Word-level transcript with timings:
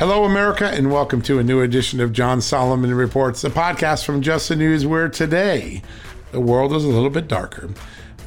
Hello, 0.00 0.24
America, 0.24 0.66
and 0.66 0.90
welcome 0.90 1.20
to 1.20 1.38
a 1.38 1.42
new 1.42 1.60
edition 1.60 2.00
of 2.00 2.14
John 2.14 2.40
Solomon 2.40 2.94
Reports, 2.94 3.42
the 3.42 3.50
podcast 3.50 4.02
from 4.02 4.22
Just 4.22 4.48
the 4.48 4.56
News, 4.56 4.86
where 4.86 5.10
today 5.10 5.82
the 6.32 6.40
world 6.40 6.72
is 6.72 6.86
a 6.86 6.88
little 6.88 7.10
bit 7.10 7.28
darker. 7.28 7.68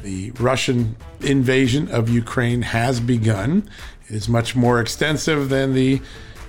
The 0.04 0.30
Russian 0.38 0.94
invasion 1.20 1.90
of 1.90 2.08
Ukraine 2.08 2.62
has 2.62 3.00
begun. 3.00 3.68
It 4.06 4.14
is 4.14 4.28
much 4.28 4.54
more 4.54 4.80
extensive 4.80 5.48
than 5.48 5.74
the 5.74 6.00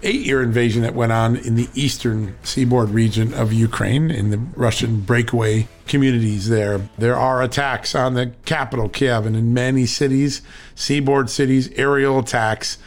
eight 0.04 0.22
year 0.28 0.44
invasion 0.44 0.84
that 0.84 0.94
went 0.94 1.12
on 1.12 1.38
in 1.38 1.56
the 1.56 1.70
eastern 1.74 2.38
seaboard 2.44 2.92
region 2.92 3.34
of 3.34 3.52
Ukraine, 3.52 4.12
in 4.12 4.30
the 4.30 4.38
Russian 4.38 5.00
breakaway 5.00 5.68
communities 5.88 6.50
there. 6.50 6.88
There 7.00 7.18
are 7.18 7.42
attacks 7.42 7.96
on 7.96 8.14
the 8.14 8.32
capital, 8.46 8.90
Kiev, 8.90 9.26
and 9.26 9.36
in 9.36 9.56
many 9.56 9.88
cities, 9.88 10.44
seaboard 10.76 11.32
cities, 11.32 11.72
aerial 11.78 12.20
attacks 12.20 12.78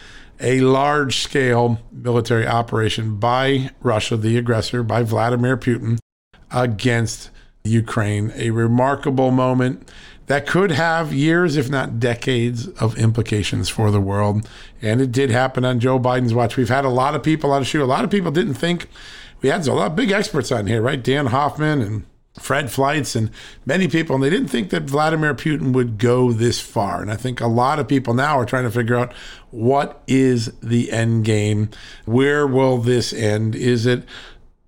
a 0.40 0.60
large 0.60 1.18
scale 1.18 1.80
military 1.92 2.46
operation 2.46 3.16
by 3.16 3.70
Russia, 3.80 4.16
the 4.16 4.36
aggressor, 4.36 4.82
by 4.82 5.02
Vladimir 5.02 5.56
Putin 5.56 5.98
against 6.50 7.30
Ukraine. 7.64 8.32
A 8.34 8.50
remarkable 8.50 9.30
moment 9.30 9.90
that 10.26 10.46
could 10.46 10.70
have 10.70 11.12
years, 11.12 11.56
if 11.56 11.70
not 11.70 11.98
decades, 11.98 12.68
of 12.68 12.96
implications 12.98 13.68
for 13.68 13.90
the 13.90 14.00
world. 14.00 14.48
And 14.80 15.00
it 15.00 15.10
did 15.10 15.30
happen 15.30 15.64
on 15.64 15.80
Joe 15.80 15.98
Biden's 15.98 16.34
watch. 16.34 16.56
We've 16.56 16.68
had 16.68 16.84
a 16.84 16.90
lot 16.90 17.14
of 17.14 17.22
people 17.22 17.50
on 17.50 17.62
the 17.62 17.66
show. 17.66 17.82
A 17.82 17.84
lot 17.84 18.04
of 18.04 18.10
people 18.10 18.30
didn't 18.30 18.54
think 18.54 18.88
we 19.40 19.48
had 19.48 19.66
a 19.66 19.72
lot 19.72 19.88
of 19.88 19.96
big 19.96 20.10
experts 20.10 20.52
on 20.52 20.66
here, 20.66 20.82
right? 20.82 21.02
Dan 21.02 21.26
Hoffman 21.26 21.80
and 21.80 22.04
Fred 22.38 22.66
Fleitz 22.66 23.16
and 23.16 23.30
many 23.66 23.88
people, 23.88 24.14
and 24.14 24.24
they 24.24 24.30
didn't 24.30 24.48
think 24.48 24.70
that 24.70 24.84
Vladimir 24.84 25.34
Putin 25.34 25.72
would 25.72 25.98
go 25.98 26.32
this 26.32 26.60
far. 26.60 27.02
And 27.02 27.10
I 27.10 27.16
think 27.16 27.40
a 27.40 27.46
lot 27.46 27.78
of 27.78 27.88
people 27.88 28.14
now 28.14 28.38
are 28.38 28.46
trying 28.46 28.64
to 28.64 28.70
figure 28.70 28.96
out 28.96 29.12
what 29.50 30.02
is 30.06 30.52
the 30.60 30.92
end 30.92 31.24
game? 31.24 31.70
Where 32.04 32.46
will 32.46 32.78
this 32.78 33.12
end? 33.12 33.54
Is 33.54 33.86
it 33.86 34.04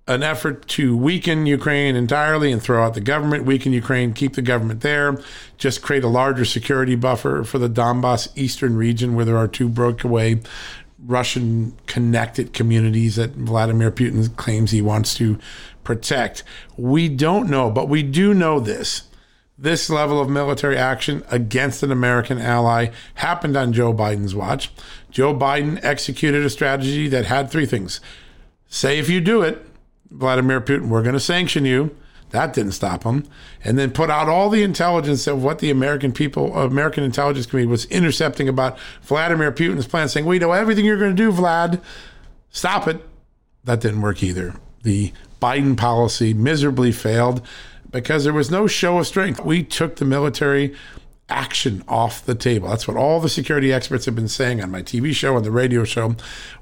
an 0.07 0.23
effort 0.23 0.67
to 0.67 0.97
weaken 0.97 1.45
Ukraine 1.45 1.95
entirely 1.95 2.51
and 2.51 2.61
throw 2.61 2.83
out 2.83 2.95
the 2.95 3.01
government, 3.01 3.45
weaken 3.45 3.71
Ukraine, 3.71 4.13
keep 4.13 4.33
the 4.33 4.41
government 4.41 4.81
there, 4.81 5.17
just 5.57 5.81
create 5.81 6.03
a 6.03 6.07
larger 6.07 6.43
security 6.43 6.95
buffer 6.95 7.43
for 7.43 7.59
the 7.59 7.69
Donbass 7.69 8.29
eastern 8.35 8.75
region 8.75 9.15
where 9.15 9.25
there 9.25 9.37
are 9.37 9.47
two 9.47 9.69
breakaway 9.69 10.41
Russian 11.05 11.75
connected 11.87 12.53
communities 12.53 13.15
that 13.15 13.31
Vladimir 13.31 13.91
Putin 13.91 14.35
claims 14.35 14.71
he 14.71 14.81
wants 14.81 15.15
to 15.15 15.37
protect. 15.83 16.43
We 16.77 17.09
don't 17.09 17.49
know, 17.49 17.69
but 17.69 17.89
we 17.89 18.03
do 18.03 18.33
know 18.33 18.59
this. 18.59 19.03
This 19.57 19.89
level 19.89 20.19
of 20.19 20.29
military 20.29 20.77
action 20.77 21.23
against 21.29 21.83
an 21.83 21.91
American 21.91 22.39
ally 22.39 22.89
happened 23.15 23.55
on 23.55 23.73
Joe 23.73 23.93
Biden's 23.93 24.33
watch. 24.33 24.71
Joe 25.11 25.35
Biden 25.35 25.79
executed 25.83 26.43
a 26.43 26.49
strategy 26.49 27.07
that 27.09 27.25
had 27.25 27.51
three 27.51 27.65
things 27.65 28.01
say 28.67 28.97
if 28.97 29.09
you 29.09 29.21
do 29.21 29.41
it, 29.43 29.63
Vladimir 30.09 30.61
Putin, 30.61 30.87
we're 30.87 31.03
going 31.03 31.13
to 31.13 31.19
sanction 31.19 31.65
you. 31.65 31.95
That 32.31 32.53
didn't 32.53 32.71
stop 32.71 33.03
him. 33.03 33.25
And 33.63 33.77
then 33.77 33.91
put 33.91 34.09
out 34.09 34.29
all 34.29 34.49
the 34.49 34.63
intelligence 34.63 35.27
of 35.27 35.43
what 35.43 35.59
the 35.59 35.69
American 35.69 36.11
people, 36.11 36.57
American 36.57 37.03
intelligence 37.03 37.45
community 37.45 37.69
was 37.69 37.85
intercepting 37.85 38.49
about 38.49 38.77
Vladimir 39.03 39.51
Putin's 39.51 39.87
plan, 39.87 40.09
saying, 40.09 40.25
we 40.25 40.39
know 40.39 40.51
everything 40.51 40.85
you're 40.85 40.97
going 40.97 41.15
to 41.15 41.23
do, 41.23 41.31
Vlad. 41.31 41.81
Stop 42.49 42.87
it. 42.87 43.05
That 43.63 43.81
didn't 43.81 44.01
work 44.01 44.23
either. 44.23 44.55
The 44.83 45.13
Biden 45.41 45.77
policy 45.77 46.33
miserably 46.33 46.91
failed 46.91 47.45
because 47.91 48.23
there 48.23 48.33
was 48.33 48.49
no 48.49 48.67
show 48.67 48.97
of 48.99 49.07
strength. 49.07 49.43
We 49.43 49.63
took 49.63 49.97
the 49.97 50.05
military 50.05 50.75
action 51.31 51.83
off 51.87 52.25
the 52.25 52.35
table. 52.35 52.69
That's 52.69 52.87
what 52.87 52.97
all 52.97 53.19
the 53.19 53.29
security 53.29 53.71
experts 53.73 54.05
have 54.05 54.15
been 54.15 54.27
saying 54.27 54.61
on 54.61 54.69
my 54.69 54.81
TV 54.81 55.13
show 55.13 55.35
and 55.37 55.45
the 55.45 55.51
radio 55.51 55.83
show. 55.83 56.15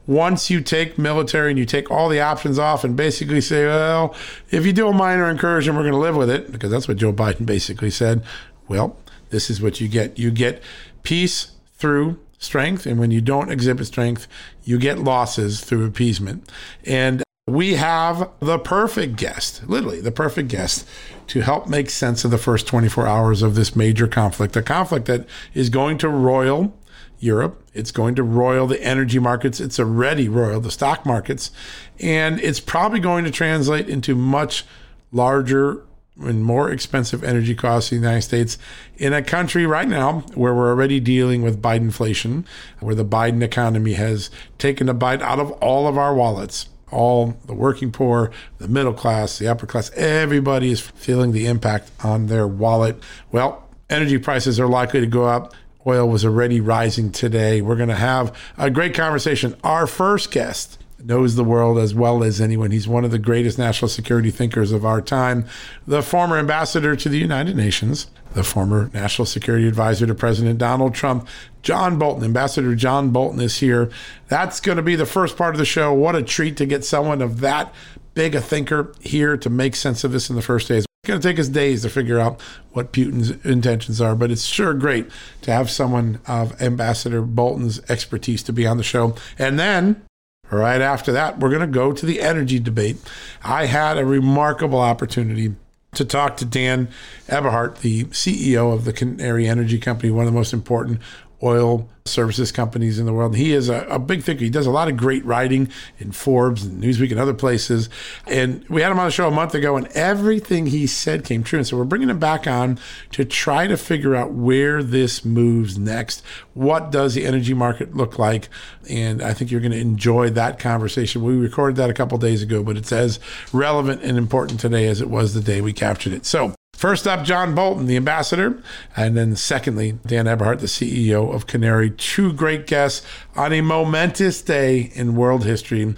Once 0.07 0.49
you 0.49 0.61
take 0.61 0.97
military 0.97 1.49
and 1.49 1.59
you 1.59 1.65
take 1.65 1.89
all 1.91 2.07
the 2.07 2.21
options 2.21 2.59
off 2.59 2.83
and 2.83 2.95
basically 2.95 3.41
say, 3.41 3.65
well, 3.65 4.15
if 4.51 4.65
you 4.65 4.71
do 4.71 4.87
a 4.87 4.93
minor 4.93 5.29
incursion, 5.29 5.75
we're 5.75 5.81
going 5.81 5.93
to 5.93 5.99
live 5.99 6.15
with 6.15 6.29
it, 6.29 6.51
because 6.51 6.71
that's 6.71 6.87
what 6.87 6.97
Joe 6.97 7.11
Biden 7.11 7.45
basically 7.45 7.89
said. 7.89 8.23
Well, 8.67 8.95
this 9.29 9.49
is 9.49 9.61
what 9.61 9.81
you 9.81 9.87
get. 9.87 10.17
You 10.17 10.31
get 10.31 10.61
peace 11.03 11.51
through 11.77 12.19
strength. 12.37 12.85
And 12.85 12.99
when 12.99 13.11
you 13.11 13.21
don't 13.21 13.51
exhibit 13.51 13.87
strength, 13.87 14.27
you 14.63 14.79
get 14.79 14.99
losses 14.99 15.61
through 15.61 15.85
appeasement. 15.85 16.49
And 16.85 17.23
we 17.49 17.75
have 17.75 18.29
the 18.39 18.59
perfect 18.59 19.15
guest, 19.15 19.67
literally 19.67 20.01
the 20.01 20.11
perfect 20.11 20.49
guest, 20.49 20.87
to 21.27 21.41
help 21.41 21.67
make 21.67 21.89
sense 21.89 22.25
of 22.25 22.31
the 22.31 22.37
first 22.37 22.67
24 22.67 23.07
hours 23.07 23.41
of 23.41 23.55
this 23.55 23.75
major 23.75 24.07
conflict, 24.07 24.55
a 24.55 24.61
conflict 24.61 25.05
that 25.05 25.25
is 25.53 25.69
going 25.69 25.97
to 25.99 26.09
royal 26.09 26.73
Europe. 27.19 27.63
It's 27.73 27.91
going 27.91 28.15
to 28.15 28.23
royal 28.23 28.67
the 28.67 28.81
energy 28.81 29.19
markets. 29.19 29.59
It's 29.59 29.79
already 29.79 30.29
royal 30.29 30.61
the 30.61 30.71
stock 30.71 31.05
markets. 31.05 31.51
And 31.99 32.39
it's 32.39 32.59
probably 32.59 32.99
going 32.99 33.25
to 33.25 33.31
translate 33.31 33.89
into 33.89 34.15
much 34.15 34.65
larger 35.11 35.83
and 36.21 36.43
more 36.43 36.69
expensive 36.69 37.23
energy 37.23 37.55
costs 37.55 37.91
in 37.91 38.01
the 38.01 38.07
United 38.07 38.23
States 38.23 38.57
in 38.97 39.13
a 39.13 39.21
country 39.21 39.65
right 39.65 39.87
now 39.87 40.19
where 40.33 40.53
we're 40.53 40.69
already 40.69 40.99
dealing 40.99 41.41
with 41.41 41.61
Biden 41.61 41.81
inflation, 41.81 42.45
where 42.79 42.95
the 42.95 43.05
Biden 43.05 43.41
economy 43.41 43.93
has 43.93 44.29
taken 44.57 44.89
a 44.89 44.93
bite 44.93 45.21
out 45.21 45.39
of 45.39 45.51
all 45.53 45.87
of 45.87 45.97
our 45.97 46.13
wallets 46.13 46.67
all 46.91 47.37
the 47.45 47.53
working 47.53 47.91
poor, 47.91 48.31
the 48.57 48.67
middle 48.67 48.93
class, 48.93 49.37
the 49.37 49.47
upper 49.47 49.65
class, 49.65 49.91
everybody 49.95 50.71
is 50.71 50.79
feeling 50.79 51.31
the 51.31 51.45
impact 51.45 51.91
on 52.03 52.27
their 52.27 52.47
wallet. 52.47 53.01
Well, 53.31 53.67
energy 53.89 54.17
prices 54.17 54.59
are 54.59 54.67
likely 54.67 54.99
to 54.99 55.07
go 55.07 55.25
up. 55.25 55.53
Oil 55.87 56.07
was 56.07 56.25
already 56.25 56.59
rising 56.61 57.11
today. 57.11 57.61
We're 57.61 57.75
going 57.75 57.89
to 57.89 57.95
have 57.95 58.35
a 58.57 58.69
great 58.69 58.93
conversation. 58.93 59.55
Our 59.63 59.87
first 59.87 60.31
guest 60.31 60.77
knows 61.03 61.35
the 61.35 61.43
world 61.43 61.77
as 61.77 61.95
well 61.95 62.23
as 62.23 62.41
anyone. 62.41 62.71
He's 62.71 62.87
one 62.87 63.05
of 63.05 63.11
the 63.11 63.19
greatest 63.19 63.57
national 63.57 63.89
security 63.89 64.31
thinkers 64.31 64.71
of 64.71 64.85
our 64.85 65.01
time, 65.01 65.45
the 65.87 66.01
former 66.01 66.37
ambassador 66.37 66.95
to 66.95 67.09
the 67.09 67.17
United 67.17 67.55
Nations, 67.55 68.07
the 68.33 68.43
former 68.43 68.89
national 68.93 69.25
security 69.25 69.67
advisor 69.67 70.05
to 70.05 70.15
President 70.15 70.59
Donald 70.59 70.93
Trump, 70.93 71.27
John 71.61 71.97
Bolton. 71.97 72.23
Ambassador 72.23 72.75
John 72.75 73.09
Bolton 73.11 73.41
is 73.41 73.57
here. 73.57 73.89
That's 74.27 74.59
going 74.59 74.77
to 74.77 74.81
be 74.81 74.95
the 74.95 75.05
first 75.05 75.37
part 75.37 75.55
of 75.55 75.59
the 75.59 75.65
show. 75.65 75.93
What 75.93 76.15
a 76.15 76.23
treat 76.23 76.57
to 76.57 76.65
get 76.65 76.85
someone 76.85 77.21
of 77.21 77.39
that 77.39 77.73
big 78.13 78.35
a 78.35 78.41
thinker 78.41 78.93
here 78.99 79.37
to 79.37 79.49
make 79.49 79.75
sense 79.75 80.03
of 80.03 80.11
this 80.11 80.29
in 80.29 80.35
the 80.35 80.41
first 80.41 80.67
days. 80.67 80.85
It's 81.03 81.07
going 81.07 81.21
to 81.21 81.27
take 81.27 81.39
us 81.39 81.47
days 81.47 81.81
to 81.83 81.89
figure 81.89 82.19
out 82.19 82.41
what 82.71 82.91
Putin's 82.91 83.31
intentions 83.45 84.01
are, 84.01 84.15
but 84.15 84.31
it's 84.31 84.45
sure 84.45 84.73
great 84.73 85.09
to 85.41 85.51
have 85.51 85.69
someone 85.69 86.19
of 86.27 86.61
Ambassador 86.61 87.21
Bolton's 87.21 87.79
expertise 87.89 88.43
to 88.43 88.53
be 88.53 88.67
on 88.67 88.77
the 88.77 88.83
show. 88.83 89.15
And 89.37 89.57
then 89.57 90.03
Right 90.51 90.81
after 90.81 91.11
that, 91.11 91.39
we're 91.39 91.49
going 91.49 91.61
to 91.61 91.67
go 91.67 91.93
to 91.93 92.05
the 92.05 92.21
energy 92.21 92.59
debate. 92.59 92.97
I 93.43 93.65
had 93.67 93.97
a 93.97 94.05
remarkable 94.05 94.79
opportunity 94.79 95.55
to 95.93 96.05
talk 96.05 96.37
to 96.37 96.45
Dan 96.45 96.89
Eberhart, 97.27 97.79
the 97.79 98.05
CEO 98.05 98.73
of 98.73 98.85
the 98.85 98.93
Canary 98.93 99.47
Energy 99.47 99.79
Company, 99.79 100.11
one 100.11 100.25
of 100.25 100.31
the 100.31 100.37
most 100.37 100.53
important 100.53 100.99
oil 101.41 101.89
services 102.05 102.51
companies 102.51 102.99
in 102.99 103.05
the 103.05 103.13
world. 103.13 103.35
He 103.35 103.53
is 103.53 103.69
a, 103.69 103.85
a, 103.85 103.99
big 103.99 104.23
thinker. 104.23 104.43
He 104.43 104.49
does 104.49 104.65
a 104.65 104.71
lot 104.71 104.87
of 104.87 104.97
great 104.97 105.23
writing 105.25 105.69
in 105.99 106.11
Forbes 106.11 106.65
and 106.65 106.83
Newsweek 106.83 107.11
and 107.11 107.19
other 107.19 107.33
places. 107.33 107.89
And 108.27 108.67
we 108.67 108.81
had 108.81 108.91
him 108.91 108.99
on 108.99 109.05
the 109.05 109.11
show 109.11 109.27
a 109.27 109.31
month 109.31 109.53
ago, 109.53 109.77
and 109.77 109.87
everything 109.89 110.67
he 110.67 110.87
said 110.87 111.23
came 111.23 111.43
true. 111.43 111.59
And 111.59 111.67
so 111.67 111.77
we're 111.77 111.83
bringing 111.83 112.09
him 112.09 112.19
back 112.19 112.47
on 112.47 112.79
to 113.11 113.23
try 113.23 113.67
to 113.67 113.77
figure 113.77 114.15
out 114.15 114.31
where 114.31 114.81
this 114.83 115.23
moves 115.23 115.77
next. 115.77 116.23
What 116.53 116.91
does 116.91 117.13
the 117.13 117.25
energy 117.25 117.53
market 117.53 117.95
look 117.95 118.17
like? 118.17 118.49
And 118.89 119.21
I 119.21 119.33
think 119.33 119.51
you're 119.51 119.61
going 119.61 119.71
to 119.71 119.79
enjoy 119.79 120.31
that 120.31 120.59
conversation. 120.59 121.23
We 121.23 121.35
recorded 121.35 121.77
that 121.77 121.89
a 121.89 121.93
couple 121.93 122.17
days 122.17 122.41
ago, 122.41 122.63
but 122.63 122.75
it's 122.75 122.91
as 122.91 123.19
relevant 123.53 124.01
and 124.03 124.17
important 124.17 124.59
today 124.59 124.87
as 124.87 124.99
it 124.99 125.09
was 125.09 125.33
the 125.33 125.41
day 125.41 125.61
we 125.61 125.73
captured 125.73 126.13
it. 126.13 126.25
So 126.25 126.53
First 126.79 127.07
up, 127.07 127.25
John 127.25 127.55
Bolton, 127.55 127.87
the 127.87 127.97
ambassador. 127.97 128.63
And 128.95 129.17
then 129.17 129.35
secondly, 129.35 129.99
Dan 130.07 130.27
Eberhart, 130.27 130.61
the 130.61 130.67
CEO 130.67 131.35
of 131.35 131.45
Canary. 131.45 131.89
Two 131.89 132.31
great 132.31 132.67
guests 132.67 133.05
on 133.35 133.51
a 133.51 133.59
momentous 133.59 134.41
day 134.41 134.89
in 134.95 135.17
world 135.17 135.43
history. 135.43 135.93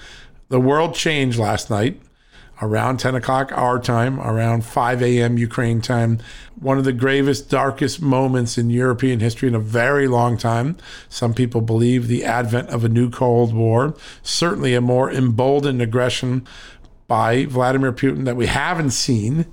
The 0.50 0.60
world 0.60 0.96
changed 0.96 1.38
last 1.38 1.70
night 1.70 2.02
around 2.64 2.98
10 2.98 3.14
o'clock 3.14 3.52
our 3.52 3.78
time, 3.78 4.20
around 4.22 4.66
5 4.66 5.04
a.m. 5.04 5.38
Ukraine 5.38 5.82
time. 5.82 6.18
One 6.60 6.80
of 6.80 6.84
the 6.84 6.94
gravest, 6.94 7.48
darkest 7.48 8.02
moments 8.02 8.58
in 8.58 8.72
European 8.72 9.20
history 9.20 9.50
in 9.50 9.54
a 9.54 9.60
very 9.60 10.08
long 10.08 10.36
time. 10.36 10.78
Some 11.10 11.36
people 11.36 11.62
believe 11.62 12.08
the 12.08 12.24
advent 12.24 12.70
of 12.70 12.84
a 12.84 12.90
new 12.90 13.12
Cold 13.12 13.54
War, 13.54 13.94
certainly 14.24 14.74
a 14.74 14.82
more 14.82 15.12
emboldened 15.12 15.80
aggression 15.80 16.48
by 17.08 17.46
Vladimir 17.46 17.94
Putin 17.94 18.26
that 18.26 18.36
we 18.36 18.48
haven't 18.48 18.92
seen 18.92 19.46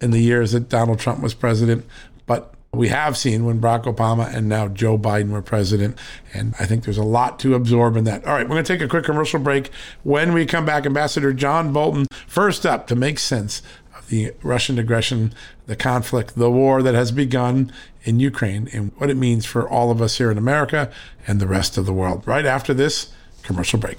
in 0.00 0.10
the 0.10 0.20
years 0.20 0.52
that 0.52 0.68
Donald 0.68 0.98
Trump 0.98 1.20
was 1.20 1.34
president, 1.34 1.84
but 2.26 2.54
we 2.72 2.88
have 2.88 3.16
seen 3.16 3.44
when 3.44 3.60
Barack 3.60 3.84
Obama 3.84 4.32
and 4.32 4.48
now 4.48 4.68
Joe 4.68 4.98
Biden 4.98 5.30
were 5.30 5.42
president. 5.42 5.98
And 6.34 6.54
I 6.60 6.66
think 6.66 6.84
there's 6.84 6.98
a 6.98 7.02
lot 7.02 7.38
to 7.40 7.54
absorb 7.54 7.96
in 7.96 8.04
that. 8.04 8.24
All 8.26 8.34
right, 8.34 8.44
we're 8.44 8.54
going 8.54 8.64
to 8.64 8.72
take 8.72 8.82
a 8.82 8.88
quick 8.88 9.04
commercial 9.04 9.40
break. 9.40 9.70
When 10.02 10.32
we 10.32 10.44
come 10.44 10.66
back, 10.66 10.84
Ambassador 10.84 11.32
John 11.32 11.72
Bolton, 11.72 12.06
first 12.26 12.66
up 12.66 12.86
to 12.88 12.96
make 12.96 13.18
sense 13.18 13.62
of 13.96 14.08
the 14.08 14.32
Russian 14.42 14.78
aggression, 14.78 15.32
the 15.66 15.76
conflict, 15.76 16.34
the 16.36 16.50
war 16.50 16.82
that 16.82 16.94
has 16.94 17.10
begun 17.10 17.72
in 18.04 18.20
Ukraine, 18.20 18.68
and 18.72 18.92
what 18.98 19.10
it 19.10 19.16
means 19.16 19.44
for 19.46 19.68
all 19.68 19.90
of 19.90 20.02
us 20.02 20.18
here 20.18 20.30
in 20.30 20.38
America 20.38 20.90
and 21.26 21.40
the 21.40 21.48
rest 21.48 21.78
of 21.78 21.86
the 21.86 21.92
world. 21.92 22.22
Right 22.26 22.46
after 22.46 22.74
this 22.74 23.12
commercial 23.42 23.78
break. 23.78 23.98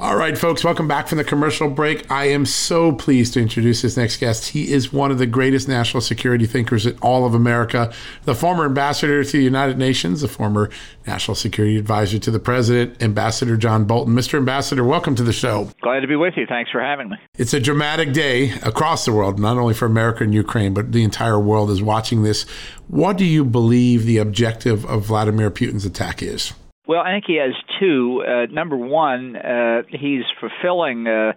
All 0.00 0.14
right, 0.14 0.38
folks, 0.38 0.62
welcome 0.62 0.86
back 0.86 1.08
from 1.08 1.18
the 1.18 1.24
commercial 1.24 1.68
break. 1.68 2.08
I 2.08 2.26
am 2.26 2.46
so 2.46 2.92
pleased 2.92 3.34
to 3.34 3.40
introduce 3.40 3.82
this 3.82 3.96
next 3.96 4.18
guest. 4.18 4.50
He 4.50 4.72
is 4.72 4.92
one 4.92 5.10
of 5.10 5.18
the 5.18 5.26
greatest 5.26 5.66
national 5.66 6.02
security 6.02 6.46
thinkers 6.46 6.86
in 6.86 6.96
all 7.02 7.26
of 7.26 7.34
America, 7.34 7.92
the 8.22 8.36
former 8.36 8.64
ambassador 8.64 9.24
to 9.24 9.32
the 9.32 9.42
United 9.42 9.76
Nations, 9.76 10.20
the 10.20 10.28
former 10.28 10.70
national 11.04 11.34
security 11.34 11.76
advisor 11.76 12.20
to 12.20 12.30
the 12.30 12.38
president, 12.38 13.02
Ambassador 13.02 13.56
John 13.56 13.86
Bolton. 13.86 14.14
Mr. 14.14 14.38
Ambassador, 14.38 14.84
welcome 14.84 15.16
to 15.16 15.24
the 15.24 15.32
show. 15.32 15.72
Glad 15.82 15.98
to 15.98 16.06
be 16.06 16.14
with 16.14 16.34
you. 16.36 16.46
Thanks 16.48 16.70
for 16.70 16.80
having 16.80 17.08
me. 17.08 17.16
It's 17.34 17.52
a 17.52 17.58
dramatic 17.58 18.12
day 18.12 18.52
across 18.62 19.04
the 19.04 19.12
world, 19.12 19.40
not 19.40 19.58
only 19.58 19.74
for 19.74 19.86
America 19.86 20.22
and 20.22 20.32
Ukraine, 20.32 20.74
but 20.74 20.92
the 20.92 21.02
entire 21.02 21.40
world 21.40 21.72
is 21.72 21.82
watching 21.82 22.22
this. 22.22 22.44
What 22.86 23.16
do 23.16 23.24
you 23.24 23.44
believe 23.44 24.04
the 24.04 24.18
objective 24.18 24.84
of 24.86 25.06
Vladimir 25.06 25.50
Putin's 25.50 25.84
attack 25.84 26.22
is? 26.22 26.52
Well, 26.88 27.02
I 27.02 27.12
think 27.12 27.24
he 27.26 27.36
has 27.36 27.52
two. 27.78 28.24
Uh, 28.26 28.46
number 28.50 28.76
one, 28.76 29.36
uh, 29.36 29.82
he's 29.90 30.24
fulfilling 30.40 31.06
uh, 31.06 31.32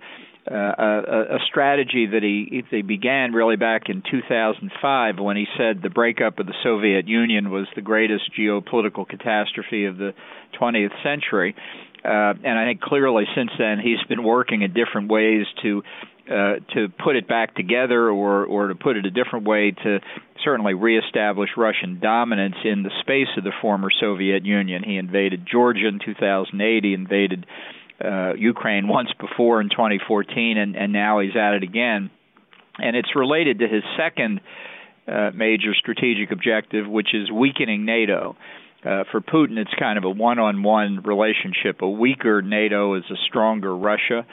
uh, 0.49 0.55
a, 0.55 1.35
a 1.35 1.39
strategy 1.45 2.07
that 2.07 2.23
he, 2.23 2.63
he 2.71 2.81
began 2.81 3.33
really 3.33 3.57
back 3.57 3.89
in 3.89 4.01
2005 4.09 5.19
when 5.19 5.35
he 5.35 5.45
said 5.57 5.81
the 5.83 5.89
breakup 5.89 6.39
of 6.39 6.47
the 6.47 6.53
Soviet 6.63 7.07
Union 7.07 7.51
was 7.51 7.67
the 7.75 7.81
greatest 7.81 8.31
geopolitical 8.39 9.05
catastrophe 9.07 9.85
of 9.85 9.97
the 9.97 10.13
20th 10.59 11.03
century. 11.03 11.53
Uh, 12.03 12.33
and 12.43 12.57
I 12.57 12.65
think 12.65 12.81
clearly 12.81 13.25
since 13.35 13.51
then 13.59 13.77
he's 13.79 14.01
been 14.09 14.23
working 14.23 14.63
in 14.63 14.73
different 14.73 15.11
ways 15.11 15.45
to 15.61 15.83
uh, 16.29 16.55
to 16.73 16.87
put 17.03 17.15
it 17.15 17.27
back 17.27 17.55
together, 17.55 18.09
or 18.09 18.45
or 18.45 18.67
to 18.67 18.75
put 18.75 18.97
it 18.97 19.05
a 19.05 19.11
different 19.11 19.45
way, 19.45 19.71
to 19.71 19.99
certainly 20.43 20.73
reestablish 20.73 21.49
Russian 21.57 21.99
dominance 21.99 22.55
in 22.63 22.83
the 22.83 22.91
space 23.01 23.27
of 23.37 23.43
the 23.43 23.51
former 23.61 23.89
Soviet 23.99 24.45
Union. 24.45 24.83
He 24.83 24.97
invaded 24.97 25.47
Georgia 25.49 25.87
in 25.87 25.99
2008. 26.03 26.83
He 26.83 26.93
invaded 26.93 27.45
uh, 28.03 28.33
Ukraine 28.33 28.87
once 28.99 29.09
before 29.19 29.61
in 29.61 29.69
2014, 29.69 30.57
and, 30.57 30.75
and 30.75 30.93
now 30.93 31.19
he's 31.19 31.35
at 31.35 31.53
it 31.53 31.63
again. 31.63 32.09
And 32.77 32.95
it's 32.95 33.15
related 33.15 33.59
to 33.59 33.67
his 33.67 33.83
second 33.97 34.41
uh, 35.07 35.31
major 35.33 35.73
strategic 35.73 36.31
objective, 36.31 36.87
which 36.87 37.13
is 37.13 37.29
weakening 37.31 37.85
NATO. 37.85 38.35
Uh, 38.83 39.03
for 39.11 39.21
Putin, 39.21 39.57
it's 39.57 39.73
kind 39.77 39.97
of 39.97 40.05
a 40.05 40.09
one 40.09 40.39
on 40.39 40.63
one 40.63 41.01
relationship. 41.03 41.81
A 41.81 41.89
weaker 41.89 42.41
NATO 42.41 42.95
is 42.95 43.03
a 43.11 43.15
stronger 43.27 43.75
Russia. 43.75 44.25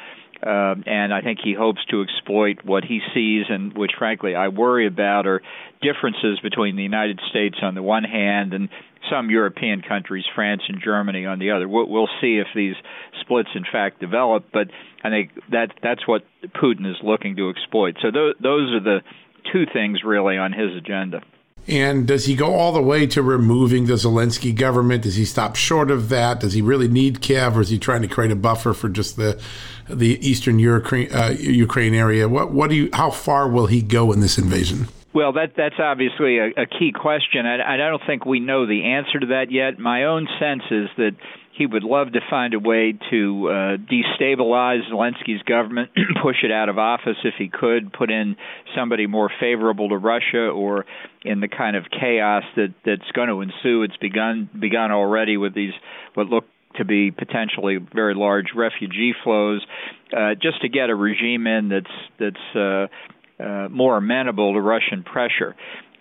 Uh, 0.42 0.76
and 0.86 1.12
I 1.12 1.20
think 1.20 1.40
he 1.42 1.54
hopes 1.54 1.80
to 1.90 2.02
exploit 2.02 2.58
what 2.64 2.84
he 2.84 3.00
sees, 3.14 3.46
and 3.48 3.76
which, 3.76 3.92
frankly, 3.98 4.34
I 4.34 4.48
worry 4.48 4.86
about, 4.86 5.26
are 5.26 5.42
differences 5.82 6.38
between 6.40 6.76
the 6.76 6.82
United 6.82 7.20
States 7.30 7.56
on 7.62 7.74
the 7.74 7.82
one 7.82 8.04
hand 8.04 8.54
and 8.54 8.68
some 9.10 9.30
European 9.30 9.82
countries, 9.82 10.24
France 10.34 10.62
and 10.68 10.80
Germany, 10.82 11.26
on 11.26 11.38
the 11.38 11.50
other. 11.50 11.68
We'll, 11.68 11.88
we'll 11.88 12.10
see 12.20 12.38
if 12.38 12.46
these 12.54 12.74
splits, 13.20 13.48
in 13.54 13.64
fact, 13.70 14.00
develop. 14.00 14.46
But 14.52 14.68
I 15.02 15.10
think 15.10 15.30
that 15.50 15.72
that's 15.82 16.06
what 16.06 16.22
Putin 16.62 16.88
is 16.88 16.96
looking 17.02 17.36
to 17.36 17.50
exploit. 17.50 17.96
So 18.02 18.10
th- 18.10 18.36
those 18.40 18.72
are 18.72 18.80
the 18.80 19.00
two 19.52 19.64
things 19.72 20.00
really 20.04 20.36
on 20.36 20.52
his 20.52 20.76
agenda. 20.76 21.22
And 21.68 22.06
does 22.06 22.24
he 22.24 22.34
go 22.34 22.54
all 22.54 22.72
the 22.72 22.82
way 22.82 23.06
to 23.08 23.22
removing 23.22 23.86
the 23.86 23.94
Zelensky 23.94 24.54
government? 24.54 25.02
Does 25.02 25.16
he 25.16 25.26
stop 25.26 25.54
short 25.54 25.90
of 25.90 26.08
that? 26.08 26.40
Does 26.40 26.54
he 26.54 26.62
really 26.62 26.88
need 26.88 27.20
Kiev, 27.20 27.58
or 27.58 27.60
is 27.60 27.68
he 27.68 27.78
trying 27.78 28.00
to 28.02 28.08
create 28.08 28.30
a 28.30 28.36
buffer 28.36 28.72
for 28.72 28.88
just 28.88 29.16
the 29.16 29.40
the 29.88 30.18
eastern 30.26 30.58
Ukraine, 30.58 31.12
uh, 31.12 31.34
Ukraine 31.38 31.94
area? 31.94 32.28
What 32.28 32.52
what 32.52 32.70
do 32.70 32.76
you? 32.76 32.90
How 32.94 33.10
far 33.10 33.48
will 33.48 33.66
he 33.66 33.82
go 33.82 34.12
in 34.12 34.20
this 34.20 34.38
invasion? 34.38 34.88
Well, 35.12 35.32
that 35.32 35.52
that's 35.56 35.78
obviously 35.78 36.38
a, 36.38 36.46
a 36.56 36.66
key 36.66 36.92
question. 36.92 37.44
I, 37.44 37.74
I 37.74 37.76
don't 37.76 38.02
think 38.06 38.24
we 38.24 38.40
know 38.40 38.66
the 38.66 38.84
answer 38.84 39.20
to 39.20 39.26
that 39.26 39.50
yet. 39.50 39.78
My 39.78 40.04
own 40.04 40.26
sense 40.38 40.62
is 40.70 40.88
that 40.96 41.16
he 41.58 41.66
would 41.66 41.82
love 41.82 42.12
to 42.12 42.20
find 42.30 42.54
a 42.54 42.58
way 42.58 42.94
to 43.10 43.48
uh, 43.48 43.52
destabilize 43.76 44.88
Zelensky's 44.90 45.42
government, 45.42 45.90
push 46.22 46.36
it 46.44 46.52
out 46.52 46.68
of 46.68 46.78
office 46.78 47.16
if 47.24 47.34
he 47.36 47.48
could, 47.48 47.92
put 47.92 48.10
in 48.10 48.36
somebody 48.76 49.08
more 49.08 49.28
favorable 49.40 49.88
to 49.88 49.96
Russia, 49.96 50.48
or 50.48 50.86
in 51.22 51.40
the 51.40 51.48
kind 51.48 51.76
of 51.76 51.84
chaos 51.90 52.44
that 52.54 52.74
that's 52.86 53.10
going 53.12 53.28
to 53.28 53.40
ensue. 53.40 53.82
It's 53.82 53.96
begun 53.96 54.48
begun 54.58 54.92
already 54.92 55.36
with 55.36 55.54
these 55.54 55.72
what 56.14 56.28
look 56.28 56.44
to 56.76 56.84
be 56.84 57.10
potentially 57.10 57.78
very 57.92 58.14
large 58.14 58.52
refugee 58.54 59.12
flows, 59.24 59.66
uh, 60.16 60.34
just 60.40 60.62
to 60.62 60.68
get 60.68 60.90
a 60.90 60.94
regime 60.94 61.48
in 61.48 61.70
that's 61.70 61.86
that's 62.20 62.56
uh, 62.56 63.42
uh, 63.42 63.68
more 63.68 63.96
amenable 63.96 64.54
to 64.54 64.60
Russian 64.60 65.02
pressure 65.02 65.56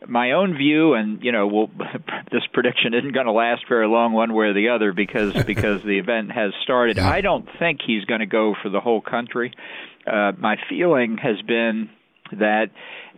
my 0.05 0.31
own 0.31 0.55
view, 0.57 0.93
and 0.93 1.23
you 1.23 1.31
know, 1.31 1.47
we'll, 1.47 1.67
this 2.31 2.43
prediction 2.53 2.93
isn't 2.93 3.13
going 3.13 3.25
to 3.25 3.31
last 3.31 3.63
very 3.67 3.87
long, 3.87 4.13
one 4.13 4.33
way 4.33 4.47
or 4.47 4.53
the 4.53 4.69
other, 4.69 4.93
because 4.93 5.33
because 5.45 5.81
the 5.83 5.97
event 5.99 6.31
has 6.31 6.51
started. 6.63 6.97
Yeah. 6.97 7.09
I 7.09 7.21
don't 7.21 7.47
think 7.59 7.79
he's 7.85 8.05
going 8.05 8.19
to 8.19 8.25
go 8.25 8.55
for 8.61 8.69
the 8.69 8.79
whole 8.79 9.01
country. 9.01 9.53
Uh, 10.05 10.31
my 10.37 10.57
feeling 10.69 11.17
has 11.17 11.41
been 11.41 11.89
that 12.31 12.67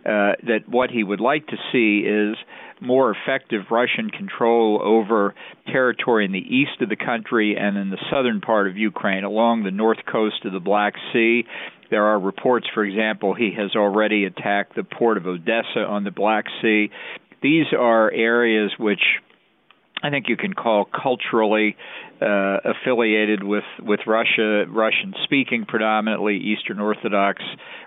uh, 0.04 0.40
that 0.46 0.68
what 0.68 0.90
he 0.90 1.04
would 1.04 1.20
like 1.20 1.46
to 1.48 1.56
see 1.72 2.06
is 2.06 2.36
more 2.80 3.14
effective 3.14 3.62
Russian 3.70 4.10
control 4.10 4.80
over 4.82 5.34
territory 5.66 6.24
in 6.24 6.32
the 6.32 6.38
east 6.38 6.80
of 6.80 6.88
the 6.88 6.96
country 6.96 7.56
and 7.58 7.76
in 7.76 7.90
the 7.90 7.98
southern 8.10 8.40
part 8.40 8.68
of 8.68 8.76
Ukraine, 8.76 9.24
along 9.24 9.62
the 9.62 9.70
north 9.70 9.98
coast 10.10 10.44
of 10.44 10.52
the 10.52 10.60
Black 10.60 10.94
Sea, 11.12 11.44
there 11.90 12.04
are 12.04 12.18
reports, 12.18 12.66
for 12.72 12.84
example, 12.84 13.34
he 13.34 13.52
has 13.56 13.74
already 13.74 14.24
attacked 14.24 14.76
the 14.76 14.84
port 14.84 15.16
of 15.16 15.26
Odessa 15.26 15.80
on 15.80 16.04
the 16.04 16.12
Black 16.12 16.44
Sea. 16.62 16.90
These 17.42 17.66
are 17.76 18.12
areas 18.12 18.70
which 18.78 19.02
I 20.02 20.10
think 20.10 20.26
you 20.28 20.36
can 20.36 20.54
call 20.54 20.86
culturally 20.86 21.76
uh, 22.20 22.58
affiliated 22.64 23.42
with 23.42 23.64
with 23.80 24.00
Russia, 24.06 24.64
Russian 24.68 25.14
speaking 25.24 25.66
predominantly, 25.66 26.36
Eastern 26.36 26.80
Orthodox 26.80 27.42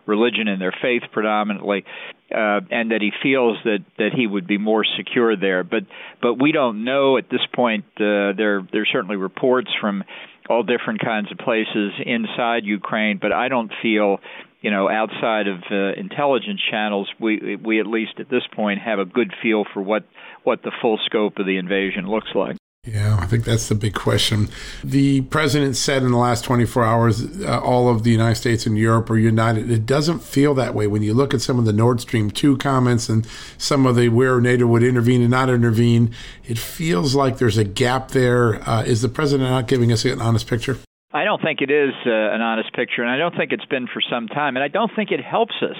religion 0.05 0.47
and 0.47 0.61
their 0.61 0.73
faith 0.81 1.03
predominantly, 1.11 1.85
uh, 2.31 2.61
and 2.69 2.91
that 2.91 3.01
he 3.01 3.11
feels 3.21 3.57
that 3.63 3.79
that 3.97 4.11
he 4.15 4.27
would 4.27 4.47
be 4.47 4.57
more 4.57 4.85
secure 4.97 5.35
there. 5.35 5.63
But 5.63 5.83
but 6.21 6.35
we 6.41 6.51
don't 6.51 6.83
know 6.83 7.17
at 7.17 7.29
this 7.29 7.45
point. 7.53 7.85
Uh, 7.95 8.33
there 8.37 8.57
are 8.73 8.85
certainly 8.91 9.15
reports 9.15 9.69
from 9.79 10.03
all 10.49 10.63
different 10.63 10.99
kinds 10.99 11.31
of 11.31 11.37
places 11.37 11.93
inside 12.05 12.65
Ukraine, 12.65 13.17
but 13.21 13.31
I 13.31 13.47
don't 13.47 13.71
feel, 13.81 14.17
you 14.63 14.71
know, 14.71 14.89
outside 14.89 15.47
of 15.47 15.61
uh, 15.69 15.91
intelligence 15.99 16.61
channels, 16.71 17.09
we 17.19 17.57
we 17.57 17.81
at 17.81 17.85
least 17.85 18.13
at 18.19 18.29
this 18.29 18.43
point 18.55 18.79
have 18.79 18.97
a 18.97 19.05
good 19.05 19.33
feel 19.43 19.65
for 19.73 19.81
what 19.81 20.05
what 20.43 20.63
the 20.63 20.71
full 20.81 20.97
scope 21.05 21.37
of 21.37 21.45
the 21.45 21.57
invasion 21.57 22.07
looks 22.07 22.29
like. 22.33 22.55
Yeah, 22.85 23.17
I 23.17 23.27
think 23.27 23.45
that's 23.45 23.69
the 23.69 23.75
big 23.75 23.93
question. 23.93 24.49
The 24.83 25.21
president 25.21 25.77
said 25.77 26.03
in 26.03 26.11
the 26.11 26.17
last 26.17 26.43
24 26.43 26.83
hours, 26.83 27.41
uh, 27.41 27.61
all 27.61 27.87
of 27.87 28.03
the 28.03 28.11
United 28.11 28.35
States 28.35 28.65
and 28.65 28.77
Europe 28.77 29.09
are 29.09 29.17
united. 29.17 29.71
It 29.71 29.85
doesn't 29.85 30.19
feel 30.19 30.53
that 30.55 30.75
way 30.75 30.87
when 30.87 31.01
you 31.01 31.13
look 31.13 31.33
at 31.33 31.39
some 31.39 31.57
of 31.57 31.63
the 31.63 31.71
Nord 31.71 32.01
Stream 32.01 32.29
2 32.29 32.57
comments 32.57 33.07
and 33.07 33.25
some 33.57 33.85
of 33.85 33.95
the 33.95 34.09
where 34.09 34.41
NATO 34.41 34.67
would 34.67 34.83
intervene 34.83 35.21
and 35.21 35.31
not 35.31 35.49
intervene. 35.49 36.13
It 36.43 36.57
feels 36.57 37.15
like 37.15 37.37
there's 37.37 37.57
a 37.57 37.63
gap 37.63 38.11
there. 38.11 38.61
Uh, 38.67 38.83
is 38.83 39.01
the 39.01 39.07
president 39.07 39.49
not 39.49 39.69
giving 39.69 39.93
us 39.93 40.03
an 40.03 40.19
honest 40.19 40.47
picture? 40.47 40.77
I 41.13 41.25
don't 41.25 41.41
think 41.41 41.61
it 41.61 41.69
is 41.69 41.93
uh, 42.07 42.09
an 42.09 42.41
honest 42.41 42.73
picture, 42.73 43.03
and 43.03 43.11
I 43.11 43.17
don't 43.17 43.35
think 43.37 43.51
it's 43.51 43.65
been 43.65 43.85
for 43.85 44.01
some 44.01 44.27
time, 44.27 44.55
and 44.55 44.63
I 44.63 44.67
don't 44.67 44.91
think 44.95 45.11
it 45.11 45.23
helps 45.23 45.53
us. 45.61 45.77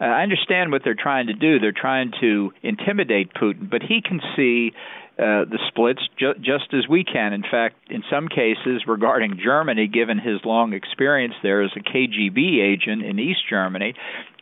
Uh, 0.00 0.04
I 0.04 0.22
understand 0.22 0.70
what 0.70 0.82
they're 0.84 0.94
trying 0.94 1.26
to 1.26 1.34
do. 1.34 1.58
They're 1.58 1.72
trying 1.72 2.12
to 2.20 2.52
intimidate 2.62 3.34
Putin, 3.34 3.68
but 3.68 3.82
he 3.82 4.00
can 4.00 4.20
see 4.36 4.70
uh, 5.18 5.48
the 5.48 5.58
splits 5.68 6.02
ju- 6.18 6.34
just 6.34 6.72
as 6.72 6.86
we 6.88 7.02
can. 7.02 7.32
In 7.32 7.42
fact, 7.42 7.76
in 7.90 8.04
some 8.10 8.28
cases 8.28 8.82
regarding 8.86 9.40
Germany, 9.42 9.88
given 9.88 10.18
his 10.18 10.40
long 10.44 10.72
experience 10.72 11.34
there 11.42 11.62
as 11.62 11.70
a 11.74 11.80
KGB 11.80 12.62
agent 12.62 13.02
in 13.02 13.18
East 13.18 13.40
Germany, 13.48 13.94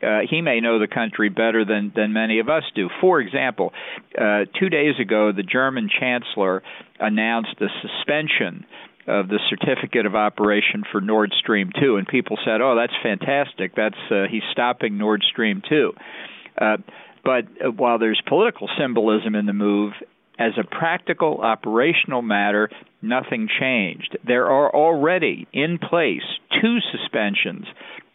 uh, 0.03 0.21
he 0.29 0.43
may 0.43 0.61
know 0.61 0.79
the 0.79 0.89
country 0.89 1.29
better 1.29 1.65
than, 1.65 1.93
than 1.95 2.13
many 2.13 2.41
of 2.41 2.49
us 2.49 2.65
do. 2.75 2.91
For 3.01 3.21
example, 3.21 3.73
uh, 4.19 4.47
two 4.59 4.69
days 4.69 4.97
ago, 5.01 5.33
the 5.33 5.45
German 5.45 5.89
chancellor 5.89 6.63
announced 6.99 7.55
the 7.61 7.69
suspension 7.81 8.67
of 9.07 9.29
the 9.29 9.39
certificate 9.51 10.07
of 10.07 10.15
operation 10.15 10.83
for 10.91 11.01
Nord 11.01 11.33
Stream 11.39 11.71
2 11.81 11.97
and 11.97 12.07
people 12.07 12.39
said, 12.45 12.61
"Oh, 12.61 12.77
that's 12.77 12.95
fantastic. 13.03 13.75
That's 13.75 13.99
uh, 14.11 14.25
he's 14.31 14.43
stopping 14.53 14.99
Nord 14.99 15.23
Stream 15.29 15.63
2." 15.69 15.93
Uh, 16.61 16.77
but 17.25 17.45
uh, 17.65 17.71
while 17.71 17.99
there's 17.99 18.21
political 18.27 18.69
symbolism 18.79 19.35
in 19.35 19.47
the 19.47 19.53
move, 19.53 19.93
as 20.39 20.53
a 20.59 20.65
practical 20.65 21.41
operational 21.41 22.23
matter, 22.23 22.69
nothing 23.01 23.49
changed. 23.61 24.19
There 24.27 24.47
are 24.47 24.75
already 24.75 25.47
in 25.53 25.79
place 25.79 26.25
two 26.61 26.79
suspensions 26.93 27.67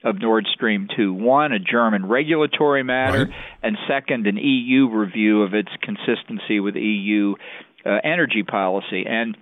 of 0.04 0.20
Nord 0.20 0.46
Stream 0.54 0.88
2. 0.96 1.14
One, 1.14 1.52
a 1.52 1.60
German 1.60 2.08
regulatory 2.08 2.84
matter, 2.84 3.26
right. 3.26 3.34
and 3.64 3.78
second, 3.88 4.28
an 4.28 4.38
EU 4.38 4.90
review 4.90 5.44
of 5.44 5.54
its 5.54 5.70
consistency 5.82 6.60
with 6.60 6.76
EU 6.76 7.36
uh, 7.86 7.98
energy 8.04 8.44
policy. 8.44 9.06
And 9.08 9.38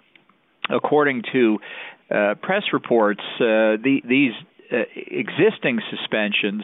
according 0.70 1.24
to 1.34 1.60
uh, 2.10 2.36
press 2.42 2.64
reports, 2.74 3.22
uh, 3.36 3.78
the, 3.82 4.02
these 4.08 4.34
uh, 4.72 4.84
existing 4.96 5.80
suspensions 5.90 6.64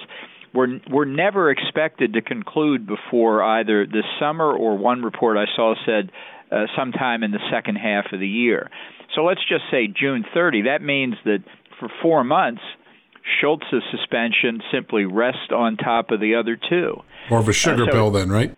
were 0.54 0.80
were 0.90 1.06
never 1.06 1.50
expected 1.50 2.14
to 2.14 2.22
conclude 2.22 2.86
before 2.86 3.44
either 3.44 3.86
this 3.86 4.06
summer 4.20 4.52
or 4.52 4.78
one 4.78 5.02
report 5.02 5.38
I 5.38 5.46
saw 5.56 5.74
said 5.86 6.12
uh, 6.52 6.66
sometime 6.78 7.24
in 7.24 7.32
the 7.32 7.40
second 7.52 7.76
half 7.76 8.06
of 8.14 8.20
the 8.20 8.28
year. 8.28 8.70
So 9.16 9.24
let's 9.24 9.42
just 9.48 9.64
say 9.72 9.88
June 9.88 10.26
30. 10.34 10.64
That 10.64 10.82
means 10.82 11.16
that 11.26 11.40
for 11.80 11.90
four 12.02 12.24
months, 12.24 12.62
Scholz's 13.42 13.84
suspension 13.92 14.62
simply 14.72 15.06
rests 15.06 15.52
on 15.56 15.78
top 15.78 16.12
of 16.12 16.20
the 16.20 16.36
other 16.36 16.58
two. 16.58 17.02
More 17.30 17.40
of 17.40 17.48
a 17.48 17.54
sugar 17.54 17.84
uh, 17.84 17.86
so, 17.88 17.92
pill, 17.92 18.12
then, 18.12 18.30
right? 18.30 18.56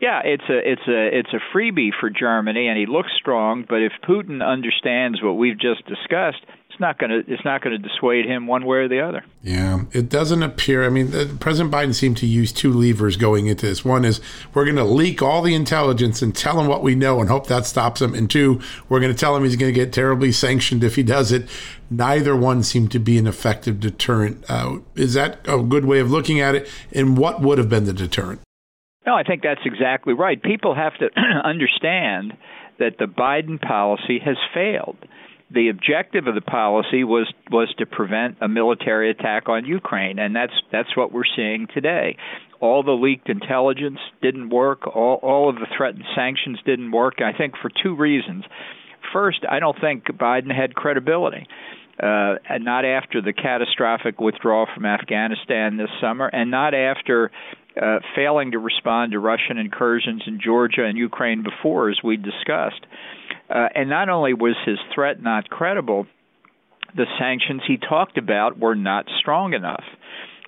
Yeah, 0.00 0.20
it's 0.24 0.44
a 0.48 0.58
it's 0.58 0.86
a 0.86 1.18
it's 1.18 1.32
a 1.32 1.40
freebie 1.56 1.90
for 1.98 2.10
Germany, 2.10 2.68
and 2.68 2.78
he 2.78 2.86
looks 2.86 3.10
strong. 3.18 3.64
But 3.66 3.82
if 3.82 3.92
Putin 4.06 4.46
understands 4.46 5.22
what 5.22 5.34
we've 5.34 5.58
just 5.58 5.86
discussed, 5.86 6.44
it's 6.76 6.80
not 6.80 6.98
going 6.98 7.10
to 7.10 7.32
it's 7.32 7.44
not 7.44 7.62
going 7.62 7.80
to 7.80 7.88
dissuade 7.88 8.26
him 8.26 8.46
one 8.46 8.66
way 8.66 8.78
or 8.78 8.88
the 8.88 9.00
other. 9.00 9.24
Yeah, 9.42 9.84
it 9.92 10.10
doesn't 10.10 10.42
appear. 10.42 10.84
I 10.84 10.90
mean, 10.90 11.38
President 11.38 11.72
Biden 11.72 11.94
seemed 11.94 12.18
to 12.18 12.26
use 12.26 12.52
two 12.52 12.72
levers 12.72 13.16
going 13.16 13.46
into 13.46 13.64
this. 13.64 13.82
One 13.82 14.04
is 14.04 14.20
we're 14.52 14.64
going 14.64 14.76
to 14.76 14.84
leak 14.84 15.22
all 15.22 15.40
the 15.40 15.54
intelligence 15.54 16.20
and 16.20 16.36
tell 16.36 16.60
him 16.60 16.66
what 16.66 16.82
we 16.82 16.94
know 16.94 17.20
and 17.20 17.30
hope 17.30 17.46
that 17.46 17.64
stops 17.64 18.02
him. 18.02 18.14
And 18.14 18.30
two, 18.30 18.60
we're 18.90 19.00
going 19.00 19.12
to 19.12 19.18
tell 19.18 19.34
him 19.34 19.44
he's 19.44 19.56
going 19.56 19.72
to 19.72 19.80
get 19.80 19.94
terribly 19.94 20.32
sanctioned 20.32 20.84
if 20.84 20.96
he 20.96 21.02
does 21.02 21.32
it. 21.32 21.48
Neither 21.88 22.36
one 22.36 22.62
seemed 22.62 22.92
to 22.92 22.98
be 22.98 23.16
an 23.16 23.26
effective 23.26 23.80
deterrent. 23.80 24.44
Uh, 24.46 24.80
is 24.94 25.14
that 25.14 25.38
a 25.46 25.62
good 25.62 25.86
way 25.86 26.00
of 26.00 26.10
looking 26.10 26.40
at 26.40 26.54
it? 26.54 26.68
And 26.92 27.16
what 27.16 27.40
would 27.40 27.56
have 27.56 27.70
been 27.70 27.84
the 27.84 27.94
deterrent? 27.94 28.40
No, 29.06 29.14
I 29.14 29.22
think 29.22 29.42
that's 29.42 29.60
exactly 29.64 30.14
right. 30.14 30.42
People 30.42 30.74
have 30.74 30.94
to 30.98 31.08
understand 31.44 32.34
that 32.78 32.98
the 32.98 33.06
Biden 33.06 33.60
policy 33.60 34.18
has 34.24 34.36
failed 34.52 34.98
the 35.50 35.68
objective 35.68 36.26
of 36.26 36.34
the 36.34 36.40
policy 36.40 37.04
was 37.04 37.32
was 37.50 37.72
to 37.78 37.86
prevent 37.86 38.36
a 38.40 38.48
military 38.48 39.10
attack 39.10 39.48
on 39.48 39.64
Ukraine, 39.64 40.18
and 40.18 40.34
that's 40.34 40.52
that's 40.72 40.96
what 40.96 41.12
we're 41.12 41.22
seeing 41.36 41.68
today. 41.72 42.16
All 42.60 42.82
the 42.82 42.92
leaked 42.92 43.28
intelligence 43.28 43.98
didn't 44.22 44.50
work. 44.50 44.86
All 44.86 45.20
all 45.22 45.48
of 45.48 45.56
the 45.56 45.66
threatened 45.76 46.04
sanctions 46.16 46.58
didn't 46.66 46.90
work. 46.90 47.20
I 47.20 47.36
think 47.36 47.54
for 47.62 47.70
two 47.82 47.94
reasons. 47.94 48.44
First, 49.12 49.40
I 49.48 49.60
don't 49.60 49.80
think 49.80 50.04
Biden 50.04 50.54
had 50.54 50.74
credibility. 50.74 51.46
Uh, 51.98 52.36
and 52.50 52.62
not 52.62 52.84
after 52.84 53.22
the 53.22 53.32
catastrophic 53.32 54.20
withdrawal 54.20 54.66
from 54.74 54.84
Afghanistan 54.84 55.78
this 55.78 55.88
summer, 55.98 56.26
and 56.26 56.50
not 56.50 56.74
after 56.74 57.30
uh, 57.80 57.98
failing 58.14 58.52
to 58.52 58.58
respond 58.58 59.12
to 59.12 59.18
Russian 59.18 59.58
incursions 59.58 60.22
in 60.26 60.40
Georgia 60.42 60.84
and 60.84 60.96
Ukraine 60.96 61.42
before, 61.42 61.90
as 61.90 61.98
we 62.02 62.16
discussed. 62.16 62.84
Uh, 63.48 63.68
and 63.74 63.88
not 63.88 64.08
only 64.08 64.34
was 64.34 64.56
his 64.64 64.78
threat 64.94 65.22
not 65.22 65.48
credible, 65.48 66.06
the 66.96 67.06
sanctions 67.18 67.62
he 67.66 67.76
talked 67.76 68.18
about 68.18 68.58
were 68.58 68.74
not 68.74 69.06
strong 69.20 69.52
enough. 69.52 69.84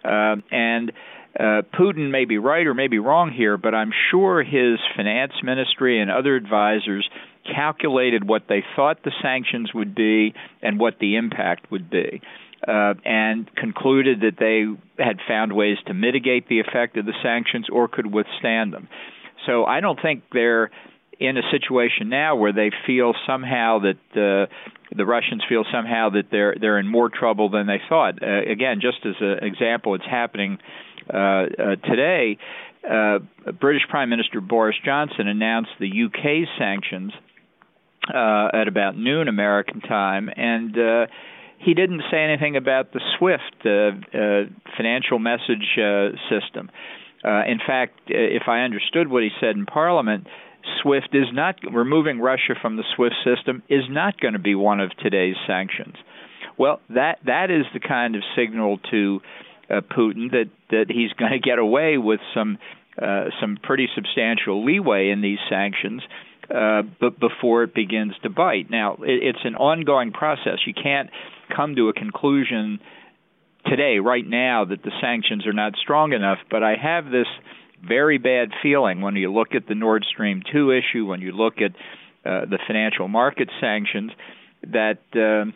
Uh, 0.04 0.36
and 0.50 0.92
uh, 1.38 1.62
Putin 1.78 2.10
may 2.10 2.24
be 2.24 2.38
right 2.38 2.66
or 2.66 2.74
may 2.74 2.88
be 2.88 2.98
wrong 2.98 3.30
here, 3.30 3.56
but 3.56 3.74
I'm 3.74 3.92
sure 4.10 4.42
his 4.42 4.78
finance 4.96 5.32
ministry 5.42 6.00
and 6.00 6.10
other 6.10 6.34
advisors 6.34 7.08
calculated 7.54 8.26
what 8.26 8.42
they 8.48 8.64
thought 8.74 9.02
the 9.04 9.12
sanctions 9.22 9.72
would 9.74 9.94
be 9.94 10.34
and 10.62 10.78
what 10.78 10.98
the 11.00 11.16
impact 11.16 11.70
would 11.70 11.90
be. 11.90 12.20
Uh, 12.66 12.94
and 13.04 13.48
concluded 13.54 14.20
that 14.22 14.34
they 14.36 14.64
had 15.00 15.18
found 15.28 15.52
ways 15.52 15.76
to 15.86 15.94
mitigate 15.94 16.48
the 16.48 16.58
effect 16.58 16.96
of 16.96 17.06
the 17.06 17.12
sanctions 17.22 17.66
or 17.70 17.86
could 17.86 18.12
withstand 18.12 18.72
them. 18.72 18.88
So 19.46 19.64
I 19.64 19.78
don't 19.80 20.00
think 20.02 20.24
they're 20.32 20.70
in 21.20 21.36
a 21.36 21.42
situation 21.50 22.08
now 22.08 22.36
where 22.36 22.52
they 22.52 22.70
feel 22.86 23.14
somehow 23.26 23.80
that 23.80 23.98
uh, 24.12 24.52
the 24.94 25.04
Russians 25.04 25.42
feel 25.48 25.64
somehow 25.72 26.10
that 26.10 26.30
they're 26.30 26.54
they're 26.60 26.78
in 26.78 26.86
more 26.86 27.08
trouble 27.08 27.50
than 27.50 27.66
they 27.66 27.80
thought. 27.88 28.22
Uh, 28.22 28.42
again, 28.50 28.80
just 28.80 28.98
as 29.04 29.14
an 29.20 29.44
example, 29.44 29.94
it's 29.94 30.06
happening 30.08 30.58
uh, 31.12 31.16
uh, 31.16 31.46
today. 31.84 32.38
Uh, 32.88 33.18
British 33.60 33.82
Prime 33.88 34.08
Minister 34.08 34.40
Boris 34.40 34.76
Johnson 34.84 35.26
announced 35.26 35.70
the 35.80 35.90
UK 36.04 36.48
sanctions 36.58 37.12
uh, 38.14 38.48
at 38.54 38.68
about 38.68 38.96
noon 38.96 39.28
American 39.28 39.80
time, 39.80 40.30
and 40.34 40.74
he 41.58 41.74
didn't 41.74 42.02
say 42.10 42.18
anything 42.18 42.56
about 42.56 42.92
the 42.92 43.00
SWIFT 43.18 43.66
uh, 43.66 43.70
uh, 44.16 44.44
financial 44.76 45.18
message 45.18 45.78
uh, 45.78 46.10
system. 46.30 46.70
Uh, 47.24 47.42
in 47.46 47.58
fact, 47.64 47.98
if 48.06 48.44
I 48.46 48.60
understood 48.60 49.08
what 49.08 49.22
he 49.22 49.30
said 49.40 49.56
in 49.56 49.66
Parliament, 49.66 50.26
SWIFT 50.82 51.14
is 51.14 51.26
not 51.32 51.56
removing 51.72 52.20
Russia 52.20 52.54
from 52.60 52.76
the 52.76 52.84
SWIFT 52.94 53.16
system 53.24 53.62
is 53.68 53.84
not 53.88 54.20
going 54.20 54.34
to 54.34 54.38
be 54.38 54.54
one 54.54 54.80
of 54.80 54.90
today's 54.98 55.36
sanctions. 55.46 55.96
Well, 56.56 56.80
that 56.90 57.18
that 57.26 57.50
is 57.50 57.64
the 57.72 57.80
kind 57.80 58.14
of 58.16 58.22
signal 58.36 58.78
to 58.90 59.20
uh, 59.70 59.80
Putin 59.80 60.30
that 60.32 60.50
that 60.70 60.86
he's 60.88 61.12
going 61.12 61.32
to 61.32 61.38
get 61.38 61.58
away 61.58 61.98
with 61.98 62.20
some 62.34 62.58
uh, 63.00 63.26
some 63.40 63.58
pretty 63.62 63.88
substantial 63.94 64.64
leeway 64.64 65.10
in 65.10 65.20
these 65.20 65.38
sanctions, 65.48 66.02
uh, 66.54 66.82
but 67.00 67.20
before 67.20 67.62
it 67.64 67.74
begins 67.74 68.14
to 68.22 68.30
bite. 68.30 68.70
Now, 68.70 68.94
it, 68.94 69.22
it's 69.22 69.44
an 69.44 69.54
ongoing 69.56 70.12
process. 70.12 70.58
You 70.66 70.74
can't 70.74 71.10
come 71.54 71.76
to 71.76 71.88
a 71.88 71.92
conclusion 71.92 72.80
today, 73.66 73.98
right 73.98 74.26
now, 74.26 74.64
that 74.64 74.82
the 74.82 74.92
sanctions 75.00 75.46
are 75.46 75.52
not 75.52 75.74
strong 75.82 76.12
enough. 76.12 76.38
But 76.50 76.62
I 76.62 76.74
have 76.80 77.06
this 77.06 77.26
very 77.86 78.18
bad 78.18 78.50
feeling 78.62 79.00
when 79.00 79.16
you 79.16 79.32
look 79.32 79.54
at 79.54 79.66
the 79.68 79.74
Nord 79.74 80.04
Stream 80.10 80.42
2 80.52 80.72
issue, 80.72 81.06
when 81.06 81.20
you 81.20 81.32
look 81.32 81.54
at 81.58 81.72
uh, 82.24 82.46
the 82.46 82.58
financial 82.66 83.08
market 83.08 83.50
sanctions, 83.60 84.10
that 84.62 84.98
uh, 85.12 85.50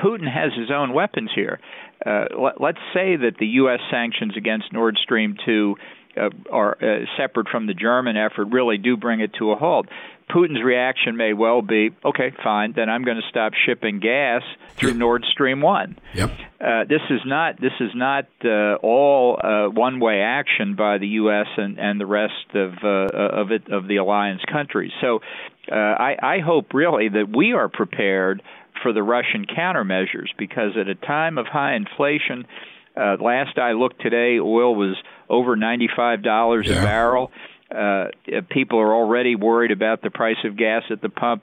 Putin 0.00 0.30
has 0.32 0.52
his 0.58 0.70
own 0.70 0.92
weapons 0.92 1.30
here. 1.34 1.60
Uh, 2.04 2.24
let, 2.60 2.76
us 2.76 2.82
say 2.92 3.16
that 3.16 3.36
the 3.38 3.46
U.S. 3.46 3.80
sanctions 3.90 4.36
against 4.36 4.72
Nord 4.72 4.98
Stream 5.02 5.36
2 5.46 5.76
uh, 6.16 6.30
are 6.50 6.76
uh, 6.82 7.04
separate 7.16 7.48
from 7.48 7.66
the 7.66 7.74
German 7.74 8.16
effort 8.16 8.46
really 8.46 8.78
do 8.78 8.96
bring 8.96 9.20
it 9.20 9.32
to 9.38 9.52
a 9.52 9.56
halt. 9.56 9.86
Putin's 10.30 10.62
reaction 10.62 11.16
may 11.16 11.32
well 11.32 11.62
be, 11.62 11.90
okay, 12.04 12.32
fine, 12.42 12.72
then 12.74 12.88
I'm 12.88 13.04
going 13.04 13.18
to 13.18 13.28
stop 13.28 13.52
shipping 13.66 14.00
gas 14.00 14.42
through. 14.76 14.94
Nord 14.94 15.24
Stream 15.30 15.60
One. 15.60 15.98
Yep. 16.14 16.30
Uh, 16.60 16.84
this 16.84 17.02
is 17.10 17.20
not 17.26 17.60
this 17.60 17.72
is 17.80 17.90
not 17.94 18.26
uh, 18.44 18.76
all 18.76 19.38
uh, 19.42 19.68
one-way 19.68 20.20
action 20.20 20.74
by 20.74 20.98
the 20.98 21.08
U.S. 21.08 21.46
and, 21.56 21.78
and 21.78 22.00
the 22.00 22.06
rest 22.06 22.54
of 22.54 22.72
uh, 22.82 23.14
of 23.14 23.50
it 23.50 23.70
of 23.70 23.88
the 23.88 23.96
alliance 23.96 24.42
countries. 24.50 24.92
So, 25.00 25.20
uh, 25.70 25.74
I, 25.74 26.16
I 26.22 26.38
hope 26.38 26.72
really 26.72 27.08
that 27.08 27.34
we 27.34 27.52
are 27.52 27.68
prepared 27.68 28.42
for 28.82 28.92
the 28.92 29.02
Russian 29.02 29.44
countermeasures 29.44 30.28
because 30.38 30.76
at 30.80 30.88
a 30.88 30.94
time 30.94 31.38
of 31.38 31.46
high 31.46 31.74
inflation. 31.74 32.46
Uh, 32.96 33.16
last 33.20 33.58
I 33.58 33.72
looked 33.72 34.00
today, 34.00 34.38
oil 34.38 34.74
was 34.74 34.96
over 35.28 35.56
ninety-five 35.56 36.22
dollars 36.22 36.66
yeah. 36.68 36.80
a 36.80 36.82
barrel. 36.82 37.30
Uh, 37.74 38.08
people 38.50 38.78
are 38.80 38.94
already 38.94 39.34
worried 39.34 39.70
about 39.70 40.02
the 40.02 40.10
price 40.10 40.36
of 40.44 40.56
gas 40.56 40.82
at 40.90 41.00
the 41.00 41.08
pump. 41.08 41.42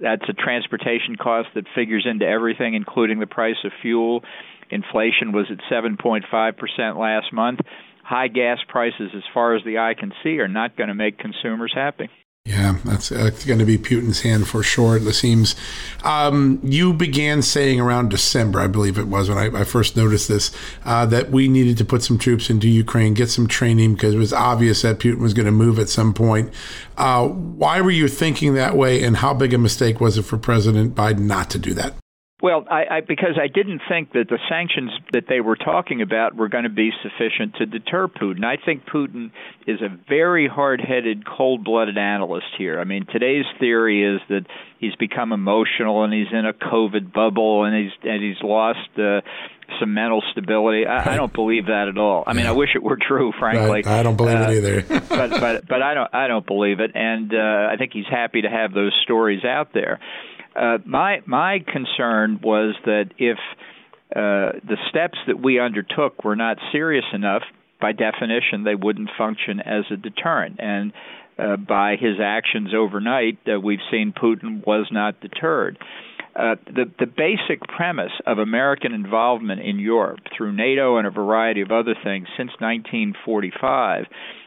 That's 0.00 0.24
a 0.28 0.32
transportation 0.32 1.16
cost 1.16 1.48
that 1.54 1.64
figures 1.74 2.06
into 2.10 2.26
everything, 2.26 2.74
including 2.74 3.20
the 3.20 3.26
price 3.26 3.56
of 3.64 3.72
fuel. 3.80 4.24
Inflation 4.70 5.32
was 5.32 5.46
at 5.50 5.58
7.5% 5.70 6.98
last 6.98 7.32
month. 7.32 7.60
High 8.02 8.28
gas 8.28 8.58
prices, 8.66 9.10
as 9.14 9.22
far 9.32 9.54
as 9.54 9.62
the 9.64 9.78
eye 9.78 9.94
can 9.98 10.12
see, 10.22 10.38
are 10.40 10.48
not 10.48 10.76
going 10.76 10.88
to 10.88 10.94
make 10.94 11.18
consumers 11.18 11.72
happy. 11.74 12.08
Yeah, 12.46 12.78
that's, 12.84 13.10
that's 13.10 13.44
going 13.44 13.58
to 13.58 13.66
be 13.66 13.76
Putin's 13.76 14.22
hand 14.22 14.48
for 14.48 14.62
sure. 14.62 14.96
It 14.96 15.12
seems. 15.12 15.54
Um, 16.02 16.58
you 16.64 16.94
began 16.94 17.42
saying 17.42 17.80
around 17.80 18.08
December, 18.08 18.60
I 18.60 18.66
believe 18.66 18.98
it 18.98 19.08
was 19.08 19.28
when 19.28 19.36
I, 19.36 19.60
I 19.60 19.64
first 19.64 19.94
noticed 19.94 20.28
this, 20.28 20.50
uh, 20.84 21.04
that 21.06 21.30
we 21.30 21.48
needed 21.48 21.76
to 21.78 21.84
put 21.84 22.02
some 22.02 22.16
troops 22.18 22.48
into 22.48 22.66
Ukraine, 22.66 23.12
get 23.12 23.28
some 23.28 23.46
training 23.46 23.94
because 23.94 24.14
it 24.14 24.18
was 24.18 24.32
obvious 24.32 24.82
that 24.82 24.98
Putin 24.98 25.18
was 25.18 25.34
going 25.34 25.46
to 25.46 25.52
move 25.52 25.78
at 25.78 25.90
some 25.90 26.14
point. 26.14 26.52
Uh, 26.96 27.28
why 27.28 27.82
were 27.82 27.90
you 27.90 28.08
thinking 28.08 28.54
that 28.54 28.74
way, 28.74 29.04
and 29.04 29.18
how 29.18 29.34
big 29.34 29.52
a 29.52 29.58
mistake 29.58 30.00
was 30.00 30.16
it 30.16 30.22
for 30.22 30.38
President 30.38 30.94
Biden 30.94 31.20
not 31.20 31.50
to 31.50 31.58
do 31.58 31.74
that? 31.74 31.94
Well, 32.42 32.64
I, 32.70 32.84
I 32.90 33.00
because 33.00 33.38
I 33.40 33.48
didn't 33.48 33.82
think 33.88 34.12
that 34.12 34.28
the 34.28 34.38
sanctions 34.48 34.90
that 35.12 35.24
they 35.28 35.40
were 35.40 35.56
talking 35.56 36.00
about 36.00 36.34
were 36.34 36.48
going 36.48 36.64
to 36.64 36.70
be 36.70 36.90
sufficient 37.02 37.56
to 37.56 37.66
deter 37.66 38.08
Putin. 38.08 38.44
I 38.44 38.56
think 38.64 38.84
Putin 38.86 39.30
is 39.66 39.80
a 39.82 39.88
very 40.08 40.48
hard-headed, 40.48 41.26
cold-blooded 41.26 41.98
analyst 41.98 42.46
here. 42.56 42.80
I 42.80 42.84
mean, 42.84 43.04
today's 43.12 43.44
theory 43.58 44.02
is 44.02 44.20
that 44.30 44.46
he's 44.78 44.94
become 44.96 45.32
emotional 45.32 46.02
and 46.02 46.12
he's 46.12 46.32
in 46.32 46.46
a 46.46 46.54
COVID 46.54 47.12
bubble 47.12 47.64
and 47.64 47.76
he's 47.76 47.92
and 48.02 48.22
he's 48.22 48.42
lost 48.42 48.88
uh, 48.98 49.20
some 49.78 49.92
mental 49.92 50.22
stability. 50.32 50.86
I, 50.86 51.12
I 51.12 51.16
don't 51.16 51.32
believe 51.32 51.66
that 51.66 51.88
at 51.88 51.98
all. 51.98 52.24
I 52.26 52.32
mean, 52.32 52.46
I 52.46 52.52
wish 52.52 52.70
it 52.74 52.82
were 52.82 52.96
true, 52.96 53.32
frankly. 53.38 53.84
I, 53.84 54.00
I 54.00 54.02
don't 54.02 54.16
believe 54.16 54.38
uh, 54.38 54.48
it 54.48 54.56
either. 54.56 54.82
but 55.08 55.30
but 55.30 55.68
but 55.68 55.82
I 55.82 55.94
don't 55.94 56.14
I 56.14 56.26
don't 56.26 56.46
believe 56.46 56.80
it, 56.80 56.92
and 56.94 57.32
uh, 57.34 57.68
I 57.70 57.76
think 57.78 57.92
he's 57.92 58.08
happy 58.10 58.42
to 58.42 58.48
have 58.48 58.72
those 58.72 58.98
stories 59.04 59.44
out 59.44 59.74
there. 59.74 60.00
Uh, 60.54 60.78
my 60.84 61.20
my 61.26 61.58
concern 61.66 62.40
was 62.42 62.74
that 62.84 63.10
if 63.18 63.38
uh, 64.14 64.58
the 64.66 64.76
steps 64.88 65.18
that 65.26 65.40
we 65.40 65.60
undertook 65.60 66.24
were 66.24 66.36
not 66.36 66.58
serious 66.72 67.04
enough, 67.12 67.42
by 67.80 67.92
definition, 67.92 68.64
they 68.64 68.74
wouldn't 68.74 69.10
function 69.16 69.60
as 69.60 69.84
a 69.90 69.96
deterrent. 69.96 70.58
And 70.58 70.92
uh, 71.38 71.56
by 71.56 71.96
his 71.96 72.16
actions 72.22 72.74
overnight, 72.74 73.38
uh, 73.46 73.58
we've 73.60 73.80
seen 73.90 74.12
Putin 74.12 74.66
was 74.66 74.88
not 74.90 75.20
deterred. 75.20 75.78
Uh, 76.36 76.54
the 76.66 76.84
the 76.98 77.06
basic 77.06 77.60
premise 77.76 78.12
of 78.26 78.38
American 78.38 78.92
involvement 78.92 79.60
in 79.60 79.78
Europe 79.78 80.20
through 80.36 80.52
NATO 80.52 80.96
and 80.96 81.06
a 81.06 81.10
variety 81.10 81.60
of 81.60 81.72
other 81.72 81.94
things 82.04 82.28
since 82.36 82.50
1945 82.60 84.04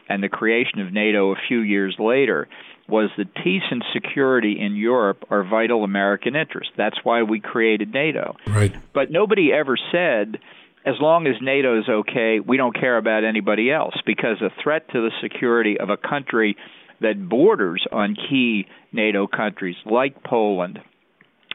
and 0.08 0.22
the 0.22 0.28
creation 0.28 0.80
of 0.80 0.92
NATO 0.92 1.32
a 1.32 1.36
few 1.48 1.60
years 1.60 1.96
later 1.98 2.48
was 2.88 3.10
that 3.16 3.34
peace 3.34 3.62
and 3.70 3.82
security 3.92 4.58
in 4.60 4.76
Europe 4.76 5.24
are 5.30 5.42
vital 5.42 5.84
American 5.84 6.36
interests. 6.36 6.72
That's 6.76 6.98
why 7.02 7.22
we 7.22 7.40
created 7.40 7.92
NATO. 7.92 8.36
Right. 8.46 8.74
But 8.92 9.10
nobody 9.10 9.52
ever 9.52 9.76
said 9.90 10.38
as 10.86 10.96
long 11.00 11.26
as 11.26 11.34
NATO 11.40 11.78
is 11.78 11.88
okay, 11.88 12.40
we 12.40 12.56
don't 12.56 12.78
care 12.78 12.98
about 12.98 13.24
anybody 13.24 13.70
else 13.70 13.94
because 14.04 14.42
a 14.42 14.50
threat 14.62 14.86
to 14.90 15.00
the 15.00 15.10
security 15.22 15.78
of 15.80 15.88
a 15.88 15.96
country 15.96 16.56
that 17.00 17.28
borders 17.28 17.86
on 17.90 18.16
key 18.28 18.66
NATO 18.92 19.26
countries 19.26 19.76
like 19.86 20.22
Poland, 20.22 20.78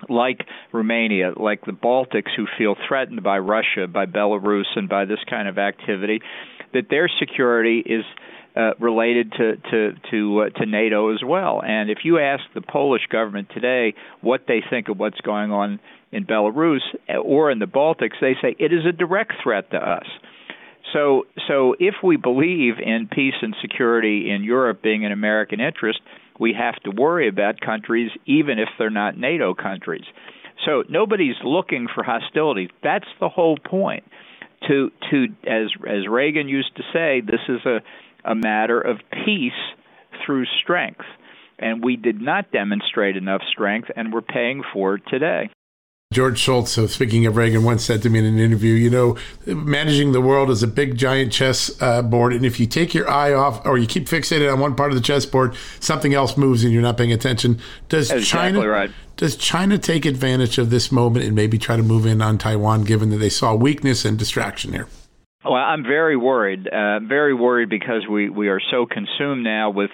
like 0.10 0.40
Romania, 0.74 1.34
like 1.36 1.64
the 1.66 1.72
Baltics, 1.72 2.32
who 2.36 2.48
feel 2.58 2.76
threatened 2.88 3.22
by 3.22 3.38
Russia, 3.38 3.88
by 3.88 4.06
Belarus, 4.06 4.66
and 4.76 4.90
by 4.90 5.06
this 5.06 5.20
kind 5.30 5.48
of 5.48 5.60
activity, 5.60 6.22
that 6.74 6.90
their 6.90 7.10
security 7.20 7.84
is 7.86 8.04
uh, 8.60 8.74
related 8.80 9.32
to 9.34 9.56
to 9.72 9.94
to 10.12 10.40
uh, 10.42 10.50
to 10.60 10.66
NATO 10.66 11.14
as 11.14 11.22
well. 11.26 11.62
And 11.66 11.90
if 11.90 12.00
you 12.04 12.20
ask 12.20 12.44
the 12.54 12.62
Polish 12.62 13.04
government 13.10 13.50
today 13.54 13.94
what 14.22 14.42
they 14.48 14.62
think 14.70 14.90
of 14.90 15.00
what's 15.00 15.22
going 15.22 15.52
on 15.52 15.80
in 16.12 16.26
Belarus 16.26 16.82
or 17.24 17.52
in 17.52 17.60
the 17.60 17.68
Baltics, 17.68 18.20
they 18.20 18.36
say 18.42 18.56
it 18.60 18.74
is 18.74 18.86
a 18.86 18.92
direct 18.92 19.34
threat 19.44 19.72
to 19.72 19.78
us. 19.78 20.06
So 20.94 21.24
so 21.48 21.76
if 21.80 21.96
we 22.04 22.18
believe 22.18 22.76
in 22.84 23.08
peace 23.12 23.36
and 23.42 23.56
security 23.62 24.30
in 24.32 24.44
Europe 24.44 24.82
being 24.82 25.06
an 25.06 25.12
American 25.12 25.60
interest, 25.62 26.00
we 26.40 26.54
have 26.54 26.76
to 26.84 26.92
worry 26.92 27.30
about 27.30 27.62
countries 27.62 28.12
even 28.26 28.60
if 28.60 28.70
they're 28.78 28.90
not 28.90 29.18
NATO 29.18 29.54
countries. 29.54 30.06
So 30.66 30.84
nobody's 30.90 31.36
looking 31.44 31.88
for 31.94 32.04
hostility. 32.04 32.70
That's 32.84 33.08
the 33.20 33.30
whole 33.30 33.58
point. 33.58 34.04
To 34.68 34.92
to 35.10 35.28
as 35.48 35.68
as 35.88 36.08
Reagan 36.10 36.50
used 36.50 36.76
to 36.76 36.84
say, 36.92 37.22
this 37.22 37.40
is 37.48 37.66
a 37.66 37.80
a 38.26 38.36
matter 38.36 38.80
of 38.80 38.98
peace 39.26 39.52
through 40.26 40.46
strength. 40.62 41.06
And 41.58 41.84
we 41.84 41.98
did 41.98 42.22
not 42.22 42.52
demonstrate 42.52 43.18
enough 43.18 43.42
strength, 43.52 43.90
and 43.96 44.14
we're 44.14 44.22
paying 44.22 44.64
for 44.74 44.96
it 44.96 45.04
today. 45.10 45.50
George 46.12 46.40
Shultz, 46.40 46.72
so 46.72 46.88
speaking 46.88 47.28
of 47.28 47.36
Reagan, 47.36 47.64
once 47.64 47.86
said 47.86 48.02
to 48.02 48.10
me 48.10 48.18
in 48.18 48.26
an 48.26 48.40
interview, 48.40 48.74
you 48.74 48.90
know, 48.90 49.16
managing 49.46 50.12
the 50.12 50.22
world 50.22 50.50
is 50.50 50.64
a 50.64 50.68
big 50.68 50.98
giant 50.98 51.32
chess 51.32 51.80
uh, 51.84 52.02
board, 52.02 52.34
and 52.34 52.44
if 52.44 52.60
you 52.60 52.66
take 52.66 52.96
your 52.96 53.08
eye 53.08 53.32
off 53.32 53.64
or 53.64 53.78
you 53.78 53.86
keep 53.86 54.08
fixated 54.08 54.52
on 54.52 54.60
one 54.60 54.76
part 54.76 54.90
of 54.92 54.96
the 54.96 55.04
chessboard, 55.04 55.56
something 55.80 56.16
else 56.16 56.36
moves 56.36 56.64
and 56.64 56.74
you're 56.74 56.82
not 56.82 56.98
paying 56.98 57.14
attention. 57.14 57.60
Does 57.90 58.10
That's 58.10 58.28
China 58.28 58.60
exactly 58.60 58.68
right. 58.68 58.92
does 59.18 59.36
China 59.36 59.78
take 59.78 60.06
advantage 60.06 60.58
of 60.58 60.72
this 60.72 60.92
moment 60.92 61.26
and 61.26 61.36
maybe 61.36 61.60
try 61.60 61.78
to 61.78 61.84
move 61.84 62.08
in 62.08 62.24
on 62.24 62.40
Taiwan, 62.40 62.86
given 62.86 63.12
that 63.12 63.18
they 63.18 63.30
saw 63.30 63.54
weakness 63.54 64.04
and 64.04 64.18
distraction 64.18 64.74
here? 64.74 64.88
Well, 65.44 65.54
I'm 65.54 65.84
very 65.84 66.18
worried. 66.18 66.68
Uh, 66.68 67.00
very 67.00 67.34
worried 67.34 67.70
because 67.70 68.06
we 68.10 68.30
we 68.30 68.50
are 68.50 68.60
so 68.72 68.86
consumed 68.86 69.44
now 69.44 69.70
with 69.70 69.90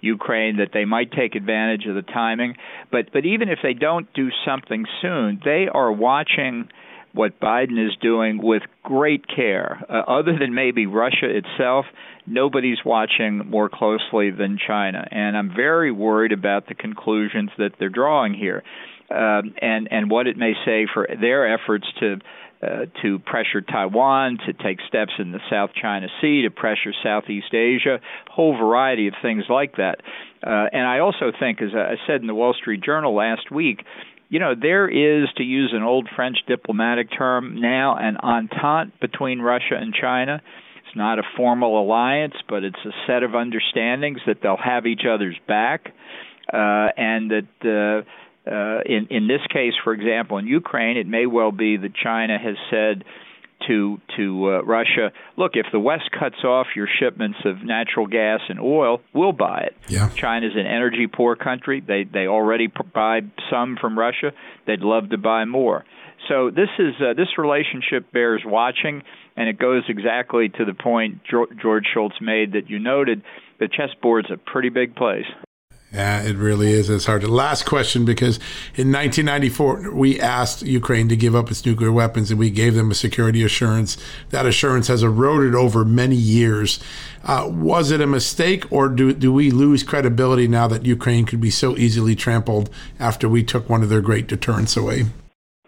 Ukraine 0.00 0.56
that 0.56 0.70
they 0.72 0.84
might 0.84 1.12
take 1.12 1.36
advantage 1.36 1.86
of 1.86 1.94
the 1.94 2.02
timing. 2.02 2.56
But 2.90 3.12
but 3.12 3.24
even 3.24 3.48
if 3.48 3.60
they 3.62 3.74
don't 3.74 4.12
do 4.12 4.28
something 4.44 4.86
soon, 5.00 5.40
they 5.44 5.68
are 5.72 5.92
watching 5.92 6.68
what 7.12 7.38
Biden 7.38 7.78
is 7.84 7.96
doing 8.02 8.42
with 8.42 8.62
great 8.82 9.24
care. 9.28 9.80
Uh, 9.88 10.02
other 10.18 10.36
than 10.36 10.52
maybe 10.52 10.86
Russia 10.86 11.26
itself, 11.30 11.86
nobody's 12.26 12.78
watching 12.84 13.38
more 13.48 13.68
closely 13.68 14.32
than 14.32 14.58
China, 14.58 15.06
and 15.12 15.36
I'm 15.36 15.54
very 15.54 15.92
worried 15.92 16.32
about 16.32 16.66
the 16.66 16.74
conclusions 16.74 17.50
that 17.56 17.70
they're 17.78 17.88
drawing 17.88 18.34
here, 18.34 18.64
um, 19.10 19.54
and 19.62 19.86
and 19.92 20.10
what 20.10 20.26
it 20.26 20.36
may 20.36 20.54
say 20.64 20.88
for 20.92 21.06
their 21.20 21.54
efforts 21.54 21.86
to 22.00 22.16
uh, 22.60 22.86
to 23.02 23.20
pressure 23.20 23.60
Taiwan, 23.60 24.38
to 24.46 24.52
take 24.52 24.78
steps 24.88 25.12
in 25.18 25.30
the 25.30 25.38
South 25.48 25.70
China 25.80 26.08
Sea, 26.20 26.42
to 26.42 26.50
pressure 26.50 26.92
Southeast 27.04 27.54
Asia, 27.54 28.00
whole 28.30 28.56
variety 28.56 29.06
of 29.06 29.14
things 29.22 29.44
like 29.48 29.76
that. 29.76 30.00
Uh, 30.42 30.66
and 30.72 30.86
I 30.86 30.98
also 30.98 31.30
think, 31.38 31.62
as 31.62 31.70
I 31.74 31.94
said 32.06 32.20
in 32.20 32.26
the 32.26 32.34
Wall 32.34 32.54
Street 32.54 32.82
Journal 32.82 33.14
last 33.14 33.50
week, 33.52 33.84
you 34.28 34.40
know, 34.40 34.54
there 34.60 34.88
is, 34.88 35.28
to 35.36 35.42
use 35.42 35.72
an 35.72 35.82
old 35.82 36.08
French 36.14 36.38
diplomatic 36.46 37.08
term, 37.16 37.60
now 37.60 37.96
an 37.96 38.16
entente 38.16 38.92
between 39.00 39.40
Russia 39.40 39.76
and 39.80 39.94
China. 39.94 40.42
It's 40.86 40.96
not 40.96 41.18
a 41.18 41.22
formal 41.36 41.80
alliance, 41.80 42.34
but 42.48 42.64
it's 42.64 42.84
a 42.84 42.90
set 43.06 43.22
of 43.22 43.36
understandings 43.36 44.18
that 44.26 44.38
they'll 44.42 44.56
have 44.56 44.84
each 44.84 45.02
other's 45.08 45.38
back, 45.46 45.94
uh, 46.52 46.88
and 46.96 47.30
that. 47.30 48.04
Uh, 48.50 48.80
in 48.86 49.08
in 49.10 49.28
this 49.28 49.40
case, 49.52 49.74
for 49.84 49.92
example, 49.92 50.38
in 50.38 50.46
Ukraine, 50.46 50.96
it 50.96 51.06
may 51.06 51.26
well 51.26 51.52
be 51.52 51.76
that 51.76 51.94
China 51.94 52.38
has 52.38 52.56
said 52.70 53.04
to 53.66 54.00
to 54.16 54.46
uh, 54.46 54.62
Russia, 54.62 55.12
look, 55.36 55.52
if 55.54 55.66
the 55.72 55.80
West 55.80 56.10
cuts 56.18 56.42
off 56.44 56.68
your 56.76 56.88
shipments 56.98 57.38
of 57.44 57.62
natural 57.62 58.06
gas 58.06 58.40
and 58.48 58.60
oil, 58.60 59.00
we'll 59.12 59.32
buy 59.32 59.60
it. 59.62 59.76
Yeah. 59.88 60.08
China's 60.10 60.52
an 60.54 60.66
energy 60.66 61.06
poor 61.06 61.36
country. 61.36 61.80
They 61.80 62.04
they 62.04 62.26
already 62.26 62.68
buy 62.94 63.20
some 63.50 63.76
from 63.80 63.98
Russia. 63.98 64.32
They'd 64.66 64.80
love 64.80 65.10
to 65.10 65.18
buy 65.18 65.44
more. 65.44 65.84
So 66.28 66.50
this 66.50 66.68
is 66.78 66.94
uh, 67.00 67.14
this 67.14 67.38
relationship 67.38 68.12
bears 68.12 68.42
watching, 68.44 69.02
and 69.36 69.48
it 69.48 69.58
goes 69.58 69.84
exactly 69.88 70.48
to 70.48 70.64
the 70.64 70.74
point 70.74 71.20
George 71.24 71.86
Shultz 71.94 72.16
made 72.20 72.52
that 72.52 72.68
you 72.68 72.78
noted. 72.78 73.22
The 73.60 73.68
chessboard's 73.68 74.30
a 74.30 74.36
pretty 74.36 74.68
big 74.68 74.94
place. 74.94 75.26
Yeah, 75.92 76.22
it 76.22 76.36
really 76.36 76.70
is. 76.70 76.90
It's 76.90 77.06
hard. 77.06 77.22
To 77.22 77.28
last 77.28 77.64
question 77.64 78.04
because 78.04 78.36
in 78.74 78.92
1994 78.92 79.94
we 79.94 80.20
asked 80.20 80.60
Ukraine 80.62 81.08
to 81.08 81.16
give 81.16 81.34
up 81.34 81.50
its 81.50 81.64
nuclear 81.64 81.90
weapons 81.90 82.30
and 82.30 82.38
we 82.38 82.50
gave 82.50 82.74
them 82.74 82.90
a 82.90 82.94
security 82.94 83.42
assurance. 83.42 83.96
That 84.28 84.44
assurance 84.44 84.88
has 84.88 85.02
eroded 85.02 85.54
over 85.54 85.86
many 85.86 86.16
years. 86.16 86.78
Uh, 87.24 87.48
was 87.50 87.90
it 87.90 88.02
a 88.02 88.06
mistake, 88.06 88.70
or 88.70 88.88
do 88.88 89.12
do 89.12 89.32
we 89.32 89.50
lose 89.50 89.82
credibility 89.82 90.46
now 90.46 90.68
that 90.68 90.84
Ukraine 90.84 91.24
could 91.24 91.40
be 91.40 91.50
so 91.50 91.76
easily 91.76 92.14
trampled 92.14 92.70
after 93.00 93.28
we 93.28 93.42
took 93.42 93.68
one 93.68 93.82
of 93.82 93.88
their 93.88 94.02
great 94.02 94.26
deterrents 94.26 94.76
away? 94.76 95.06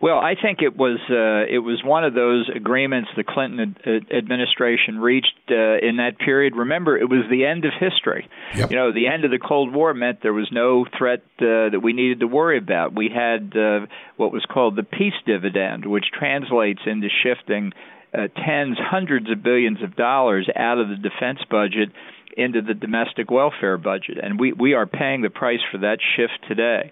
Well, 0.00 0.18
I 0.18 0.34
think 0.34 0.62
it 0.62 0.76
was 0.78 0.98
uh, 1.10 1.44
it 1.52 1.58
was 1.58 1.82
one 1.84 2.04
of 2.04 2.14
those 2.14 2.50
agreements 2.54 3.10
the 3.16 3.24
Clinton 3.24 3.76
ad- 3.84 4.10
administration 4.10 4.98
reached 4.98 5.36
uh, 5.50 5.76
in 5.76 5.96
that 5.98 6.18
period. 6.18 6.56
Remember, 6.56 6.96
it 6.96 7.04
was 7.04 7.24
the 7.30 7.44
end 7.44 7.66
of 7.66 7.72
history. 7.78 8.26
Yep. 8.56 8.70
You 8.70 8.76
know, 8.76 8.92
the 8.92 9.08
end 9.08 9.26
of 9.26 9.30
the 9.30 9.38
Cold 9.38 9.74
War 9.74 9.92
meant 9.92 10.22
there 10.22 10.32
was 10.32 10.48
no 10.50 10.86
threat 10.96 11.20
uh, 11.40 11.68
that 11.68 11.80
we 11.82 11.92
needed 11.92 12.20
to 12.20 12.26
worry 12.26 12.56
about. 12.56 12.96
We 12.96 13.10
had 13.14 13.54
uh, 13.54 13.86
what 14.16 14.32
was 14.32 14.44
called 14.50 14.76
the 14.76 14.84
peace 14.84 15.20
dividend, 15.26 15.84
which 15.84 16.06
translates 16.18 16.80
into 16.86 17.08
shifting 17.22 17.72
uh, 18.14 18.28
tens, 18.42 18.78
hundreds 18.80 19.30
of 19.30 19.42
billions 19.42 19.82
of 19.82 19.96
dollars 19.96 20.48
out 20.56 20.78
of 20.78 20.88
the 20.88 20.96
defense 20.96 21.40
budget 21.50 21.90
into 22.38 22.62
the 22.62 22.74
domestic 22.74 23.30
welfare 23.30 23.76
budget, 23.76 24.16
and 24.22 24.40
we 24.40 24.52
we 24.52 24.72
are 24.72 24.86
paying 24.86 25.20
the 25.20 25.30
price 25.30 25.60
for 25.70 25.78
that 25.78 25.98
shift 26.16 26.48
today. 26.48 26.90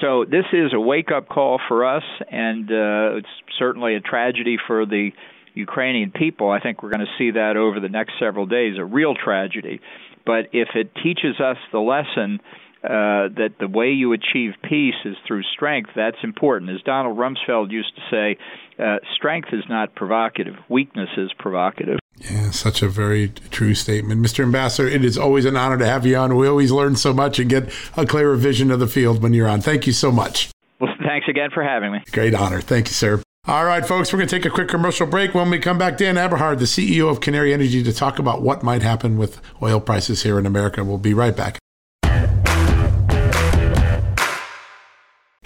So 0.00 0.24
this 0.24 0.44
is 0.52 0.72
a 0.72 0.80
wake 0.80 1.10
up 1.14 1.28
call 1.28 1.60
for 1.66 1.84
us, 1.84 2.04
and 2.30 2.70
uh, 2.70 3.18
it's 3.18 3.28
certainly 3.58 3.96
a 3.96 4.00
tragedy 4.00 4.56
for 4.66 4.86
the 4.86 5.10
Ukrainian 5.54 6.12
people. 6.12 6.50
I 6.50 6.60
think 6.60 6.82
we're 6.82 6.90
going 6.90 7.06
to 7.06 7.18
see 7.18 7.32
that 7.32 7.56
over 7.56 7.80
the 7.80 7.88
next 7.88 8.12
several 8.20 8.46
days, 8.46 8.74
a 8.78 8.84
real 8.84 9.14
tragedy. 9.14 9.80
But 10.24 10.50
if 10.52 10.68
it 10.74 10.92
teaches 11.02 11.40
us 11.40 11.56
the 11.72 11.80
lesson 11.80 12.38
uh, 12.84 13.34
that 13.34 13.54
the 13.58 13.66
way 13.66 13.88
you 13.88 14.12
achieve 14.12 14.52
peace 14.62 14.94
is 15.04 15.16
through 15.26 15.42
strength, 15.54 15.90
that's 15.96 16.18
important. 16.22 16.70
As 16.70 16.80
Donald 16.82 17.18
Rumsfeld 17.18 17.72
used 17.72 17.92
to 17.96 18.02
say, 18.10 18.38
uh, 18.78 18.98
strength 19.16 19.48
is 19.52 19.64
not 19.68 19.94
provocative, 19.96 20.54
weakness 20.68 21.08
is 21.16 21.32
provocative. 21.38 21.98
Yeah, 22.20 22.50
such 22.50 22.82
a 22.82 22.88
very 22.88 23.28
true 23.50 23.74
statement. 23.74 24.20
Mr. 24.20 24.42
Ambassador, 24.42 24.88
it 24.88 25.04
is 25.04 25.16
always 25.16 25.44
an 25.44 25.56
honor 25.56 25.78
to 25.78 25.86
have 25.86 26.04
you 26.04 26.16
on. 26.16 26.36
We 26.36 26.48
always 26.48 26.72
learn 26.72 26.96
so 26.96 27.12
much 27.12 27.38
and 27.38 27.48
get 27.48 27.72
a 27.96 28.04
clearer 28.04 28.36
vision 28.36 28.70
of 28.70 28.80
the 28.80 28.86
field 28.88 29.22
when 29.22 29.34
you're 29.34 29.48
on. 29.48 29.60
Thank 29.60 29.86
you 29.86 29.92
so 29.92 30.10
much. 30.10 30.50
Well, 30.80 30.92
thanks 31.04 31.28
again 31.28 31.50
for 31.52 31.62
having 31.62 31.92
me. 31.92 32.02
Great 32.12 32.34
honor. 32.34 32.60
Thank 32.60 32.88
you, 32.88 32.94
sir. 32.94 33.22
All 33.46 33.64
right, 33.64 33.86
folks, 33.86 34.12
we're 34.12 34.18
going 34.18 34.28
to 34.28 34.36
take 34.36 34.44
a 34.44 34.50
quick 34.50 34.68
commercial 34.68 35.06
break. 35.06 35.34
When 35.34 35.48
we 35.48 35.58
come 35.58 35.78
back, 35.78 35.96
Dan 35.96 36.16
Eberhart, 36.16 36.58
the 36.58 36.66
CEO 36.66 37.10
of 37.10 37.20
Canary 37.20 37.54
Energy, 37.54 37.82
to 37.82 37.92
talk 37.92 38.18
about 38.18 38.42
what 38.42 38.62
might 38.62 38.82
happen 38.82 39.16
with 39.16 39.40
oil 39.62 39.80
prices 39.80 40.22
here 40.22 40.38
in 40.38 40.44
America. 40.44 40.84
We'll 40.84 40.98
be 40.98 41.14
right 41.14 41.34
back. 41.34 41.58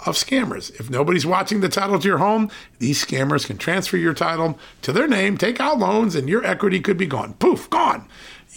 of 0.00 0.16
scammers. 0.16 0.70
If 0.78 0.90
nobody's 0.90 1.26
watching 1.26 1.60
the 1.60 1.68
title 1.68 1.98
to 1.98 2.08
your 2.08 2.18
home, 2.18 2.50
these 2.78 3.04
scammers 3.04 3.46
can 3.46 3.58
transfer 3.58 3.96
your 3.96 4.14
title 4.14 4.58
to 4.82 4.92
their 4.92 5.08
name, 5.08 5.36
take 5.36 5.60
out 5.60 5.78
loans, 5.78 6.14
and 6.14 6.28
your 6.28 6.44
equity 6.44 6.80
could 6.80 6.96
be 6.96 7.06
gone. 7.06 7.34
Poof, 7.34 7.68
gone. 7.70 8.08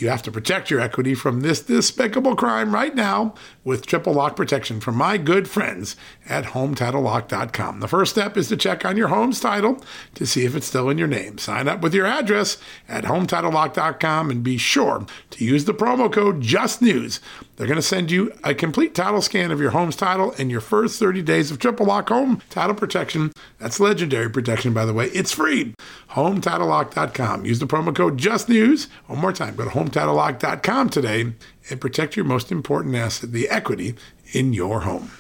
You 0.01 0.09
have 0.09 0.23
to 0.23 0.31
protect 0.31 0.71
your 0.71 0.79
equity 0.79 1.13
from 1.13 1.41
this 1.41 1.61
despicable 1.61 2.35
crime 2.35 2.73
right 2.73 2.95
now 2.95 3.35
with 3.63 3.85
triple 3.85 4.13
lock 4.13 4.35
protection 4.35 4.79
from 4.79 4.95
my 4.95 5.17
good 5.17 5.47
friends 5.47 5.95
at 6.27 6.45
HomeTitleLock.com. 6.45 7.81
The 7.81 7.87
first 7.87 8.13
step 8.13 8.37
is 8.37 8.47
to 8.47 8.57
check 8.57 8.85
on 8.85 8.97
your 8.97 9.09
home's 9.09 9.39
title 9.39 9.83
to 10.15 10.25
see 10.25 10.45
if 10.45 10.55
it's 10.55 10.65
still 10.65 10.89
in 10.89 10.97
your 10.97 11.07
name. 11.07 11.37
Sign 11.37 11.67
up 11.67 11.81
with 11.81 11.93
your 11.93 12.07
address 12.07 12.57
at 12.87 13.03
HomeTitleLock.com 13.03 14.31
and 14.31 14.43
be 14.43 14.57
sure 14.57 15.05
to 15.31 15.45
use 15.45 15.65
the 15.65 15.73
promo 15.73 16.11
code 16.11 16.41
JUSTNEWS. 16.41 17.19
They're 17.61 17.67
going 17.67 17.75
to 17.75 17.83
send 17.83 18.09
you 18.09 18.33
a 18.43 18.55
complete 18.55 18.95
title 18.95 19.21
scan 19.21 19.51
of 19.51 19.59
your 19.61 19.69
home's 19.69 19.95
title 19.95 20.33
and 20.39 20.49
your 20.49 20.61
first 20.61 20.97
30 20.97 21.21
days 21.21 21.51
of 21.51 21.59
triple 21.59 21.85
lock 21.85 22.09
home 22.09 22.41
title 22.49 22.73
protection. 22.73 23.31
That's 23.59 23.79
legendary 23.79 24.31
protection, 24.31 24.73
by 24.73 24.83
the 24.85 24.95
way. 24.95 25.09
It's 25.09 25.31
free. 25.31 25.75
HomeTitleLock.com. 26.09 27.45
Use 27.45 27.59
the 27.59 27.67
promo 27.67 27.95
code 27.95 28.17
JUSTNEWS. 28.17 28.87
One 29.05 29.19
more 29.19 29.31
time, 29.31 29.55
go 29.55 29.65
to 29.65 29.69
HomeTitleLock.com 29.69 30.89
today 30.89 31.33
and 31.69 31.79
protect 31.79 32.15
your 32.15 32.25
most 32.25 32.51
important 32.51 32.95
asset, 32.95 33.31
the 33.31 33.47
equity 33.47 33.93
in 34.31 34.53
your 34.53 34.79
home. 34.79 35.11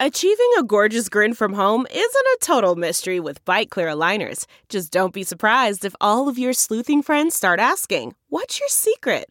Achieving 0.00 0.50
a 0.58 0.64
gorgeous 0.64 1.08
grin 1.08 1.34
from 1.34 1.52
home 1.52 1.86
isn't 1.88 2.02
a 2.02 2.38
total 2.40 2.74
mystery 2.74 3.20
with 3.20 3.44
Byte 3.44 3.70
clear 3.70 3.86
aligners. 3.86 4.46
Just 4.68 4.90
don't 4.90 5.14
be 5.14 5.22
surprised 5.22 5.84
if 5.84 5.94
all 6.00 6.28
of 6.28 6.36
your 6.36 6.52
sleuthing 6.52 7.00
friends 7.00 7.36
start 7.36 7.60
asking, 7.60 8.16
What's 8.28 8.58
your 8.58 8.68
secret? 8.68 9.30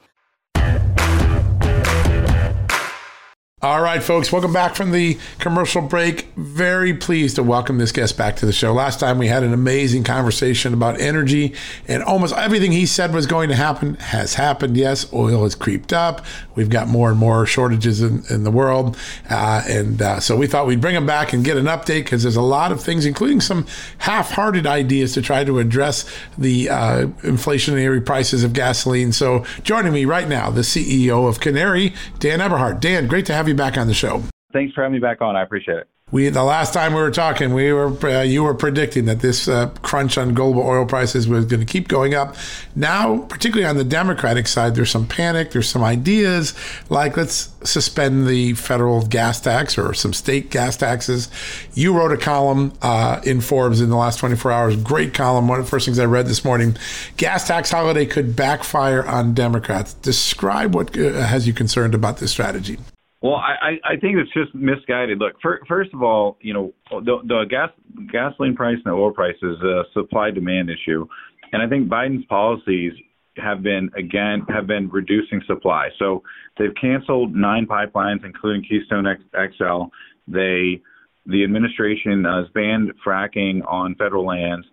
All 3.63 3.79
right, 3.79 4.01
folks, 4.01 4.31
welcome 4.31 4.51
back 4.51 4.73
from 4.73 4.89
the 4.89 5.19
commercial 5.37 5.83
break. 5.83 6.23
Very 6.35 6.95
pleased 6.95 7.35
to 7.35 7.43
welcome 7.43 7.77
this 7.77 7.91
guest 7.91 8.17
back 8.17 8.35
to 8.37 8.47
the 8.47 8.51
show. 8.51 8.73
Last 8.73 8.99
time 8.99 9.19
we 9.19 9.27
had 9.27 9.43
an 9.43 9.53
amazing 9.53 10.03
conversation 10.03 10.73
about 10.73 10.99
energy, 10.99 11.53
and 11.87 12.01
almost 12.01 12.33
everything 12.35 12.71
he 12.71 12.87
said 12.87 13.13
was 13.13 13.27
going 13.27 13.49
to 13.49 13.55
happen 13.55 13.93
has 13.97 14.33
happened. 14.33 14.77
Yes, 14.77 15.13
oil 15.13 15.43
has 15.43 15.53
creeped 15.53 15.93
up. 15.93 16.25
We've 16.55 16.71
got 16.71 16.87
more 16.87 17.11
and 17.11 17.19
more 17.19 17.45
shortages 17.45 18.01
in, 18.01 18.23
in 18.31 18.45
the 18.45 18.49
world. 18.49 18.97
Uh, 19.29 19.61
and 19.67 20.01
uh, 20.01 20.19
so 20.19 20.35
we 20.35 20.47
thought 20.47 20.65
we'd 20.65 20.81
bring 20.81 20.95
him 20.95 21.05
back 21.05 21.31
and 21.31 21.45
get 21.45 21.55
an 21.55 21.65
update 21.65 22.05
because 22.05 22.23
there's 22.23 22.35
a 22.35 22.41
lot 22.41 22.71
of 22.71 22.81
things, 22.81 23.05
including 23.05 23.41
some 23.41 23.67
half 23.99 24.31
hearted 24.31 24.65
ideas 24.65 25.13
to 25.13 25.21
try 25.21 25.43
to 25.43 25.59
address 25.59 26.11
the 26.35 26.67
uh, 26.67 27.05
inflationary 27.21 28.03
prices 28.03 28.43
of 28.43 28.53
gasoline. 28.53 29.11
So 29.11 29.45
joining 29.61 29.93
me 29.93 30.05
right 30.05 30.27
now, 30.27 30.49
the 30.49 30.61
CEO 30.61 31.29
of 31.29 31.39
Canary, 31.39 31.93
Dan 32.17 32.39
Eberhart. 32.39 32.79
Dan, 32.79 33.05
great 33.05 33.27
to 33.27 33.33
have 33.33 33.47
you 33.47 33.50
you 33.51 33.55
back 33.55 33.77
on 33.77 33.87
the 33.87 33.93
show. 33.93 34.23
Thanks 34.53 34.73
for 34.73 34.81
having 34.81 34.93
me 34.93 34.99
back 34.99 35.21
on. 35.21 35.35
I 35.35 35.43
appreciate 35.43 35.77
it. 35.77 35.87
We 36.11 36.27
the 36.27 36.43
last 36.43 36.73
time 36.73 36.93
we 36.93 36.99
were 36.99 37.09
talking, 37.09 37.53
we 37.53 37.71
were 37.71 37.95
uh, 38.05 38.21
you 38.21 38.43
were 38.43 38.53
predicting 38.53 39.05
that 39.05 39.21
this 39.21 39.47
uh, 39.47 39.69
crunch 39.81 40.17
on 40.17 40.33
global 40.33 40.61
oil 40.61 40.85
prices 40.85 41.25
was 41.25 41.45
going 41.45 41.61
to 41.61 41.65
keep 41.65 41.87
going 41.87 42.13
up. 42.13 42.35
Now, 42.75 43.19
particularly 43.19 43.65
on 43.65 43.77
the 43.77 43.85
Democratic 43.85 44.47
side, 44.47 44.75
there's 44.75 44.91
some 44.91 45.07
panic. 45.07 45.51
There's 45.51 45.69
some 45.69 45.83
ideas 45.83 46.53
like 46.89 47.15
let's 47.15 47.53
suspend 47.63 48.27
the 48.27 48.55
federal 48.55 49.05
gas 49.07 49.39
tax 49.39 49.77
or 49.77 49.93
some 49.93 50.11
state 50.11 50.51
gas 50.51 50.75
taxes. 50.75 51.29
You 51.75 51.93
wrote 51.93 52.11
a 52.11 52.17
column 52.17 52.73
uh, 52.81 53.21
in 53.23 53.39
Forbes 53.39 53.79
in 53.79 53.89
the 53.89 53.95
last 53.95 54.19
24 54.19 54.51
hours. 54.51 54.75
Great 54.75 55.13
column. 55.13 55.47
One 55.47 55.59
of 55.59 55.65
the 55.65 55.71
first 55.71 55.85
things 55.85 55.97
I 55.97 56.05
read 56.05 56.27
this 56.27 56.43
morning. 56.43 56.75
Gas 57.15 57.47
tax 57.47 57.71
holiday 57.71 58.05
could 58.05 58.35
backfire 58.35 59.05
on 59.05 59.33
Democrats. 59.33 59.93
Describe 59.93 60.75
what 60.75 60.97
uh, 60.97 61.21
has 61.21 61.47
you 61.47 61.53
concerned 61.53 61.95
about 61.95 62.17
this 62.17 62.31
strategy. 62.31 62.79
Well, 63.21 63.35
I, 63.35 63.77
I 63.85 63.97
think 63.97 64.17
it's 64.17 64.33
just 64.33 64.53
misguided. 64.55 65.19
Look, 65.19 65.33
first 65.67 65.93
of 65.93 66.01
all, 66.01 66.37
you 66.41 66.55
know, 66.55 66.73
the, 66.89 67.17
the 67.23 67.45
gas 67.47 67.69
gasoline 68.11 68.55
price 68.55 68.77
and 68.83 68.91
the 68.91 68.97
oil 68.97 69.11
price 69.11 69.35
is 69.43 69.61
a 69.61 69.83
supply 69.93 70.31
demand 70.31 70.71
issue, 70.71 71.05
and 71.53 71.61
I 71.61 71.69
think 71.69 71.87
Biden's 71.87 72.25
policies 72.25 72.93
have 73.37 73.61
been 73.61 73.91
again 73.95 74.43
have 74.49 74.65
been 74.65 74.89
reducing 74.89 75.39
supply. 75.45 75.89
So 75.99 76.23
they've 76.57 76.73
canceled 76.81 77.35
nine 77.35 77.67
pipelines, 77.67 78.25
including 78.25 78.63
Keystone 78.63 79.05
XL. 79.31 79.83
They 80.27 80.81
the 81.27 81.43
administration 81.43 82.25
has 82.25 82.47
banned 82.55 82.91
fracking 83.05 83.61
on 83.67 83.93
federal 83.99 84.25
lands, 84.25 84.65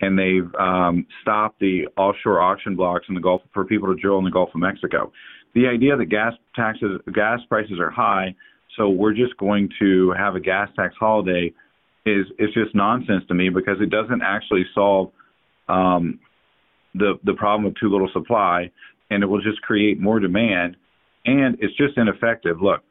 and 0.00 0.18
they've 0.18 0.52
um, 0.58 1.06
stopped 1.22 1.60
the 1.60 1.86
offshore 1.96 2.40
auction 2.40 2.74
blocks 2.74 3.04
in 3.08 3.14
the 3.14 3.20
Gulf 3.20 3.42
for 3.54 3.64
people 3.64 3.94
to 3.94 4.00
drill 4.00 4.18
in 4.18 4.24
the 4.24 4.30
Gulf 4.32 4.48
of 4.52 4.60
Mexico 4.60 5.12
the 5.54 5.66
idea 5.66 5.96
that 5.96 6.06
gas 6.06 6.32
taxes, 6.54 7.00
gas 7.12 7.40
prices 7.48 7.78
are 7.78 7.90
high, 7.90 8.34
so 8.76 8.88
we're 8.88 9.12
just 9.12 9.36
going 9.36 9.68
to 9.80 10.12
have 10.16 10.34
a 10.34 10.40
gas 10.40 10.68
tax 10.76 10.94
holiday 10.98 11.52
is 12.04 12.26
is 12.38 12.48
just 12.54 12.74
nonsense 12.74 13.24
to 13.28 13.34
me 13.34 13.48
because 13.48 13.76
it 13.80 13.90
doesn't 13.90 14.22
actually 14.22 14.64
solve 14.74 15.12
um, 15.68 16.18
the 16.94 17.14
the 17.24 17.34
problem 17.34 17.66
of 17.66 17.74
too 17.78 17.88
little 17.88 18.10
supply, 18.12 18.70
and 19.10 19.22
it 19.22 19.26
will 19.26 19.40
just 19.40 19.60
create 19.62 20.00
more 20.00 20.20
demand, 20.20 20.76
and 21.26 21.58
it's 21.60 21.76
just 21.76 21.96
ineffective. 21.96 22.60
Look, 22.60 22.82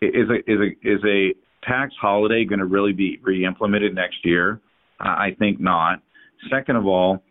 is 0.00 0.28
a 0.30 0.50
is 0.50 0.60
a 0.60 0.88
is 0.88 1.00
a 1.04 1.34
tax 1.66 1.94
holiday 2.00 2.44
going 2.44 2.58
to 2.58 2.66
really 2.66 2.92
be 2.92 3.18
re-implemented 3.22 3.94
next 3.94 4.24
year? 4.24 4.60
I 5.00 5.34
think 5.38 5.60
not. 5.60 6.02
Second 6.50 6.76
of 6.76 6.86
all, 6.86 7.22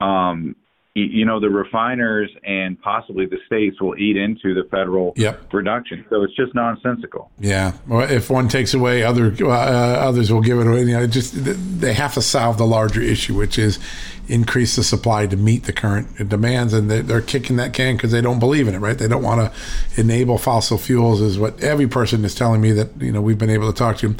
um, 0.00 0.56
you 0.94 1.24
know 1.24 1.38
the 1.38 1.48
refiners 1.48 2.30
and 2.42 2.80
possibly 2.80 3.24
the 3.24 3.38
states 3.46 3.80
will 3.80 3.96
eat 3.96 4.16
into 4.16 4.54
the 4.54 4.64
federal 4.70 5.12
yep. 5.16 5.52
reduction. 5.52 6.04
So 6.10 6.24
it's 6.24 6.34
just 6.34 6.52
nonsensical. 6.54 7.30
Yeah. 7.38 7.74
Well, 7.86 8.10
if 8.10 8.28
one 8.28 8.48
takes 8.48 8.74
away, 8.74 9.04
other 9.04 9.32
uh, 9.40 9.48
others 9.48 10.32
will 10.32 10.40
give 10.40 10.58
it 10.58 10.66
away. 10.66 10.80
You 10.80 10.98
know, 10.98 11.06
just 11.06 11.32
they 11.80 11.94
have 11.94 12.14
to 12.14 12.22
solve 12.22 12.58
the 12.58 12.66
larger 12.66 13.00
issue, 13.00 13.36
which 13.36 13.56
is 13.56 13.78
increase 14.26 14.76
the 14.76 14.82
supply 14.82 15.26
to 15.26 15.36
meet 15.36 15.64
the 15.64 15.72
current 15.72 16.28
demands, 16.28 16.72
and 16.72 16.90
they're, 16.90 17.02
they're 17.02 17.20
kicking 17.20 17.56
that 17.56 17.72
can 17.72 17.96
because 17.96 18.10
they 18.10 18.20
don't 18.20 18.40
believe 18.40 18.66
in 18.66 18.74
it. 18.74 18.78
Right? 18.78 18.98
They 18.98 19.08
don't 19.08 19.22
want 19.22 19.40
to 19.40 20.00
enable 20.00 20.38
fossil 20.38 20.76
fuels, 20.76 21.20
is 21.20 21.38
what 21.38 21.62
every 21.62 21.86
person 21.86 22.24
is 22.24 22.34
telling 22.34 22.60
me 22.60 22.72
that 22.72 23.00
you 23.00 23.12
know 23.12 23.22
we've 23.22 23.38
been 23.38 23.50
able 23.50 23.72
to 23.72 23.78
talk 23.78 23.98
to. 23.98 24.16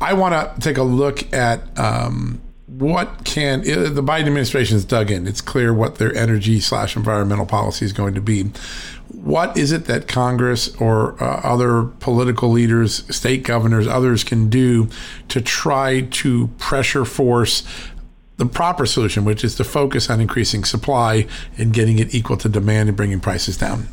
I 0.00 0.14
want 0.14 0.34
to 0.34 0.60
take 0.60 0.78
a 0.78 0.82
look 0.82 1.32
at. 1.32 1.78
Um, 1.78 2.40
what 2.78 3.24
can 3.24 3.62
the 3.62 4.02
Biden 4.02 4.26
administration 4.26 4.80
dug 4.82 5.10
in? 5.10 5.26
It's 5.26 5.40
clear 5.40 5.74
what 5.74 5.96
their 5.96 6.14
energy 6.14 6.60
slash 6.60 6.96
environmental 6.96 7.46
policy 7.46 7.84
is 7.84 7.92
going 7.92 8.14
to 8.14 8.20
be. 8.20 8.44
What 9.08 9.56
is 9.56 9.72
it 9.72 9.86
that 9.86 10.06
Congress 10.06 10.74
or 10.76 11.20
uh, 11.22 11.40
other 11.42 11.84
political 11.98 12.50
leaders, 12.50 13.04
state 13.14 13.42
governors, 13.42 13.88
others 13.88 14.22
can 14.22 14.48
do 14.48 14.88
to 15.28 15.40
try 15.40 16.02
to 16.02 16.48
pressure 16.58 17.04
force 17.04 17.64
the 18.36 18.46
proper 18.46 18.86
solution, 18.86 19.24
which 19.24 19.42
is 19.42 19.56
to 19.56 19.64
focus 19.64 20.08
on 20.08 20.20
increasing 20.20 20.62
supply 20.62 21.26
and 21.56 21.72
getting 21.72 21.98
it 21.98 22.14
equal 22.14 22.36
to 22.36 22.48
demand 22.48 22.88
and 22.88 22.96
bringing 22.96 23.18
prices 23.18 23.56
down? 23.56 23.88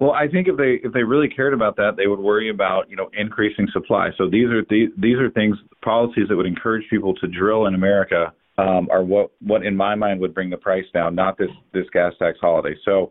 Well, 0.00 0.12
I 0.12 0.26
think 0.26 0.48
if 0.48 0.56
they 0.56 0.80
if 0.82 0.92
they 0.92 1.04
really 1.04 1.28
cared 1.28 1.54
about 1.54 1.76
that, 1.76 1.96
they 1.96 2.06
would 2.06 2.18
worry 2.18 2.48
about 2.48 2.88
you 2.90 2.96
know 2.96 3.10
increasing 3.12 3.68
supply. 3.72 4.10
So 4.16 4.28
these 4.28 4.48
are 4.48 4.64
these 4.68 4.88
these 4.96 5.18
are 5.18 5.30
things 5.30 5.56
policies 5.82 6.26
that 6.28 6.36
would 6.36 6.46
encourage 6.46 6.88
people 6.88 7.14
to 7.16 7.26
drill 7.26 7.66
in 7.66 7.74
America 7.74 8.32
um, 8.58 8.88
are 8.90 9.02
what 9.02 9.30
what 9.40 9.64
in 9.64 9.76
my 9.76 9.94
mind 9.94 10.20
would 10.20 10.34
bring 10.34 10.50
the 10.50 10.56
price 10.56 10.84
down, 10.92 11.14
not 11.14 11.38
this 11.38 11.50
this 11.72 11.86
gas 11.92 12.12
tax 12.18 12.38
holiday. 12.40 12.76
So 12.84 13.10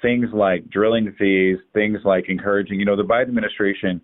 things 0.00 0.26
like 0.32 0.68
drilling 0.70 1.14
fees, 1.18 1.58
things 1.72 1.98
like 2.04 2.28
encouraging 2.28 2.78
you 2.78 2.84
know 2.84 2.96
the 2.96 3.04
Biden 3.04 3.28
administration 3.28 4.00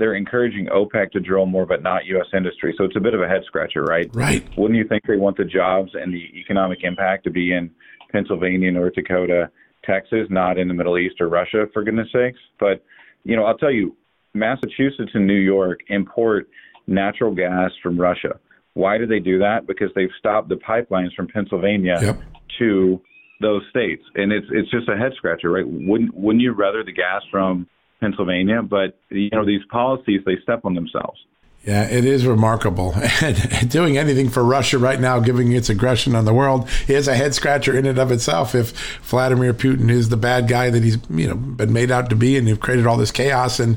they're 0.00 0.14
encouraging 0.14 0.66
OPEC 0.66 1.12
to 1.12 1.20
drill 1.20 1.44
more, 1.44 1.66
but 1.66 1.82
not 1.82 2.06
U.S. 2.06 2.26
industry. 2.34 2.74
So 2.76 2.84
it's 2.84 2.96
a 2.96 3.00
bit 3.00 3.12
of 3.12 3.20
a 3.20 3.28
head 3.28 3.42
scratcher, 3.46 3.84
right? 3.84 4.10
Right. 4.14 4.42
Wouldn't 4.56 4.78
you 4.78 4.88
think 4.88 5.02
they 5.06 5.18
want 5.18 5.36
the 5.36 5.44
jobs 5.44 5.90
and 5.94 6.12
the 6.12 6.24
economic 6.40 6.78
impact 6.82 7.24
to 7.24 7.30
be 7.30 7.52
in 7.52 7.70
Pennsylvania, 8.10 8.72
North 8.72 8.94
Dakota, 8.94 9.50
Texas, 9.84 10.26
not 10.30 10.58
in 10.58 10.68
the 10.68 10.74
Middle 10.74 10.98
East 10.98 11.20
or 11.20 11.28
Russia, 11.28 11.66
for 11.72 11.84
goodness 11.84 12.08
sakes. 12.12 12.38
But, 12.58 12.82
you 13.24 13.36
know, 13.36 13.44
I'll 13.44 13.58
tell 13.58 13.70
you, 13.70 13.94
Massachusetts 14.32 15.10
and 15.12 15.26
New 15.26 15.34
York 15.34 15.80
import 15.88 16.48
natural 16.90 17.34
gas 17.34 17.70
from 17.82 17.98
Russia. 17.98 18.38
Why 18.74 18.98
do 18.98 19.06
they 19.06 19.18
do 19.18 19.38
that? 19.38 19.66
Because 19.66 19.88
they've 19.94 20.10
stopped 20.18 20.48
the 20.48 20.56
pipelines 20.56 21.14
from 21.16 21.28
Pennsylvania 21.28 21.98
yep. 22.00 22.20
to 22.58 23.00
those 23.40 23.62
states, 23.70 24.02
and 24.14 24.32
it's 24.32 24.46
it's 24.50 24.70
just 24.70 24.88
a 24.88 24.96
head 24.96 25.12
scratcher, 25.16 25.50
right? 25.50 25.64
Wouldn't 25.66 26.14
wouldn't 26.14 26.42
you 26.42 26.52
rather 26.52 26.84
the 26.84 26.92
gas 26.92 27.22
from 27.30 27.66
Pennsylvania? 28.00 28.62
But 28.62 28.98
you 29.08 29.30
know 29.32 29.46
these 29.46 29.62
policies 29.70 30.20
they 30.26 30.36
step 30.42 30.64
on 30.64 30.74
themselves. 30.74 31.18
Yeah, 31.64 31.86
it 31.88 32.06
is 32.06 32.26
remarkable. 32.26 32.94
And 33.22 33.68
doing 33.70 33.98
anything 33.98 34.30
for 34.30 34.42
Russia 34.42 34.78
right 34.78 34.98
now, 34.98 35.20
giving 35.20 35.52
its 35.52 35.68
aggression 35.68 36.14
on 36.14 36.24
the 36.24 36.32
world, 36.32 36.68
is 36.88 37.06
a 37.06 37.14
head 37.14 37.34
scratcher 37.34 37.76
in 37.76 37.84
and 37.84 37.98
of 37.98 38.10
itself. 38.10 38.54
If 38.54 38.98
Vladimir 39.02 39.52
Putin 39.52 39.90
is 39.90 40.08
the 40.08 40.16
bad 40.16 40.48
guy 40.48 40.70
that 40.70 40.82
he's 40.82 40.96
you 41.10 41.28
know 41.28 41.34
been 41.34 41.72
made 41.72 41.90
out 41.90 42.08
to 42.10 42.16
be, 42.16 42.38
and 42.38 42.48
you've 42.48 42.60
created 42.60 42.86
all 42.86 42.96
this 42.96 43.10
chaos 43.10 43.60
in 43.60 43.76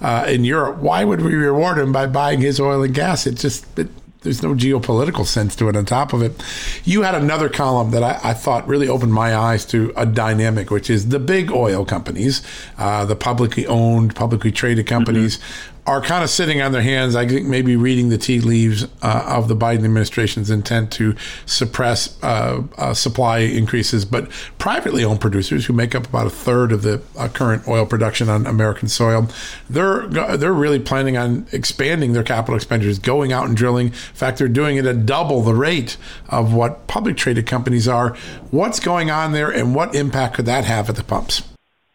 uh, 0.00 0.26
in 0.28 0.44
Europe, 0.44 0.76
why 0.76 1.02
would 1.02 1.22
we 1.22 1.34
reward 1.34 1.78
him 1.78 1.92
by 1.92 2.06
buying 2.06 2.40
his 2.40 2.60
oil 2.60 2.82
and 2.82 2.94
gas? 2.94 3.26
It 3.26 3.34
just 3.34 3.66
it, 3.78 3.88
there's 4.20 4.42
no 4.42 4.54
geopolitical 4.54 5.26
sense 5.26 5.54
to 5.56 5.68
it 5.68 5.76
on 5.76 5.84
top 5.84 6.12
of 6.12 6.22
it. 6.22 6.42
You 6.84 7.02
had 7.02 7.14
another 7.14 7.48
column 7.48 7.90
that 7.90 8.02
I, 8.02 8.30
I 8.30 8.34
thought 8.34 8.66
really 8.66 8.88
opened 8.88 9.12
my 9.12 9.36
eyes 9.36 9.66
to 9.66 9.92
a 9.96 10.06
dynamic, 10.06 10.70
which 10.70 10.88
is 10.88 11.08
the 11.08 11.18
big 11.18 11.50
oil 11.50 11.84
companies, 11.84 12.42
uh, 12.78 13.04
the 13.04 13.16
publicly 13.16 13.66
owned, 13.66 14.14
publicly 14.14 14.52
traded 14.52 14.86
companies, 14.86 15.38
mm-hmm 15.38 15.70
are 15.86 16.00
kind 16.00 16.24
of 16.24 16.30
sitting 16.30 16.62
on 16.62 16.72
their 16.72 16.82
hands. 16.82 17.14
I 17.14 17.26
think 17.28 17.46
maybe 17.46 17.76
reading 17.76 18.08
the 18.08 18.16
tea 18.16 18.40
leaves 18.40 18.84
uh, 19.02 19.24
of 19.26 19.48
the 19.48 19.56
Biden 19.56 19.84
administration's 19.84 20.50
intent 20.50 20.90
to 20.92 21.14
suppress 21.44 22.22
uh, 22.22 22.62
uh, 22.78 22.94
supply 22.94 23.38
increases. 23.40 24.04
But 24.06 24.30
privately 24.58 25.04
owned 25.04 25.20
producers, 25.20 25.66
who 25.66 25.74
make 25.74 25.94
up 25.94 26.06
about 26.06 26.26
a 26.26 26.30
third 26.30 26.72
of 26.72 26.82
the 26.82 27.02
uh, 27.18 27.28
current 27.28 27.68
oil 27.68 27.84
production 27.84 28.28
on 28.28 28.46
American 28.46 28.88
soil, 28.88 29.28
they're 29.68 30.06
they're 30.08 30.54
really 30.54 30.78
planning 30.78 31.16
on 31.16 31.46
expanding 31.52 32.12
their 32.14 32.22
capital 32.22 32.56
expenditures, 32.56 32.98
going 32.98 33.32
out 33.32 33.46
and 33.46 33.56
drilling. 33.56 33.88
In 33.88 33.92
fact, 33.92 34.38
they're 34.38 34.48
doing 34.48 34.76
it 34.76 34.86
at 34.86 35.04
double 35.04 35.42
the 35.42 35.54
rate 35.54 35.96
of 36.28 36.54
what 36.54 36.86
public 36.86 37.16
traded 37.16 37.46
companies 37.46 37.86
are. 37.86 38.16
What's 38.50 38.80
going 38.80 39.10
on 39.10 39.32
there, 39.32 39.50
and 39.50 39.74
what 39.74 39.94
impact 39.94 40.36
could 40.36 40.46
that 40.46 40.64
have 40.64 40.88
at 40.88 40.96
the 40.96 41.04
pumps? 41.04 41.42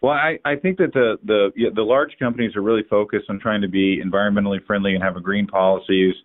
Well, 0.01 0.13
I, 0.13 0.39
I 0.45 0.55
think 0.55 0.77
that 0.77 0.93
the 0.93 1.17
the 1.25 1.49
the 1.75 1.81
large 1.81 2.11
companies 2.19 2.55
are 2.55 2.61
really 2.61 2.83
focused 2.89 3.25
on 3.29 3.39
trying 3.39 3.61
to 3.61 3.67
be 3.67 4.01
environmentally 4.01 4.65
friendly 4.65 4.95
and 4.95 5.03
have 5.03 5.17
a 5.17 5.21
green 5.21 5.45
policies 5.45 6.15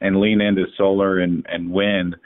and 0.00 0.20
lean 0.20 0.40
into 0.40 0.64
solar 0.76 1.20
and 1.20 1.46
and 1.48 1.70
wind, 1.70 2.16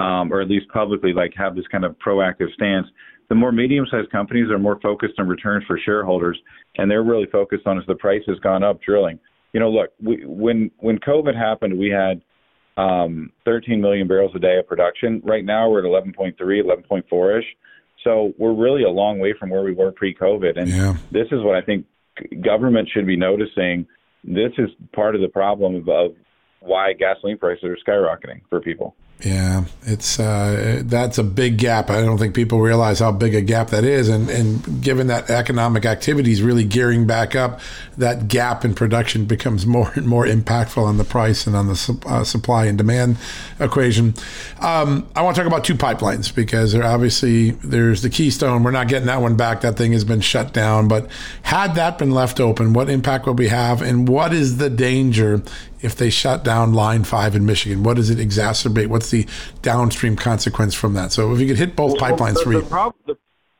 um, 0.00 0.32
or 0.32 0.40
at 0.40 0.48
least 0.48 0.66
publicly 0.72 1.12
like 1.12 1.32
have 1.36 1.54
this 1.54 1.66
kind 1.70 1.84
of 1.84 1.94
proactive 2.04 2.52
stance. 2.54 2.86
The 3.28 3.34
more 3.34 3.52
medium-sized 3.52 4.10
companies 4.10 4.50
are 4.50 4.58
more 4.58 4.80
focused 4.80 5.14
on 5.18 5.28
returns 5.28 5.62
for 5.66 5.78
shareholders, 5.78 6.38
and 6.76 6.90
they're 6.90 7.02
really 7.02 7.26
focused 7.30 7.66
on 7.66 7.78
as 7.78 7.84
the 7.86 7.94
price 7.94 8.22
has 8.26 8.38
gone 8.38 8.64
up 8.64 8.80
drilling. 8.80 9.20
You 9.52 9.60
know, 9.60 9.70
look, 9.70 9.90
we, 10.02 10.24
when 10.24 10.70
when 10.78 10.98
COVID 10.98 11.36
happened, 11.36 11.78
we 11.78 11.88
had 11.88 12.22
um, 12.78 13.30
13 13.44 13.80
million 13.80 14.08
barrels 14.08 14.32
a 14.34 14.38
day 14.38 14.56
of 14.58 14.66
production. 14.66 15.20
Right 15.24 15.44
now, 15.44 15.68
we're 15.68 15.80
at 15.80 16.04
11.3, 16.04 16.34
11.4 16.38 17.38
ish. 17.38 17.44
So 18.08 18.32
we're 18.38 18.54
really 18.54 18.84
a 18.84 18.88
long 18.88 19.18
way 19.18 19.34
from 19.38 19.50
where 19.50 19.62
we 19.62 19.74
were 19.74 19.92
pre-COVID, 19.92 20.58
and 20.58 20.66
yeah. 20.66 20.96
this 21.12 21.26
is 21.30 21.42
what 21.42 21.56
I 21.56 21.60
think 21.60 21.84
government 22.42 22.88
should 22.90 23.06
be 23.06 23.18
noticing. 23.18 23.86
This 24.24 24.52
is 24.56 24.70
part 24.94 25.14
of 25.14 25.20
the 25.20 25.28
problem 25.28 25.74
of, 25.74 25.88
of 25.90 26.16
why 26.60 26.94
gasoline 26.94 27.36
prices 27.36 27.64
are 27.64 27.76
skyrocketing 27.86 28.40
for 28.48 28.62
people. 28.62 28.96
Yeah, 29.24 29.64
it's 29.82 30.20
uh, 30.20 30.82
that's 30.84 31.18
a 31.18 31.24
big 31.24 31.58
gap. 31.58 31.90
I 31.90 32.02
don't 32.02 32.18
think 32.18 32.36
people 32.36 32.60
realize 32.60 33.00
how 33.00 33.10
big 33.10 33.34
a 33.34 33.40
gap 33.40 33.70
that 33.70 33.82
is, 33.82 34.08
and 34.08 34.30
and 34.30 34.80
given 34.80 35.08
that 35.08 35.28
economic 35.28 35.84
activity 35.84 36.30
is 36.30 36.40
really 36.40 36.62
gearing 36.62 37.04
back 37.04 37.34
up, 37.34 37.58
that 37.96 38.28
gap 38.28 38.64
in 38.64 38.74
production 38.74 39.24
becomes 39.24 39.66
more 39.66 39.90
and 39.96 40.06
more 40.06 40.24
impactful 40.24 40.80
on 40.80 40.98
the 40.98 41.04
price 41.04 41.48
and 41.48 41.56
on 41.56 41.66
the 41.66 41.74
su- 41.74 41.98
uh, 42.06 42.22
supply 42.22 42.66
and 42.66 42.78
demand 42.78 43.16
equation. 43.58 44.14
Um, 44.60 45.08
I 45.16 45.22
want 45.22 45.34
to 45.34 45.42
talk 45.42 45.48
about 45.48 45.64
two 45.64 45.74
pipelines 45.74 46.32
because 46.32 46.72
there 46.72 46.84
obviously 46.84 47.50
there's 47.50 48.02
the 48.02 48.10
Keystone. 48.10 48.62
We're 48.62 48.70
not 48.70 48.86
getting 48.86 49.06
that 49.06 49.20
one 49.20 49.36
back. 49.36 49.62
That 49.62 49.76
thing 49.76 49.90
has 49.92 50.04
been 50.04 50.20
shut 50.20 50.52
down. 50.52 50.86
But 50.86 51.10
had 51.42 51.74
that 51.74 51.98
been 51.98 52.12
left 52.12 52.38
open, 52.38 52.72
what 52.72 52.88
impact 52.88 53.26
would 53.26 53.38
we 53.38 53.48
have, 53.48 53.82
and 53.82 54.06
what 54.06 54.32
is 54.32 54.58
the 54.58 54.70
danger 54.70 55.42
if 55.80 55.94
they 55.94 56.10
shut 56.10 56.44
down 56.44 56.72
Line 56.72 57.04
5 57.04 57.36
in 57.36 57.46
Michigan? 57.46 57.82
What 57.82 57.96
does 57.96 58.10
it 58.10 58.18
exacerbate? 58.18 58.88
What's 58.88 59.07
the 59.10 59.26
downstream 59.62 60.16
consequence 60.16 60.74
from 60.74 60.94
that? 60.94 61.12
So 61.12 61.32
if 61.32 61.40
you 61.40 61.46
could 61.46 61.58
hit 61.58 61.76
both 61.76 62.00
well, 62.00 62.12
pipelines 62.12 62.36
well, 62.36 62.54
the, 62.54 62.60
the, 62.60 62.66
prob- 62.66 62.94
the, 63.06 63.14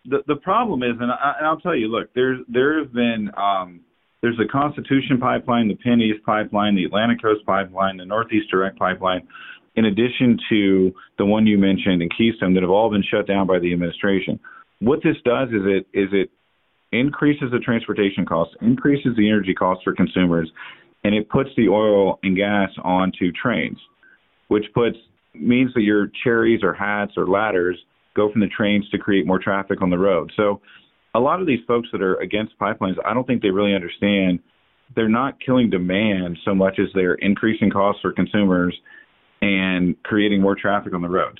the, 0.06 0.18
the, 0.28 0.37
problem 0.37 0.82
is, 0.82 0.96
and, 1.00 1.11
I, 1.11 1.50
will 1.50 1.61
tell 1.61 1.76
you, 1.76 1.88
look, 1.88 2.12
there's 2.14 2.40
there 2.48 2.78
have 2.78 2.92
been 2.92 3.30
um, 3.37 3.80
there's 4.20 4.37
the 4.37 4.48
Constitution 4.50 5.18
pipeline, 5.18 5.68
the 5.68 5.76
PennEast 5.76 6.22
pipeline, 6.24 6.74
the 6.74 6.84
Atlantic 6.84 7.22
Coast 7.22 7.44
pipeline, 7.46 7.96
the 7.96 8.04
Northeast 8.04 8.50
Direct 8.50 8.78
pipeline, 8.78 9.26
in 9.76 9.84
addition 9.84 10.38
to 10.50 10.92
the 11.18 11.24
one 11.24 11.46
you 11.46 11.56
mentioned 11.56 12.02
in 12.02 12.08
Keystone 12.16 12.54
that 12.54 12.62
have 12.62 12.70
all 12.70 12.90
been 12.90 13.04
shut 13.08 13.26
down 13.26 13.46
by 13.46 13.58
the 13.58 13.72
administration. 13.72 14.40
What 14.80 15.00
this 15.02 15.16
does 15.24 15.48
is 15.50 15.62
it 15.64 15.87
is 15.92 16.08
it 16.12 16.30
increases 16.92 17.50
the 17.52 17.58
transportation 17.58 18.24
costs, 18.26 18.54
increases 18.61 19.16
the 19.16 19.28
energy 19.28 19.54
costs 19.54 19.84
for 19.84 19.94
consumers, 19.94 20.50
and 21.04 21.14
it 21.14 21.28
puts 21.28 21.50
the 21.56 21.68
oil 21.68 22.18
and 22.22 22.37
gas 22.37 22.70
onto 22.82 23.30
trains, 23.32 23.78
which 24.48 24.64
puts 24.74 24.96
means 25.35 25.73
that 25.75 25.83
your 25.83 26.11
cherries 26.25 26.62
or 26.62 26.75
hats 26.75 27.12
or 27.17 27.27
ladders 27.27 27.79
go 28.14 28.31
from 28.31 28.41
the 28.41 28.49
trains 28.49 28.88
to 28.91 28.99
create 28.99 29.27
more 29.27 29.38
traffic 29.38 29.81
on 29.83 29.91
the 29.91 29.99
road. 29.99 30.33
So 30.37 30.61
a 31.14 31.21
lot 31.21 31.41
of 31.41 31.47
these 31.47 31.61
folks 31.67 31.88
that 31.93 32.03
are 32.03 32.17
against 32.17 32.59
pipelines, 32.59 32.97
I 33.05 33.14
don't 33.14 33.27
think 33.27 33.43
they 33.43 33.51
really 33.51 33.75
understand 33.75 34.41
they're 34.97 35.09
not 35.09 35.38
killing 35.45 35.71
demand 35.71 36.38
so 36.45 36.55
much 36.55 36.79
as 36.79 36.88
they're 36.95 37.14
increasing 37.14 37.71
costs 37.71 38.01
for 38.01 38.12
consumers 38.12 38.75
and 39.41 40.03
creating 40.03 40.41
more 40.41 40.57
traffic 40.57 40.95
on 40.95 41.03
the 41.03 41.09
roads. 41.09 41.38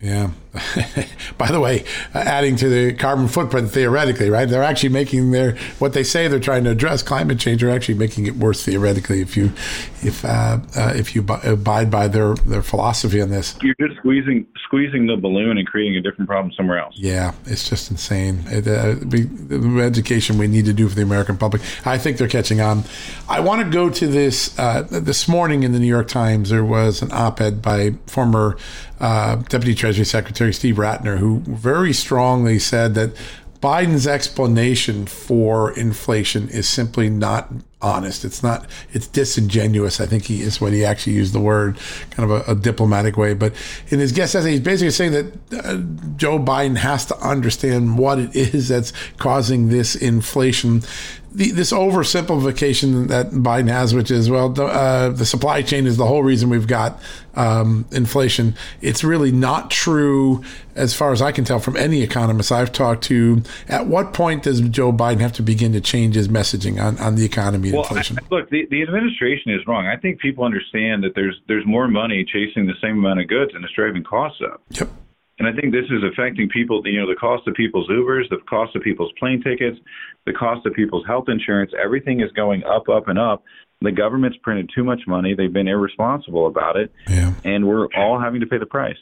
Yeah. 0.00 0.30
By 1.38 1.50
the 1.50 1.60
way, 1.60 1.84
adding 2.12 2.56
to 2.56 2.68
the 2.68 2.92
carbon 2.94 3.28
footprint 3.28 3.70
theoretically, 3.70 4.30
right? 4.30 4.48
They're 4.48 4.64
actually 4.64 4.88
making 4.88 5.30
their 5.30 5.56
what 5.78 5.92
they 5.92 6.02
say 6.02 6.26
they're 6.26 6.40
trying 6.40 6.64
to 6.64 6.70
address 6.70 7.02
climate 7.04 7.38
change. 7.38 7.60
They're 7.60 7.70
actually 7.70 7.94
making 7.94 8.26
it 8.26 8.34
worse 8.34 8.64
theoretically 8.64 9.20
if 9.20 9.36
you 9.36 9.52
if 10.02 10.24
uh, 10.24 10.58
uh, 10.76 10.92
if 10.96 11.14
you 11.14 11.24
abide 11.44 11.90
by 11.90 12.08
their 12.08 12.34
their 12.34 12.62
philosophy 12.62 13.22
on 13.22 13.30
this. 13.30 13.56
You're 13.62 13.76
just 13.80 13.98
squeezing 13.98 14.46
squeezing 14.64 15.06
the 15.06 15.16
balloon 15.16 15.56
and 15.56 15.66
creating 15.66 15.96
a 15.96 16.00
different 16.00 16.28
problem 16.28 16.52
somewhere 16.56 16.78
else. 16.78 16.94
Yeah, 16.96 17.32
it's 17.44 17.68
just 17.68 17.90
insane. 17.90 18.42
It, 18.46 18.66
uh, 18.66 18.94
the 19.00 19.80
education 19.84 20.36
we 20.36 20.48
need 20.48 20.64
to 20.64 20.72
do 20.72 20.88
for 20.88 20.96
the 20.96 21.02
American 21.02 21.36
public. 21.36 21.62
I 21.84 21.96
think 21.96 22.16
they're 22.16 22.28
catching 22.28 22.60
on. 22.60 22.82
I 23.28 23.38
want 23.38 23.64
to 23.64 23.70
go 23.70 23.88
to 23.88 24.06
this 24.08 24.58
uh, 24.58 24.82
this 24.90 25.28
morning 25.28 25.62
in 25.62 25.70
the 25.70 25.78
New 25.78 25.86
York 25.86 26.08
Times. 26.08 26.50
There 26.50 26.64
was 26.64 27.02
an 27.02 27.12
op-ed 27.12 27.62
by 27.62 27.92
former 28.06 28.56
uh, 29.00 29.36
Deputy 29.36 29.74
Treasury 29.74 30.04
Secretary 30.04 30.39
Steve 30.48 30.76
Rattner, 30.76 31.18
who 31.18 31.40
very 31.40 31.92
strongly 31.92 32.58
said 32.58 32.94
that 32.94 33.10
Biden's 33.60 34.06
explanation 34.06 35.04
for 35.06 35.70
inflation 35.72 36.48
is 36.48 36.66
simply 36.66 37.10
not 37.10 37.52
honest. 37.82 38.24
It's 38.24 38.42
not. 38.42 38.66
It's 38.92 39.06
disingenuous. 39.06 40.00
I 40.00 40.06
think 40.06 40.24
he 40.24 40.40
is 40.40 40.62
what 40.62 40.72
he 40.72 40.82
actually 40.82 41.14
used 41.14 41.34
the 41.34 41.40
word, 41.40 41.78
kind 42.10 42.30
of 42.30 42.48
a, 42.48 42.52
a 42.52 42.54
diplomatic 42.54 43.18
way. 43.18 43.34
But 43.34 43.52
in 43.88 43.98
his 43.98 44.12
guest 44.12 44.34
essay, 44.34 44.52
he's 44.52 44.60
basically 44.60 44.90
saying 44.90 45.12
that 45.12 45.64
uh, 45.64 45.76
Joe 46.16 46.38
Biden 46.38 46.76
has 46.76 47.04
to 47.06 47.16
understand 47.18 47.98
what 47.98 48.18
it 48.18 48.34
is 48.34 48.68
that's 48.68 48.92
causing 49.18 49.68
this 49.68 49.94
inflation 49.94 50.82
the, 51.32 51.52
this 51.52 51.72
oversimplification 51.72 53.08
that 53.08 53.30
Biden 53.30 53.68
has, 53.68 53.94
which 53.94 54.10
is 54.10 54.28
well, 54.28 54.48
the, 54.48 54.64
uh, 54.64 55.10
the 55.10 55.24
supply 55.24 55.62
chain 55.62 55.86
is 55.86 55.96
the 55.96 56.06
whole 56.06 56.22
reason 56.22 56.50
we've 56.50 56.66
got 56.66 57.00
um, 57.34 57.86
inflation. 57.92 58.54
It's 58.80 59.04
really 59.04 59.30
not 59.30 59.70
true, 59.70 60.42
as 60.74 60.94
far 60.94 61.12
as 61.12 61.22
I 61.22 61.30
can 61.30 61.44
tell, 61.44 61.60
from 61.60 61.76
any 61.76 62.02
economist 62.02 62.50
I've 62.50 62.72
talked 62.72 63.04
to. 63.04 63.42
At 63.68 63.86
what 63.86 64.12
point 64.12 64.42
does 64.42 64.60
Joe 64.60 64.92
Biden 64.92 65.20
have 65.20 65.32
to 65.34 65.42
begin 65.42 65.72
to 65.72 65.80
change 65.80 66.16
his 66.16 66.28
messaging 66.28 66.82
on, 66.82 66.98
on 66.98 67.14
the 67.14 67.24
economy 67.24 67.72
well, 67.72 67.82
inflation? 67.82 68.18
I, 68.18 68.34
look, 68.34 68.50
the, 68.50 68.66
the 68.70 68.82
administration 68.82 69.52
is 69.52 69.66
wrong. 69.66 69.86
I 69.86 69.96
think 69.96 70.18
people 70.20 70.44
understand 70.44 71.04
that 71.04 71.14
there's 71.14 71.40
there's 71.46 71.66
more 71.66 71.86
money 71.86 72.24
chasing 72.24 72.66
the 72.66 72.74
same 72.82 72.98
amount 72.98 73.20
of 73.20 73.28
goods, 73.28 73.52
and 73.54 73.64
it's 73.64 73.74
driving 73.74 74.02
costs 74.02 74.40
up. 74.44 74.62
Yep. 74.70 74.88
And 75.40 75.48
I 75.48 75.58
think 75.58 75.72
this 75.72 75.86
is 75.86 76.02
affecting 76.04 76.50
people, 76.50 76.82
you 76.84 77.00
know, 77.00 77.08
the 77.08 77.18
cost 77.18 77.48
of 77.48 77.54
people's 77.54 77.88
Ubers, 77.88 78.28
the 78.28 78.36
cost 78.46 78.76
of 78.76 78.82
people's 78.82 79.10
plane 79.18 79.42
tickets, 79.42 79.78
the 80.26 80.34
cost 80.34 80.66
of 80.66 80.74
people's 80.74 81.06
health 81.06 81.24
insurance. 81.28 81.72
Everything 81.82 82.20
is 82.20 82.30
going 82.32 82.62
up, 82.64 82.90
up, 82.90 83.08
and 83.08 83.18
up. 83.18 83.42
The 83.80 83.90
government's 83.90 84.36
printed 84.42 84.70
too 84.74 84.84
much 84.84 85.00
money. 85.06 85.34
They've 85.34 85.50
been 85.50 85.66
irresponsible 85.66 86.46
about 86.46 86.76
it. 86.76 86.92
Yeah. 87.08 87.32
And 87.42 87.66
we're 87.66 87.86
all 87.96 88.20
having 88.20 88.40
to 88.40 88.46
pay 88.46 88.58
the 88.58 88.66
price. 88.66 88.98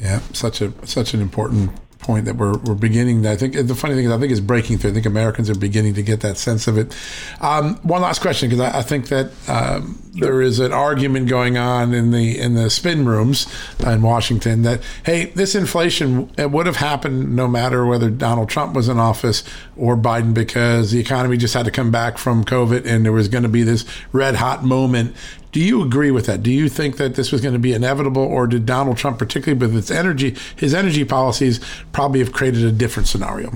Yeah, 0.00 0.20
such 0.32 0.62
a 0.62 0.72
such 0.86 1.12
an 1.14 1.20
important 1.20 1.70
point 1.98 2.26
that 2.26 2.36
we're, 2.36 2.56
we're 2.58 2.74
beginning. 2.74 3.26
I 3.26 3.36
think 3.36 3.54
the 3.54 3.74
funny 3.74 3.94
thing 3.94 4.04
is, 4.04 4.12
I 4.12 4.18
think 4.18 4.30
it's 4.30 4.40
breaking 4.40 4.78
through. 4.78 4.90
I 4.90 4.94
think 4.94 5.06
Americans 5.06 5.48
are 5.50 5.54
beginning 5.54 5.94
to 5.94 6.02
get 6.02 6.20
that 6.20 6.36
sense 6.36 6.66
of 6.66 6.76
it. 6.76 6.96
Um, 7.40 7.76
one 7.76 8.02
last 8.02 8.20
question, 8.20 8.48
because 8.48 8.60
I, 8.60 8.78
I, 8.78 8.82
think 8.82 9.08
that 9.08 9.26
um, 9.48 9.98
sure. 10.16 10.28
there 10.28 10.42
is 10.42 10.58
an 10.58 10.72
argument 10.72 11.28
going 11.28 11.56
on 11.56 11.94
in 11.94 12.10
the 12.10 12.38
in 12.38 12.54
the 12.54 12.68
spin 12.70 13.06
rooms 13.06 13.46
in 13.80 14.02
Washington 14.02 14.62
that 14.62 14.82
hey, 15.04 15.26
this 15.26 15.54
inflation 15.54 16.30
it 16.36 16.50
would 16.50 16.66
have 16.66 16.76
happened 16.76 17.34
no 17.34 17.48
matter 17.48 17.86
whether 17.86 18.10
Donald 18.10 18.48
Trump 18.48 18.74
was 18.74 18.88
in 18.88 18.98
office 18.98 19.42
or 19.76 19.96
Biden, 19.96 20.34
because 20.34 20.90
the 20.90 21.00
economy 21.00 21.36
just 21.36 21.54
had 21.54 21.64
to 21.64 21.70
come 21.70 21.90
back 21.90 22.18
from 22.18 22.44
COVID, 22.44 22.86
and 22.86 23.04
there 23.04 23.12
was 23.12 23.28
going 23.28 23.44
to 23.44 23.48
be 23.48 23.62
this 23.62 23.84
red 24.12 24.36
hot 24.36 24.64
moment 24.64 25.16
do 25.54 25.60
you 25.60 25.84
agree 25.84 26.10
with 26.10 26.26
that? 26.26 26.42
Do 26.42 26.50
you 26.50 26.68
think 26.68 26.96
that 26.96 27.14
this 27.14 27.30
was 27.30 27.40
going 27.40 27.52
to 27.52 27.60
be 27.60 27.72
inevitable, 27.72 28.24
or 28.24 28.48
did 28.48 28.66
Donald 28.66 28.96
Trump, 28.96 29.20
particularly 29.20 29.64
with 29.64 29.76
its 29.76 29.88
energy, 29.88 30.34
his 30.56 30.74
energy 30.74 31.04
policies, 31.04 31.60
probably 31.92 32.18
have 32.18 32.32
created 32.32 32.64
a 32.64 32.72
different 32.72 33.06
scenario? 33.06 33.52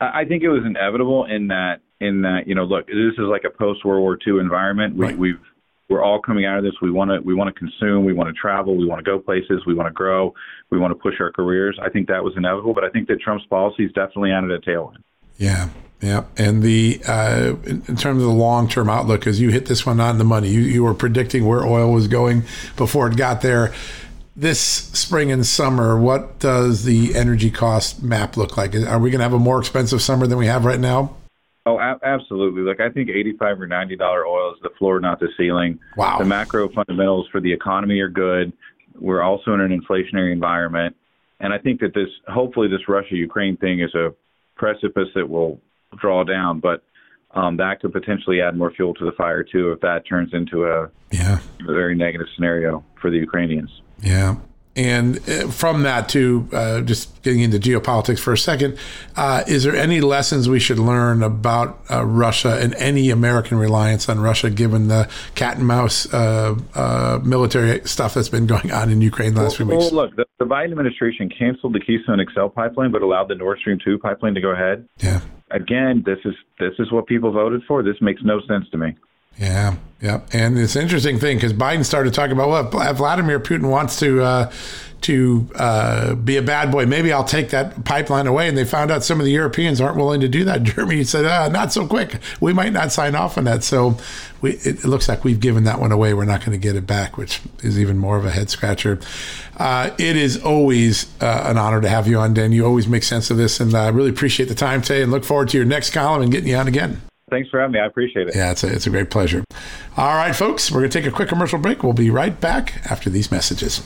I 0.00 0.24
think 0.24 0.44
it 0.44 0.48
was 0.50 0.62
inevitable 0.64 1.24
in 1.24 1.48
that 1.48 1.80
in 1.98 2.22
that 2.22 2.46
you 2.46 2.54
know 2.54 2.62
look 2.62 2.86
this 2.86 3.14
is 3.18 3.18
like 3.18 3.42
a 3.42 3.50
post 3.50 3.84
World 3.84 4.02
War 4.02 4.16
II 4.24 4.38
environment. 4.38 4.94
We, 4.94 5.04
right. 5.04 5.18
We've 5.18 5.40
we're 5.88 6.00
all 6.00 6.22
coming 6.22 6.44
out 6.44 6.58
of 6.58 6.64
this. 6.64 6.74
We 6.80 6.92
want 6.92 7.10
to 7.10 7.18
we 7.18 7.34
want 7.34 7.52
to 7.52 7.58
consume, 7.58 8.04
we 8.04 8.12
want 8.12 8.28
to 8.28 8.40
travel, 8.40 8.76
we 8.76 8.86
want 8.86 9.04
to 9.04 9.10
go 9.10 9.18
places, 9.18 9.66
we 9.66 9.74
want 9.74 9.88
to 9.88 9.92
grow, 9.92 10.32
we 10.70 10.78
want 10.78 10.92
to 10.92 10.94
push 10.96 11.14
our 11.18 11.32
careers. 11.32 11.76
I 11.82 11.90
think 11.90 12.06
that 12.06 12.22
was 12.22 12.34
inevitable, 12.36 12.72
but 12.72 12.84
I 12.84 12.88
think 12.90 13.08
that 13.08 13.20
Trump's 13.20 13.46
policies 13.46 13.90
definitely 13.96 14.30
added 14.30 14.52
a 14.52 14.60
tailwind. 14.60 14.98
Yeah, 15.38 15.70
yeah, 16.00 16.24
and 16.36 16.62
the 16.62 17.00
uh, 17.08 17.54
in, 17.64 17.96
terms 17.96 18.22
of 18.22 18.28
the 18.28 18.28
long 18.28 18.68
term 18.68 18.88
outlook, 18.90 19.20
because 19.20 19.40
you 19.40 19.50
hit 19.50 19.66
this 19.66 19.86
one 19.86 19.98
on 19.98 20.18
the 20.18 20.24
money, 20.24 20.48
you 20.50 20.60
you 20.60 20.84
were 20.84 20.94
predicting 20.94 21.46
where 21.46 21.64
oil 21.64 21.90
was 21.92 22.06
going 22.06 22.42
before 22.76 23.08
it 23.08 23.16
got 23.16 23.40
there. 23.40 23.72
This 24.38 24.60
spring 24.60 25.32
and 25.32 25.46
summer, 25.46 25.98
what 25.98 26.38
does 26.38 26.84
the 26.84 27.14
energy 27.14 27.50
cost 27.50 28.02
map 28.02 28.36
look 28.36 28.58
like? 28.58 28.74
Are 28.74 28.98
we 28.98 29.10
going 29.10 29.20
to 29.20 29.24
have 29.24 29.32
a 29.32 29.38
more 29.38 29.58
expensive 29.58 30.02
summer 30.02 30.26
than 30.26 30.36
we 30.36 30.46
have 30.46 30.66
right 30.66 30.78
now? 30.78 31.16
Oh, 31.64 31.78
a- 31.78 31.98
absolutely. 32.02 32.60
Look, 32.60 32.78
I 32.78 32.90
think 32.90 33.08
eighty-five 33.08 33.58
or 33.58 33.66
ninety-dollar 33.66 34.26
oil 34.26 34.52
is 34.52 34.60
the 34.62 34.70
floor, 34.78 35.00
not 35.00 35.18
the 35.18 35.28
ceiling. 35.38 35.78
Wow. 35.96 36.18
The 36.18 36.26
macro 36.26 36.68
fundamentals 36.68 37.26
for 37.32 37.40
the 37.40 37.50
economy 37.50 37.98
are 38.00 38.10
good. 38.10 38.52
We're 38.98 39.22
also 39.22 39.54
in 39.54 39.60
an 39.60 39.80
inflationary 39.80 40.32
environment, 40.32 40.94
and 41.40 41.54
I 41.54 41.58
think 41.58 41.80
that 41.80 41.94
this, 41.94 42.08
hopefully, 42.28 42.68
this 42.68 42.86
Russia-Ukraine 42.86 43.56
thing 43.56 43.80
is 43.80 43.94
a 43.94 44.14
precipice 44.54 45.08
that 45.14 45.28
will 45.28 45.60
draw 45.98 46.24
down, 46.24 46.60
but 46.60 46.82
um, 47.32 47.56
that 47.58 47.80
could 47.80 47.92
potentially 47.92 48.40
add 48.40 48.56
more 48.56 48.70
fuel 48.70 48.94
to 48.94 49.04
the 49.04 49.12
fire 49.12 49.42
too 49.42 49.72
if 49.72 49.80
that 49.80 50.06
turns 50.08 50.32
into 50.32 50.64
a, 50.64 50.90
yeah. 51.10 51.38
a 51.60 51.72
very 51.72 51.94
negative 51.94 52.26
scenario 52.34 52.84
for 53.00 53.10
the 53.10 53.18
Ukrainians. 53.18 53.70
Yeah. 54.02 54.36
And 54.76 55.16
uh, 55.26 55.48
from 55.48 55.84
that, 55.84 56.10
to 56.10 56.48
uh, 56.52 56.80
just 56.82 57.22
getting 57.22 57.40
into 57.40 57.58
geopolitics 57.58 58.18
for 58.18 58.34
a 58.34 58.38
second, 58.38 58.76
uh, 59.16 59.42
is 59.48 59.64
there 59.64 59.74
any 59.74 60.02
lessons 60.02 60.50
we 60.50 60.60
should 60.60 60.78
learn 60.78 61.22
about 61.22 61.80
uh, 61.90 62.04
Russia 62.04 62.58
and 62.60 62.74
any 62.74 63.08
American 63.08 63.56
reliance 63.56 64.06
on 64.06 64.20
Russia, 64.20 64.50
given 64.50 64.88
the 64.88 65.08
cat 65.34 65.56
and 65.56 65.66
mouse 65.66 66.12
uh, 66.12 66.56
uh, 66.74 67.20
military 67.24 67.80
stuff 67.86 68.12
that's 68.12 68.28
been 68.28 68.46
going 68.46 68.70
on 68.70 68.90
in 68.90 69.00
Ukraine 69.00 69.32
the 69.32 69.42
last 69.42 69.58
well, 69.58 69.68
few 69.68 69.76
weeks? 69.78 69.92
Well, 69.92 70.04
look, 70.04 70.16
the, 70.16 70.26
the 70.38 70.44
Biden 70.44 70.72
administration 70.72 71.30
canceled 71.30 71.72
the 71.72 71.80
Keystone 71.80 72.22
XL 72.34 72.48
pipeline, 72.48 72.92
but 72.92 73.00
allowed 73.00 73.28
the 73.28 73.34
Nord 73.34 73.58
Stream 73.58 73.78
2 73.82 73.98
pipeline 73.98 74.34
to 74.34 74.42
go 74.42 74.50
ahead. 74.50 74.86
Yeah. 74.98 75.20
Again, 75.50 76.02
this 76.04 76.18
is 76.24 76.34
this 76.58 76.74
is 76.78 76.90
what 76.90 77.06
people 77.06 77.30
voted 77.30 77.62
for. 77.68 77.82
This 77.82 77.96
makes 78.00 78.22
no 78.24 78.40
sense 78.48 78.68
to 78.70 78.78
me. 78.78 78.96
Yeah, 79.38 79.76
yeah, 80.00 80.20
and 80.32 80.58
it's 80.58 80.76
interesting 80.76 81.18
thing 81.18 81.36
because 81.36 81.52
Biden 81.52 81.84
started 81.84 82.14
talking 82.14 82.32
about 82.32 82.74
if 82.74 82.96
Vladimir 82.96 83.38
Putin 83.38 83.70
wants 83.70 83.98
to 84.00 84.22
uh, 84.22 84.52
to 85.06 85.48
uh, 85.54 86.14
be 86.16 86.36
a 86.36 86.42
bad 86.42 86.72
boy, 86.72 86.84
maybe 86.84 87.12
I'll 87.12 87.24
take 87.24 87.50
that 87.50 87.84
pipeline 87.84 88.26
away. 88.26 88.48
And 88.48 88.58
they 88.58 88.64
found 88.64 88.90
out 88.90 89.04
some 89.04 89.20
of 89.20 89.24
the 89.24 89.30
Europeans 89.30 89.80
aren't 89.80 89.96
willing 89.96 90.20
to 90.20 90.28
do 90.28 90.42
that. 90.44 90.62
Germany 90.64 91.04
said, 91.04 91.24
ah, 91.24 91.48
not 91.48 91.72
so 91.72 91.86
quick. 91.86 92.18
We 92.40 92.52
might 92.52 92.72
not 92.72 92.90
sign 92.90 93.14
off 93.14 93.38
on 93.38 93.44
that. 93.44 93.62
So 93.62 93.98
we, 94.40 94.54
it, 94.56 94.84
looks 94.84 95.08
like 95.08 95.22
we've 95.22 95.38
given 95.38 95.62
that 95.64 95.78
one 95.80 95.92
away. 95.92 96.12
We're 96.12 96.24
not 96.24 96.40
going 96.40 96.52
to 96.52 96.58
get 96.58 96.74
it 96.74 96.88
back, 96.88 97.16
which 97.16 97.40
is 97.60 97.78
even 97.78 97.98
more 97.98 98.16
of 98.16 98.24
a 98.24 98.30
head 98.30 98.50
scratcher. 98.50 98.98
Uh, 99.56 99.90
it 99.96 100.16
is 100.16 100.42
always 100.42 101.06
uh, 101.22 101.44
an 101.46 101.56
honor 101.56 101.80
to 101.80 101.88
have 101.88 102.08
you 102.08 102.18
on, 102.18 102.34
Dan. 102.34 102.50
You 102.50 102.66
always 102.66 102.88
make 102.88 103.04
sense 103.04 103.30
of 103.30 103.36
this, 103.36 103.60
and 103.60 103.74
I 103.74 103.88
really 103.88 104.10
appreciate 104.10 104.48
the 104.48 104.56
time 104.56 104.82
today. 104.82 105.02
And 105.02 105.12
look 105.12 105.24
forward 105.24 105.50
to 105.50 105.56
your 105.56 105.66
next 105.66 105.90
column 105.90 106.22
and 106.22 106.32
getting 106.32 106.48
you 106.48 106.56
on 106.56 106.66
again. 106.66 107.00
Thanks 107.30 107.48
for 107.48 107.60
having 107.60 107.74
me. 107.74 107.78
I 107.78 107.86
appreciate 107.86 108.28
it. 108.28 108.34
Yeah, 108.36 108.50
it's 108.50 108.64
a, 108.64 108.72
it's 108.72 108.86
a 108.88 108.90
great 108.90 109.10
pleasure. 109.10 109.44
All 109.96 110.14
right, 110.14 110.34
folks, 110.34 110.70
we're 110.70 110.80
going 110.80 110.90
to 110.90 111.00
take 111.00 111.06
a 111.06 111.14
quick 111.14 111.28
commercial 111.28 111.60
break. 111.60 111.84
We'll 111.84 111.92
be 111.92 112.10
right 112.10 112.40
back 112.40 112.84
after 112.90 113.08
these 113.08 113.30
messages. 113.30 113.85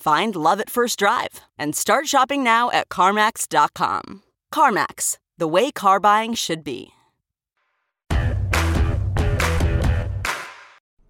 Find 0.00 0.34
love 0.34 0.60
at 0.60 0.70
first 0.70 0.98
drive 0.98 1.40
and 1.58 1.76
start 1.76 2.08
shopping 2.08 2.42
now 2.42 2.70
at 2.70 2.88
CarMax.com. 2.88 4.22
CarMax, 4.50 5.18
the 5.36 5.46
way 5.46 5.70
car 5.70 6.00
buying 6.00 6.32
should 6.32 6.64
be. 6.64 6.94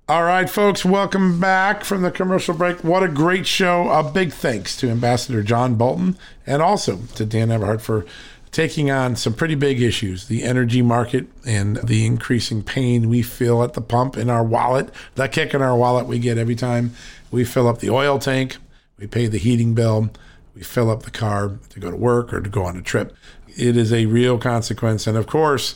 All 0.08 0.24
right, 0.24 0.50
folks, 0.50 0.84
welcome 0.84 1.38
back 1.38 1.84
from 1.84 2.02
the 2.02 2.10
commercial 2.10 2.52
break. 2.52 2.82
What 2.82 3.04
a 3.04 3.08
great 3.08 3.46
show. 3.46 3.88
A 3.90 4.02
big 4.02 4.32
thanks 4.32 4.76
to 4.78 4.90
Ambassador 4.90 5.44
John 5.44 5.76
Bolton 5.76 6.18
and 6.44 6.60
also 6.60 6.98
to 7.14 7.24
Dan 7.24 7.50
Eberhart 7.50 7.80
for 7.80 8.04
taking 8.50 8.90
on 8.90 9.14
some 9.14 9.34
pretty 9.34 9.54
big 9.54 9.80
issues 9.80 10.26
the 10.26 10.42
energy 10.42 10.82
market 10.82 11.28
and 11.46 11.76
the 11.76 12.04
increasing 12.04 12.64
pain 12.64 13.08
we 13.08 13.22
feel 13.22 13.62
at 13.62 13.74
the 13.74 13.80
pump 13.80 14.16
in 14.16 14.28
our 14.28 14.42
wallet, 14.42 14.88
the 15.14 15.28
kick 15.28 15.54
in 15.54 15.62
our 15.62 15.76
wallet 15.76 16.08
we 16.08 16.18
get 16.18 16.38
every 16.38 16.56
time 16.56 16.92
we 17.30 17.44
fill 17.44 17.68
up 17.68 17.78
the 17.78 17.90
oil 17.90 18.18
tank, 18.18 18.56
we 19.00 19.06
pay 19.06 19.26
the 19.26 19.38
heating 19.38 19.74
bill, 19.74 20.10
we 20.54 20.62
fill 20.62 20.90
up 20.90 21.02
the 21.02 21.10
car 21.10 21.58
to 21.70 21.80
go 21.80 21.90
to 21.90 21.96
work 21.96 22.32
or 22.32 22.40
to 22.40 22.50
go 22.50 22.64
on 22.64 22.76
a 22.76 22.82
trip. 22.82 23.16
It 23.56 23.76
is 23.76 23.92
a 23.92 24.06
real 24.06 24.38
consequence. 24.38 25.06
And 25.06 25.16
of 25.16 25.26
course, 25.26 25.74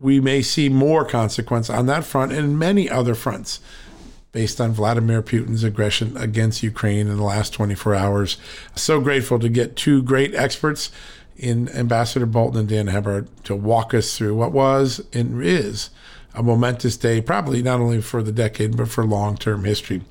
we 0.00 0.20
may 0.20 0.42
see 0.42 0.68
more 0.68 1.04
consequence 1.04 1.68
on 1.68 1.86
that 1.86 2.04
front 2.04 2.32
and 2.32 2.58
many 2.58 2.88
other 2.88 3.14
fronts 3.14 3.60
based 4.30 4.60
on 4.60 4.72
Vladimir 4.72 5.22
Putin's 5.22 5.62
aggression 5.62 6.16
against 6.16 6.62
Ukraine 6.62 7.08
in 7.08 7.16
the 7.16 7.22
last 7.22 7.52
24 7.52 7.94
hours. 7.94 8.38
So 8.74 9.00
grateful 9.00 9.38
to 9.40 9.48
get 9.48 9.76
two 9.76 10.02
great 10.02 10.34
experts 10.34 10.90
in 11.36 11.68
Ambassador 11.70 12.26
Bolton 12.26 12.60
and 12.60 12.68
Dan 12.68 12.86
Eberhart 12.86 13.28
to 13.44 13.54
walk 13.54 13.92
us 13.92 14.16
through 14.16 14.36
what 14.36 14.52
was 14.52 15.04
and 15.12 15.42
is 15.42 15.90
a 16.34 16.42
momentous 16.42 16.96
day, 16.96 17.20
probably 17.20 17.62
not 17.62 17.80
only 17.80 18.00
for 18.00 18.22
the 18.22 18.32
decade, 18.32 18.76
but 18.76 18.88
for 18.88 19.04
long 19.04 19.36
term 19.36 19.64
history. 19.64 20.02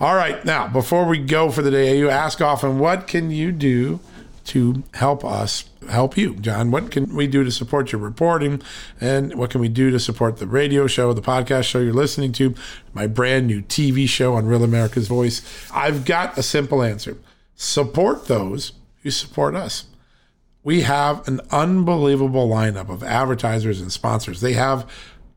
All 0.00 0.14
right, 0.14 0.44
now, 0.44 0.68
before 0.68 1.06
we 1.06 1.18
go 1.18 1.50
for 1.50 1.60
the 1.60 1.70
day, 1.72 1.98
you 1.98 2.08
ask 2.08 2.40
often, 2.40 2.78
what 2.78 3.06
can 3.06 3.30
you 3.30 3.50
do 3.50 4.00
to 4.48 4.82
help 4.94 5.26
us 5.26 5.68
help 5.90 6.16
you. 6.16 6.34
John, 6.36 6.70
what 6.70 6.90
can 6.90 7.14
we 7.14 7.26
do 7.26 7.44
to 7.44 7.50
support 7.50 7.92
your 7.92 8.00
reporting? 8.00 8.62
And 8.98 9.34
what 9.34 9.50
can 9.50 9.60
we 9.60 9.68
do 9.68 9.90
to 9.90 10.00
support 10.00 10.38
the 10.38 10.46
radio 10.46 10.86
show, 10.86 11.12
the 11.12 11.20
podcast 11.20 11.64
show 11.64 11.80
you're 11.80 11.92
listening 11.92 12.32
to, 12.32 12.54
my 12.94 13.06
brand 13.06 13.46
new 13.46 13.60
TV 13.60 14.08
show 14.08 14.34
on 14.34 14.46
Real 14.46 14.64
America's 14.64 15.06
Voice? 15.06 15.42
I've 15.72 16.06
got 16.06 16.38
a 16.38 16.42
simple 16.42 16.82
answer 16.82 17.18
support 17.56 18.26
those 18.26 18.72
who 19.02 19.10
support 19.10 19.54
us. 19.54 19.84
We 20.64 20.82
have 20.82 21.26
an 21.28 21.40
unbelievable 21.50 22.48
lineup 22.48 22.88
of 22.88 23.02
advertisers 23.02 23.82
and 23.82 23.92
sponsors. 23.92 24.40
They 24.40 24.54
have 24.54 24.88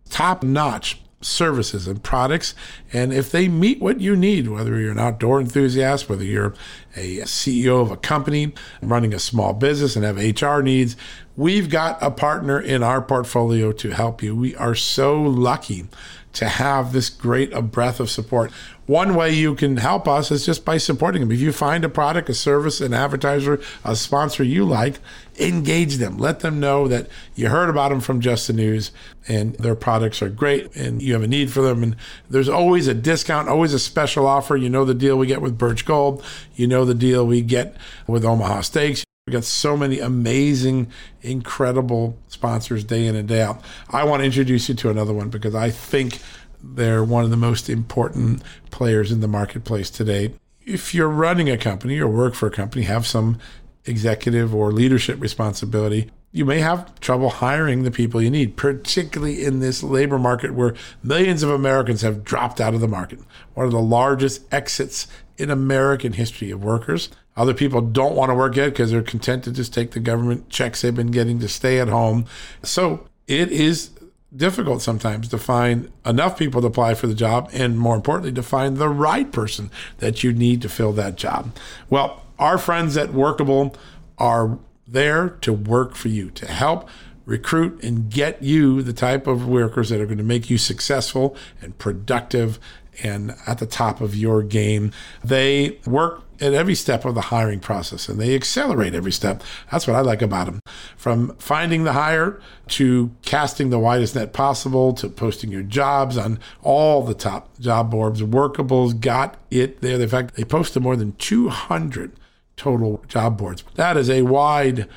top 0.10 0.42
notch 0.42 1.01
services 1.22 1.88
and 1.88 2.04
products. 2.04 2.54
And 2.92 3.14
if 3.14 3.32
they 3.32 3.48
meet 3.48 3.80
what 3.80 4.02
you 4.02 4.16
need, 4.16 4.48
whether 4.48 4.80
you're 4.80 4.92
an 4.92 5.00
outdoor 5.00 5.40
enthusiast, 5.40 6.10
whether 6.10 6.24
you're 6.24 6.54
a 6.96 7.20
CEO 7.20 7.82
of 7.82 7.92
a 7.92 7.98
company 7.98 8.54
running 8.82 9.14
a 9.14 9.20
small 9.20 9.54
business 9.54 9.96
and 9.96 10.04
have 10.04 10.18
HR 10.18 10.62
needs, 10.62 10.96
we've 11.38 11.70
got 11.70 12.02
a 12.02 12.12
partner 12.12 12.60
in 12.60 12.84
our 12.84 13.02
portfolio 13.02 13.72
to 13.72 13.92
help 13.92 14.22
you. 14.22 14.36
We 14.36 14.56
are 14.56 14.76
so 14.76 15.22
lucky 15.22 15.88
to 16.34 16.48
have 16.48 16.94
this 16.94 17.10
great 17.10 17.52
a 17.54 17.62
breath 17.62 18.00
of 18.00 18.10
support. 18.10 18.52
One 18.86 19.16
way 19.16 19.32
you 19.32 19.56
can 19.56 19.78
help 19.78 20.08
us 20.08 20.32
is 20.32 20.46
just 20.46 20.66
by 20.66 20.78
supporting 20.78 21.22
them. 21.22 21.32
If 21.32 21.40
you 21.40 21.52
find 21.52 21.86
a 21.86 21.90
product, 21.90 22.30
a 22.30 22.34
service, 22.34 22.82
an 22.82 22.94
advertiser, 22.94 23.62
a 23.86 23.96
sponsor 23.96 24.44
you 24.44 24.66
like, 24.66 25.00
engage 25.40 25.96
them. 25.96 26.18
Let 26.18 26.42
them 26.42 26.60
know 26.60 26.88
that 26.88 27.08
you 27.36 27.50
heard 27.50 27.70
about 27.70 27.90
them 27.90 28.02
from 28.02 28.22
Just 28.22 28.48
the 28.48 28.54
News 28.54 28.92
and 29.28 29.56
their 29.56 29.76
products 29.76 30.22
are 30.22 30.30
great 30.30 30.76
and 30.76 31.02
you 31.02 31.14
have 31.14 31.24
a 31.24 31.28
need 31.28 31.52
for 31.52 31.62
them. 31.62 31.84
And 31.84 31.96
there's 32.30 32.50
always 32.50 32.88
a 32.88 32.94
discount, 32.94 33.48
always 33.48 33.74
a 33.74 33.80
special 33.80 34.28
offer. 34.28 34.58
You 34.58 34.70
know 34.70 34.84
the 34.84 34.94
deal 34.94 35.18
we 35.18 35.28
get 35.28 35.42
with 35.42 35.58
Birch 35.58 35.86
Gold, 35.86 36.24
you 36.56 36.68
know 36.68 36.86
the 36.86 36.96
deal 36.96 37.26
we 37.26 37.42
get 37.42 37.76
with 38.08 38.26
Omaha 38.26 38.62
Steaks. 38.62 39.04
We 39.32 39.38
got 39.38 39.46
so 39.46 39.78
many 39.78 40.00
amazing, 40.00 40.92
incredible 41.22 42.18
sponsors 42.28 42.84
day 42.84 43.06
in 43.06 43.16
and 43.16 43.30
day 43.30 43.42
out. 43.42 43.62
I 43.90 44.04
want 44.04 44.20
to 44.20 44.26
introduce 44.26 44.68
you 44.68 44.76
to 44.76 44.90
another 44.90 45.14
one 45.14 45.30
because 45.30 45.56
I 45.56 45.70
think 45.70 46.20
they're 46.62 47.02
one 47.02 47.24
of 47.24 47.30
the 47.30 47.38
most 47.38 47.70
important 47.70 48.44
players 48.72 49.10
in 49.10 49.22
the 49.22 49.30
marketplace 49.30 49.90
today. 49.90 50.34
If 50.66 50.94
you're 50.94 51.08
running 51.08 51.50
a 51.50 51.58
company 51.58 51.98
or 51.98 52.10
work 52.10 52.34
for 52.34 52.48
a 52.48 52.52
company, 52.52 52.84
have 52.84 53.08
some 53.08 53.40
executive 53.86 54.54
or 54.54 54.74
leadership 54.74 55.22
responsibility, 55.22 56.12
you 56.34 56.44
may 56.44 56.60
have 56.60 57.00
trouble 57.00 57.30
hiring 57.30 57.84
the 57.84 57.92
people 57.92 58.22
you 58.22 58.30
need, 58.30 58.58
particularly 58.58 59.46
in 59.46 59.62
this 59.62 59.82
labor 59.82 60.20
market 60.20 60.54
where 60.54 60.76
millions 61.04 61.42
of 61.42 61.50
Americans 61.50 62.02
have 62.02 62.26
dropped 62.26 62.60
out 62.60 62.74
of 62.74 62.82
the 62.82 62.88
market. 62.90 63.20
One 63.54 63.66
of 63.66 63.72
the 63.72 63.80
largest 63.80 64.42
exits 64.54 65.08
in 65.38 65.50
American 65.50 66.14
history 66.14 66.52
of 66.52 66.64
workers. 66.64 67.10
Other 67.42 67.56
people 67.56 67.82
don't 67.82 68.14
want 68.14 68.30
to 68.30 68.36
work 68.36 68.56
yet 68.56 68.70
because 68.70 68.92
they're 68.92 69.02
content 69.02 69.44
to 69.46 69.52
just 69.52 69.74
take 69.74 69.92
the 69.92 70.00
government 70.00 70.48
checks 70.50 70.84
they've 70.84 70.94
been 70.94 71.10
getting 71.10 71.40
to 71.40 71.48
stay 71.48 71.80
at 71.80 71.88
home. 71.88 72.28
So 72.62 73.08
it 73.28 73.52
is 73.52 73.90
difficult 74.36 74.84
sometimes 74.84 75.28
to 75.30 75.40
find 75.40 75.92
enough 76.06 76.38
people 76.38 76.62
to 76.62 76.68
apply 76.68 76.94
for 76.94 77.08
the 77.08 77.16
job 77.16 77.50
and 77.52 77.80
more 77.80 77.96
importantly 77.96 78.32
to 78.34 78.44
find 78.44 78.78
the 78.78 78.90
right 78.90 79.32
person 79.32 79.72
that 79.98 80.24
you 80.24 80.34
need 80.34 80.62
to 80.62 80.70
fill 80.70 80.94
that 80.94 81.16
job. 81.16 81.52
Well, 81.90 82.22
our 82.38 82.60
friends 82.60 82.96
at 82.96 83.12
Workable 83.12 83.76
are 84.20 84.60
there 84.88 85.30
to 85.42 85.52
work 85.52 85.96
for 85.96 86.10
you, 86.10 86.30
to 86.30 86.46
help 86.46 86.88
recruit 87.26 87.84
and 87.84 88.12
get 88.12 88.44
you 88.44 88.84
the 88.84 88.94
type 88.94 89.26
of 89.26 89.48
workers 89.48 89.90
that 89.90 90.00
are 90.00 90.06
going 90.06 90.20
to 90.20 90.24
make 90.24 90.48
you 90.52 90.60
successful 90.60 91.36
and 91.60 91.76
productive 91.80 92.60
and 93.02 93.34
at 93.48 93.58
the 93.58 93.66
top 93.66 94.00
of 94.00 94.16
your 94.16 94.44
game. 94.44 94.92
They 95.24 95.80
work 95.88 96.31
at 96.42 96.54
every 96.54 96.76
step 96.76 97.06
of 97.06 97.16
the 97.16 97.22
hiring 97.22 97.60
process 97.60 98.10
and 98.10 98.20
they 98.20 98.34
accelerate 98.34 98.96
every 98.96 99.12
step. 99.12 99.44
That's 99.72 99.88
what 99.88 99.96
I 99.96 100.02
like 100.02 100.22
about 100.22 100.48
them. 100.48 100.60
From 100.98 101.36
finding 101.38 101.84
the 101.84 101.94
hire 101.94 102.42
to 102.70 103.12
casting 103.22 103.70
the 103.70 103.80
widest 103.80 104.16
net 104.16 104.34
possible 104.34 104.94
to 104.94 105.08
posting 105.08 105.52
your 105.52 105.62
jobs 105.62 106.18
on 106.18 106.40
all 106.62 107.04
the 107.04 107.14
top 107.14 107.60
job 107.60 107.92
boards, 107.92 108.22
Workable's 108.22 108.94
got 108.94 109.38
it 109.52 109.82
there. 109.82 110.02
In 110.02 110.10
fact, 110.10 110.36
they 110.36 110.44
posted 110.44 110.82
more 110.82 110.96
than 110.96 111.14
200 111.14 112.12
total 112.58 113.04
job 113.08 113.38
boards. 113.38 113.64
That 113.76 113.96
is 113.96 114.10
a 114.10 114.24
wide 114.24 114.88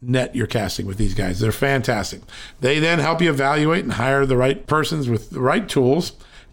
net 0.00 0.34
you're 0.34 0.46
casting 0.46 0.86
with 0.86 0.98
these 0.98 1.14
guys. 1.14 1.40
They're 1.40 1.52
fantastic. 1.52 2.22
They 2.60 2.78
then 2.78 2.98
help 2.98 3.22
you 3.22 3.30
evaluate 3.30 3.84
and 3.84 3.94
hire 3.94 4.26
the 4.26 4.36
right 4.36 4.66
persons 4.66 5.08
with 5.08 5.30
the 5.30 5.40
right 5.40 5.68
tools 5.68 6.12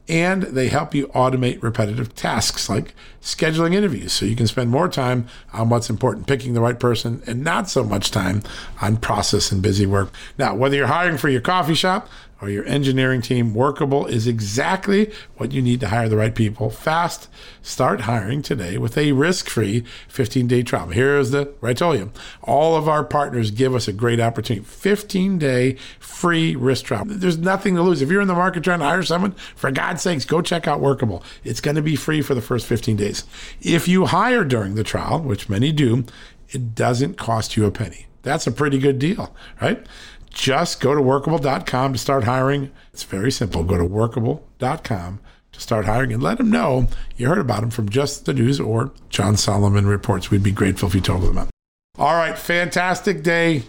and 0.09 0.43
they 0.43 0.67
help 0.67 0.95
you 0.95 1.07
automate 1.07 1.61
repetitive 1.61 2.15
tasks 2.15 2.67
like 2.67 2.95
scheduling 3.21 3.75
interviews 3.75 4.11
so 4.11 4.25
you 4.25 4.35
can 4.35 4.47
spend 4.47 4.71
more 4.71 4.89
time 4.89 5.27
on 5.53 5.69
what's 5.69 5.89
important, 5.89 6.25
picking 6.25 6.53
the 6.53 6.61
right 6.61 6.79
person, 6.79 7.21
and 7.27 7.43
not 7.43 7.69
so 7.69 7.83
much 7.83 8.09
time 8.09 8.41
on 8.81 8.97
process 8.97 9.51
and 9.51 9.61
busy 9.61 9.85
work. 9.85 10.11
Now, 10.37 10.55
whether 10.55 10.75
you're 10.75 10.87
hiring 10.87 11.17
for 11.17 11.29
your 11.29 11.41
coffee 11.41 11.75
shop, 11.75 12.09
or 12.41 12.49
your 12.49 12.65
engineering 12.65 13.21
team, 13.21 13.53
Workable 13.53 14.05
is 14.05 14.27
exactly 14.27 15.11
what 15.37 15.51
you 15.51 15.61
need 15.61 15.79
to 15.81 15.89
hire 15.89 16.07
the 16.07 16.17
right 16.17 16.33
people 16.33 16.69
fast. 16.69 17.27
Start 17.61 18.01
hiring 18.01 18.41
today 18.41 18.77
with 18.77 18.97
a 18.97 19.11
risk 19.11 19.49
free 19.49 19.83
15 20.07 20.47
day 20.47 20.63
trial. 20.63 20.87
Here's 20.87 21.31
the, 21.31 21.53
I 21.61 21.73
told 21.73 21.99
you, 21.99 22.11
all 22.41 22.75
of 22.75 22.87
our 22.87 23.03
partners 23.03 23.51
give 23.51 23.75
us 23.75 23.87
a 23.87 23.93
great 23.93 24.19
opportunity 24.19 24.65
15 24.65 25.37
day 25.37 25.75
free 25.99 26.55
risk 26.55 26.85
trial. 26.85 27.03
There's 27.05 27.37
nothing 27.37 27.75
to 27.75 27.81
lose. 27.81 28.01
If 28.01 28.09
you're 28.09 28.21
in 28.21 28.27
the 28.27 28.33
market 28.33 28.63
trying 28.63 28.79
to 28.79 28.85
hire 28.85 29.03
someone, 29.03 29.31
for 29.55 29.71
God's 29.71 30.01
sakes, 30.01 30.25
go 30.25 30.41
check 30.41 30.67
out 30.67 30.79
Workable. 30.79 31.23
It's 31.43 31.61
going 31.61 31.75
to 31.75 31.81
be 31.81 31.95
free 31.95 32.21
for 32.21 32.35
the 32.35 32.41
first 32.41 32.65
15 32.65 32.95
days. 32.95 33.25
If 33.61 33.87
you 33.87 34.05
hire 34.05 34.43
during 34.43 34.75
the 34.75 34.83
trial, 34.83 35.19
which 35.21 35.49
many 35.49 35.71
do, 35.71 36.05
it 36.49 36.73
doesn't 36.73 37.15
cost 37.17 37.57
you 37.57 37.65
a 37.65 37.71
penny. 37.71 38.07
That's 38.21 38.47
a 38.47 38.51
pretty 38.51 38.79
good 38.79 38.99
deal, 38.99 39.35
right? 39.61 39.85
Just 40.29 40.79
go 40.79 40.93
to 40.95 41.01
workable.com 41.01 41.93
to 41.93 41.99
start 41.99 42.23
hiring. 42.23 42.71
It's 42.93 43.03
very 43.03 43.31
simple. 43.31 43.63
Go 43.63 43.77
to 43.77 43.85
workable.com 43.85 45.19
to 45.51 45.59
start 45.59 45.85
hiring 45.85 46.13
and 46.13 46.23
let 46.23 46.37
them 46.37 46.51
know 46.51 46.87
you 47.17 47.27
heard 47.27 47.39
about 47.39 47.61
them 47.61 47.69
from 47.69 47.89
Just 47.89 48.25
the 48.25 48.33
News 48.33 48.59
or 48.59 48.91
John 49.09 49.37
Solomon 49.37 49.87
Reports. 49.87 50.29
We'd 50.29 50.43
be 50.43 50.51
grateful 50.51 50.87
if 50.87 50.95
you 50.95 51.01
told 51.01 51.23
them 51.23 51.31
about. 51.31 51.49
All 51.97 52.15
right, 52.15 52.37
fantastic 52.37 53.23
day, 53.23 53.63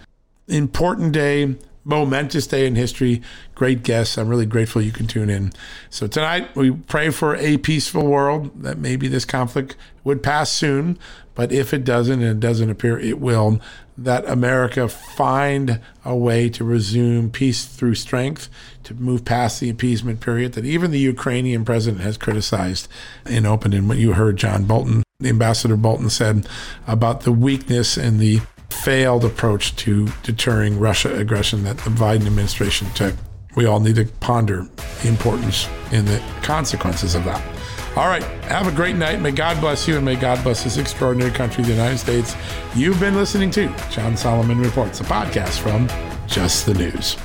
important 0.47 1.13
day, 1.13 1.57
momentous 1.85 2.47
day 2.47 2.67
in 2.67 2.77
history. 2.77 3.23
Great 3.55 3.83
guests. 3.83 4.19
I'm 4.19 4.29
really 4.29 4.47
grateful 4.47 4.83
you 4.83 4.93
can 4.93 5.07
tune 5.07 5.31
in. 5.31 5.53
So 5.89 6.07
tonight 6.07 6.55
we 6.55 6.71
pray 6.71 7.11
for 7.11 7.35
a 7.37 7.57
peaceful 7.57 8.07
world 8.07 8.63
that 8.63 8.79
maybe 8.79 9.09
this 9.09 9.25
conflict 9.25 9.77
would 10.05 10.23
pass 10.23 10.51
soon, 10.51 10.99
but 11.35 11.53
if 11.53 11.75
it 11.75 11.85
doesn't, 11.85 12.23
and 12.23 12.31
it 12.31 12.41
doesn't 12.41 12.71
appear 12.71 12.99
it 12.99 13.19
will, 13.19 13.61
that 14.01 14.27
America 14.27 14.89
find 14.89 15.79
a 16.07 16.17
way 16.17 16.49
to 16.49 16.65
resume 16.65 17.31
peace 17.31 17.67
through 17.67 17.95
strength, 17.95 18.49
to 18.83 18.95
move 18.95 19.27
past 19.27 19.61
the 19.61 19.69
appeasement 19.69 20.21
period 20.21 20.55
that 20.55 20.65
even 20.65 20.91
the 20.91 20.99
Ukrainian 20.99 21.67
president 21.67 22.03
has 22.03 22.17
criticized 22.17 22.89
in 23.27 23.45
open. 23.45 23.75
And 23.75 23.89
what 23.89 23.99
you 23.99 24.15
heard 24.15 24.39
John 24.39 24.65
Bolton, 24.65 25.03
the 25.19 25.29
Ambassador 25.29 25.77
Bolton 25.77 26.09
said 26.09 26.49
about 26.87 27.21
the 27.23 27.33
weakness 27.33 27.99
and 27.99 28.19
the 28.19 28.41
failed 28.71 29.25
approach 29.25 29.77
to 29.77 30.09
deterring 30.23 30.81
Russia 30.81 31.15
aggression 31.15 31.65
that 31.65 31.77
the 31.79 31.91
Biden 31.91 32.27
administration 32.27 32.89
took. 32.95 33.15
We 33.55 33.67
all 33.67 33.81
need 33.81 33.97
to 33.97 34.07
ponder 34.21 34.67
the 35.03 35.09
importance 35.09 35.69
and 35.93 36.09
the 36.09 36.23
consequences 36.41 37.15
of 37.15 37.25
that. 37.25 37.60
All 37.97 38.07
right. 38.07 38.23
Have 38.45 38.69
a 38.69 38.73
great 38.73 38.95
night. 38.97 39.21
May 39.21 39.33
God 39.33 39.61
bless 39.61 39.89
you 39.89 39.97
and 39.97 40.05
may 40.05 40.15
God 40.15 40.43
bless 40.45 40.63
this 40.63 40.77
extraordinary 40.77 41.33
country, 41.33 41.65
the 41.65 41.73
United 41.73 41.99
States. 41.99 42.37
You've 42.77 43.01
been 43.01 43.17
listening 43.17 43.51
to 43.53 43.67
John 43.91 44.17
Solomon 44.17 44.61
Reports, 44.61 45.01
a 45.01 45.05
podcast 45.05 45.59
from 45.59 45.89
Just 46.29 46.67
the 46.67 46.75
News. 46.75 47.17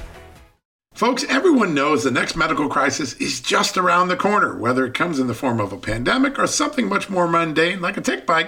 Folks, 0.95 1.25
everyone 1.27 1.73
knows 1.73 2.03
the 2.03 2.09
next 2.09 2.35
medical 2.35 2.69
crisis 2.69 3.13
is 3.15 3.41
just 3.41 3.77
around 3.77 4.07
the 4.07 4.15
corner, 4.15 4.57
whether 4.57 4.85
it 4.85 4.93
comes 4.93 5.19
in 5.19 5.27
the 5.27 5.33
form 5.33 5.59
of 5.59 5.73
a 5.73 5.77
pandemic 5.77 6.39
or 6.39 6.47
something 6.47 6.87
much 6.87 7.09
more 7.09 7.27
mundane 7.27 7.81
like 7.81 7.97
a 7.97 8.01
tick 8.01 8.25
bite 8.25 8.47